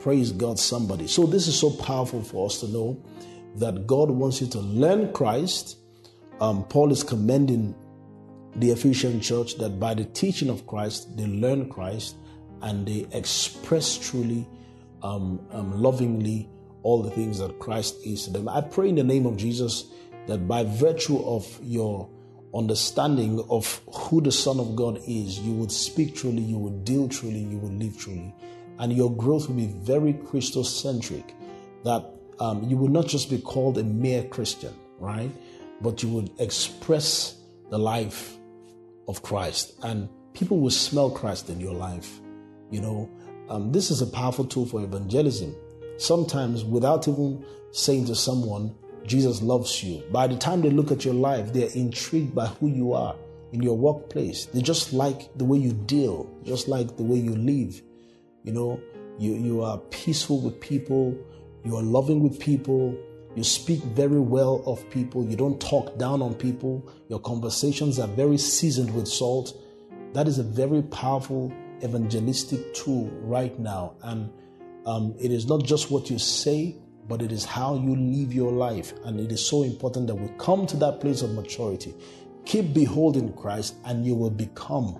Praise 0.00 0.32
God, 0.32 0.58
somebody. 0.58 1.06
So, 1.06 1.26
this 1.26 1.46
is 1.46 1.58
so 1.58 1.70
powerful 1.70 2.22
for 2.22 2.46
us 2.46 2.60
to 2.60 2.68
know 2.68 3.02
that 3.56 3.86
God 3.86 4.10
wants 4.10 4.40
you 4.40 4.46
to 4.48 4.60
learn 4.60 5.12
Christ. 5.12 5.76
Um, 6.40 6.64
Paul 6.64 6.90
is 6.90 7.04
commending 7.04 7.74
the 8.56 8.70
Ephesian 8.70 9.20
church 9.20 9.56
that 9.58 9.78
by 9.78 9.94
the 9.94 10.04
teaching 10.04 10.48
of 10.48 10.66
Christ, 10.66 11.16
they 11.16 11.26
learn 11.26 11.68
Christ 11.68 12.16
and 12.62 12.86
they 12.86 13.06
express 13.12 13.96
truly, 13.96 14.48
um, 15.02 15.46
um, 15.52 15.80
lovingly, 15.80 16.48
all 16.82 17.02
the 17.02 17.10
things 17.10 17.38
that 17.38 17.58
Christ 17.58 17.96
is 18.04 18.24
to 18.24 18.30
them. 18.30 18.48
I 18.48 18.62
pray 18.62 18.88
in 18.88 18.94
the 18.94 19.04
name 19.04 19.26
of 19.26 19.36
Jesus 19.36 19.92
that 20.26 20.46
by 20.46 20.64
virtue 20.64 21.18
of 21.24 21.58
your 21.62 22.08
understanding 22.54 23.44
of 23.48 23.80
who 23.92 24.20
the 24.20 24.32
Son 24.32 24.58
of 24.58 24.74
God 24.74 24.98
is, 25.06 25.38
you 25.40 25.52
would 25.54 25.72
speak 25.72 26.16
truly, 26.16 26.42
you 26.42 26.58
would 26.58 26.84
deal 26.84 27.08
truly, 27.08 27.38
you 27.40 27.58
would 27.58 27.74
live 27.74 27.98
truly. 27.98 28.34
And 28.78 28.92
your 28.92 29.14
growth 29.14 29.48
will 29.48 29.56
be 29.56 29.66
very 29.66 30.14
Christocentric, 30.14 31.32
that 31.84 32.04
um, 32.38 32.64
you 32.64 32.76
would 32.76 32.90
not 32.90 33.06
just 33.06 33.30
be 33.30 33.38
called 33.38 33.78
a 33.78 33.84
mere 33.84 34.24
Christian, 34.24 34.74
right? 34.98 35.30
But 35.80 36.02
you 36.02 36.08
would 36.10 36.30
express 36.40 37.36
the 37.70 37.78
life 37.78 38.36
of 39.06 39.22
Christ, 39.22 39.78
and 39.82 40.08
people 40.34 40.58
will 40.58 40.70
smell 40.70 41.10
Christ 41.10 41.50
in 41.50 41.60
your 41.60 41.74
life. 41.74 42.20
You 42.70 42.80
know, 42.80 43.10
um, 43.48 43.72
this 43.72 43.90
is 43.90 44.00
a 44.00 44.06
powerful 44.06 44.44
tool 44.44 44.66
for 44.66 44.82
evangelism. 44.82 45.54
Sometimes, 45.98 46.64
without 46.64 47.06
even 47.08 47.44
saying 47.72 48.06
to 48.06 48.14
someone, 48.14 48.74
Jesus 49.06 49.42
loves 49.42 49.82
you. 49.82 50.02
By 50.12 50.26
the 50.26 50.36
time 50.36 50.60
they 50.62 50.70
look 50.70 50.92
at 50.92 51.04
your 51.04 51.14
life, 51.14 51.52
they're 51.52 51.70
intrigued 51.74 52.34
by 52.34 52.46
who 52.46 52.68
you 52.68 52.92
are 52.92 53.16
in 53.52 53.62
your 53.62 53.76
workplace. 53.76 54.46
They 54.46 54.62
just 54.62 54.92
like 54.92 55.36
the 55.36 55.44
way 55.44 55.58
you 55.58 55.72
deal, 55.72 56.30
just 56.44 56.68
like 56.68 56.96
the 56.96 57.02
way 57.02 57.18
you 57.18 57.34
live. 57.34 57.80
You 58.44 58.52
know, 58.52 58.80
you, 59.18 59.34
you 59.34 59.62
are 59.62 59.78
peaceful 59.90 60.40
with 60.40 60.60
people, 60.60 61.16
you 61.64 61.76
are 61.76 61.82
loving 61.82 62.22
with 62.22 62.40
people, 62.40 62.96
you 63.36 63.44
speak 63.44 63.82
very 63.82 64.20
well 64.20 64.62
of 64.66 64.88
people, 64.90 65.24
you 65.24 65.36
don't 65.36 65.60
talk 65.60 65.98
down 65.98 66.22
on 66.22 66.34
people, 66.34 66.88
your 67.08 67.20
conversations 67.20 67.98
are 67.98 68.08
very 68.08 68.38
seasoned 68.38 68.94
with 68.94 69.06
salt. 69.06 69.54
That 70.14 70.26
is 70.26 70.38
a 70.38 70.42
very 70.42 70.82
powerful 70.82 71.52
evangelistic 71.84 72.74
tool 72.74 73.08
right 73.22 73.56
now. 73.58 73.94
And 74.02 74.32
um, 74.86 75.14
it 75.20 75.30
is 75.30 75.46
not 75.46 75.64
just 75.64 75.90
what 75.90 76.10
you 76.10 76.18
say, 76.18 76.76
but 77.10 77.22
it 77.22 77.32
is 77.32 77.44
how 77.44 77.74
you 77.74 77.96
live 77.96 78.32
your 78.32 78.52
life. 78.52 78.94
And 79.04 79.18
it 79.18 79.32
is 79.32 79.44
so 79.44 79.64
important 79.64 80.06
that 80.06 80.14
we 80.14 80.28
come 80.38 80.64
to 80.68 80.76
that 80.76 81.00
place 81.00 81.22
of 81.22 81.32
maturity. 81.32 81.92
Keep 82.44 82.72
beholding 82.72 83.32
Christ, 83.32 83.74
and 83.84 84.06
you 84.06 84.14
will 84.14 84.30
become 84.30 84.96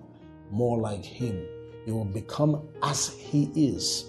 more 0.51 0.77
like 0.77 1.05
Him. 1.05 1.47
You 1.87 1.95
will 1.95 2.05
become 2.05 2.69
as 2.83 3.11
He 3.17 3.53
is 3.55 4.07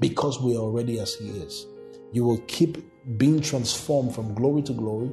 because 0.00 0.42
we 0.42 0.56
are 0.56 0.60
already 0.60 0.98
as 0.98 1.14
He 1.14 1.28
is. 1.28 1.66
You 2.12 2.24
will 2.24 2.42
keep 2.48 2.84
being 3.16 3.40
transformed 3.40 4.12
from 4.12 4.34
glory 4.34 4.62
to 4.62 4.72
glory 4.72 5.12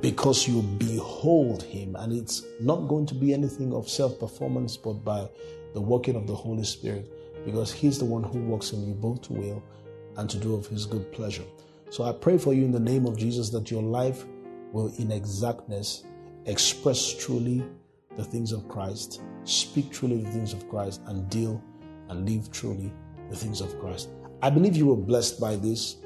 because 0.00 0.46
you 0.46 0.62
behold 0.62 1.64
Him. 1.64 1.96
And 1.96 2.12
it's 2.12 2.44
not 2.60 2.86
going 2.86 3.06
to 3.06 3.16
be 3.16 3.34
anything 3.34 3.74
of 3.74 3.88
self 3.88 4.20
performance, 4.20 4.76
but 4.76 5.04
by 5.04 5.28
the 5.74 5.80
working 5.80 6.14
of 6.14 6.28
the 6.28 6.36
Holy 6.36 6.64
Spirit 6.64 7.10
because 7.44 7.72
He's 7.72 7.98
the 7.98 8.04
one 8.04 8.22
who 8.22 8.38
works 8.44 8.72
in 8.72 8.86
you 8.86 8.94
both 8.94 9.22
to 9.22 9.32
will 9.32 9.62
and 10.16 10.28
to 10.30 10.38
do 10.38 10.54
of 10.54 10.66
His 10.66 10.86
good 10.86 11.12
pleasure. 11.12 11.44
So 11.90 12.04
I 12.04 12.12
pray 12.12 12.38
for 12.38 12.52
you 12.52 12.64
in 12.64 12.72
the 12.72 12.80
name 12.80 13.06
of 13.06 13.16
Jesus 13.16 13.50
that 13.50 13.70
your 13.70 13.82
life 13.82 14.24
will, 14.72 14.92
in 14.98 15.12
exactness, 15.12 16.04
express 16.46 17.14
truly 17.14 17.64
the 18.16 18.24
things 18.24 18.52
of 18.52 18.68
Christ, 18.68 19.22
speak 19.44 19.92
truly 19.92 20.22
the 20.22 20.30
things 20.30 20.52
of 20.52 20.68
Christ, 20.68 21.00
and 21.06 21.28
deal 21.30 21.62
and 22.08 22.28
live 22.28 22.50
truly 22.50 22.92
the 23.30 23.36
things 23.36 23.60
of 23.60 23.78
Christ. 23.78 24.08
I 24.42 24.50
believe 24.50 24.76
you 24.76 24.86
were 24.86 24.96
blessed 24.96 25.40
by 25.40 25.56
this, 25.56 25.96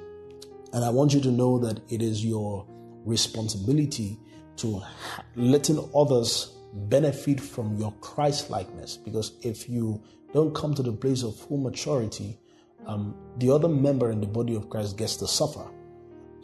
and 0.72 0.84
I 0.84 0.90
want 0.90 1.14
you 1.14 1.20
to 1.20 1.30
know 1.30 1.58
that 1.58 1.80
it 1.88 2.02
is 2.02 2.24
your 2.24 2.66
responsibility 3.04 4.18
to 4.56 4.82
letting 5.36 5.88
others 5.94 6.54
benefit 6.72 7.40
from 7.40 7.76
your 7.76 7.92
Christ 8.00 8.50
likeness. 8.50 8.96
Because 8.96 9.32
if 9.42 9.68
you 9.68 10.02
don't 10.32 10.54
come 10.54 10.74
to 10.74 10.82
the 10.82 10.92
place 10.92 11.22
of 11.22 11.34
full 11.36 11.58
maturity, 11.58 12.38
um, 12.86 13.14
the 13.38 13.50
other 13.50 13.68
member 13.68 14.10
in 14.10 14.20
the 14.20 14.26
body 14.26 14.54
of 14.54 14.68
Christ 14.68 14.96
gets 14.96 15.16
to 15.16 15.26
suffer. 15.26 15.66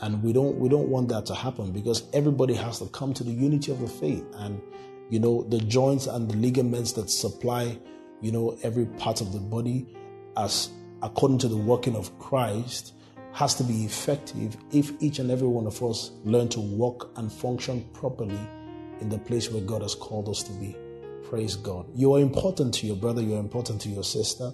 And 0.01 0.23
we 0.23 0.33
don't 0.33 0.59
we 0.59 0.69
don't 0.69 0.89
want 0.89 1.09
that 1.09 1.25
to 1.27 1.35
happen 1.35 1.73
because 1.73 2.05
everybody 2.13 2.55
has 2.55 2.79
to 2.81 2.87
come 2.89 3.15
to 3.15 3.25
the 3.25 3.31
unity 3.31 3.73
of 3.73 3.81
the 3.81 3.89
faith. 3.89 4.25
And 4.35 4.61
you 5.09 5.19
know, 5.21 5.45
the 5.45 5.59
joints 5.59 6.07
and 6.07 6.31
the 6.31 6.37
ligaments 6.37 6.93
that 6.93 7.09
supply, 7.09 7.79
you 8.21 8.33
know, 8.33 8.59
every 8.63 8.87
part 8.87 9.21
of 9.21 9.33
the 9.33 9.39
body 9.39 9.87
as 10.37 10.71
according 11.03 11.39
to 11.39 11.49
the 11.49 11.57
working 11.57 11.97
of 11.97 12.17
Christ 12.19 12.93
has 13.33 13.55
to 13.55 13.65
be 13.65 13.85
effective 13.85 14.57
if 14.73 14.93
each 15.01 15.19
and 15.19 15.31
every 15.31 15.49
one 15.49 15.67
of 15.67 15.83
us 15.83 16.13
learn 16.25 16.49
to 16.49 16.61
walk 16.61 17.13
and 17.17 17.31
function 17.31 17.87
properly 17.93 18.39
in 19.01 19.09
the 19.09 19.19
place 19.19 19.51
where 19.51 19.63
God 19.63 19.83
has 19.83 19.95
called 19.95 20.29
us 20.29 20.43
to 20.45 20.53
be. 20.53 20.75
Praise 21.23 21.57
God. 21.57 21.87
You 21.95 22.15
are 22.15 22.21
important 22.21 22.73
to 22.75 22.87
your 22.87 22.97
brother, 22.97 23.21
you 23.21 23.37
are 23.37 23.41
important 23.41 23.81
to 23.83 23.89
your 23.89 24.05
sister. 24.05 24.53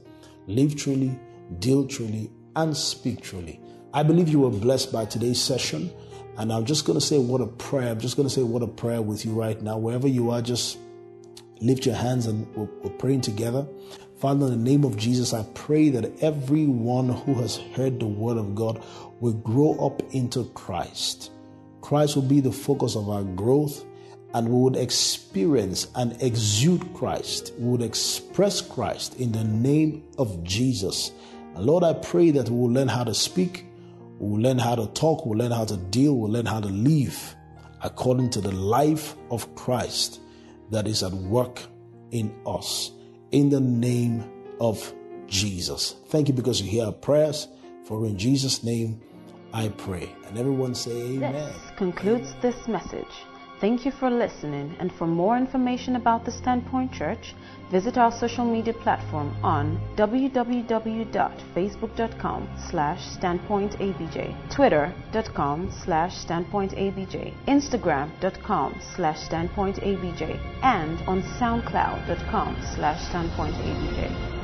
Live 0.49 0.75
truly, 0.75 1.17
deal 1.59 1.87
truly, 1.87 2.31
and 2.57 2.77
speak 2.77 3.21
truly. 3.21 3.61
I 3.95 4.03
believe 4.03 4.29
you 4.29 4.41
were 4.41 4.51
blessed 4.51 4.93
by 4.93 5.05
today's 5.05 5.41
session. 5.41 5.91
And 6.39 6.51
I'm 6.51 6.65
just 6.65 6.87
going 6.87 6.99
to 6.99 7.05
say 7.05 7.19
what 7.19 7.43
a 7.43 7.47
prayer. 7.47 7.91
I'm 7.91 8.01
just 8.01 8.17
going 8.17 8.27
to 8.27 8.35
say 8.35 8.43
what 8.43 8.63
a 8.63 8.67
prayer 8.67 9.03
with 9.03 9.25
you 9.25 9.33
right 9.33 9.61
now. 9.61 9.77
Wherever 9.77 10.09
you 10.09 10.31
are, 10.31 10.41
just 10.41 10.79
lift 11.61 11.85
your 11.85 11.95
hands 11.95 12.27
and 12.27 12.47
we're, 12.57 12.69
we're 12.83 12.97
praying 12.97 13.21
together. 13.21 13.67
Father, 14.19 14.47
in 14.47 14.53
the 14.53 14.71
name 14.71 14.85
of 14.85 14.97
Jesus, 14.97 15.35
I 15.35 15.45
pray 15.55 15.91
that 15.91 16.23
everyone 16.23 17.11
who 17.11 17.35
has 17.35 17.57
heard 17.57 18.01
the 18.01 18.07
word 18.07 18.39
of 18.39 18.55
God 18.55 18.83
will 19.21 19.35
grow 19.35 19.75
up 19.85 20.01
into 20.15 20.45
Christ. 20.55 21.31
Christ 21.81 22.15
will 22.15 22.23
be 22.23 22.41
the 22.41 22.53
focus 22.53 22.97
of 22.97 23.11
our 23.11 23.25
growth, 23.25 23.85
and 24.33 24.49
we 24.49 24.55
would 24.55 24.77
experience 24.77 25.89
and 25.97 26.21
exude 26.23 26.95
Christ. 26.95 27.53
We 27.59 27.69
would 27.69 27.83
express 27.83 28.61
Christ 28.61 29.21
in 29.21 29.33
the 29.33 29.45
name 29.45 30.05
of 30.17 30.43
Jesus. 30.45 31.13
And 31.55 31.67
Lord, 31.67 31.85
I 31.85 31.93
pray 31.93 32.31
that 32.33 32.49
we 32.49 32.57
will 32.57 32.73
learn 32.73 32.89
how 32.89 33.05
to 33.05 33.15
speak, 33.15 33.67
we 34.19 34.29
will 34.29 34.41
learn 34.41 34.59
how 34.59 34.75
to 34.75 34.87
talk, 34.89 35.27
we'll 35.27 35.39
learn 35.39 35.53
how 35.53 35.65
to 35.65 35.77
deal, 35.77 36.17
we'll 36.17 36.31
learn 36.31 36.47
how 36.47 36.61
to 36.61 36.69
live 36.69 37.37
according 37.83 38.31
to 38.31 38.41
the 38.41 38.53
life 38.53 39.17
of 39.31 39.55
Christ 39.55 40.21
that 40.71 40.87
is 40.87 41.03
at 41.03 41.13
work 41.13 41.61
in 42.11 42.35
us. 42.47 42.93
In 43.33 43.49
the 43.51 43.61
name 43.61 44.31
of 44.61 44.93
Jesus. 45.27 45.97
Thank 46.09 46.29
you 46.29 46.35
because 46.35 46.61
you 46.61 46.71
hear 46.71 46.87
our 46.87 46.93
prayers. 46.93 47.49
For 47.85 48.07
in 48.07 48.17
Jesus' 48.17 48.63
name 48.63 49.01
I 49.53 49.69
pray. 49.69 50.15
And 50.27 50.39
everyone 50.39 50.75
say 50.75 50.93
amen. 50.93 51.33
This 51.33 51.57
concludes 51.77 52.35
this 52.41 52.69
message. 52.69 53.07
Thank 53.61 53.85
you 53.85 53.93
for 53.93 54.11
listening, 54.11 54.75
and 54.81 54.93
for 54.93 55.07
more 55.07 55.37
information 55.37 55.95
about 55.95 56.25
the 56.25 56.33
Standpoint 56.33 56.93
Church, 56.93 57.35
visit 57.73 57.97
our 57.97 58.13
social 58.13 58.45
media 58.45 58.75
platform 58.75 59.35
on 59.43 59.81
www.facebook.com 59.97 62.49
slash 62.71 63.01
standpointabj, 63.17 64.37
twitter.com 64.55 65.71
slash 65.85 66.13
standpointabj, 66.25 67.35
instagram.com 67.47 68.81
slash 68.95 69.19
standpointabj, 69.29 70.39
and 70.63 71.01
on 71.09 71.23
soundcloud.com 71.41 72.57
slash 72.77 73.01
standpointabj. 73.09 74.42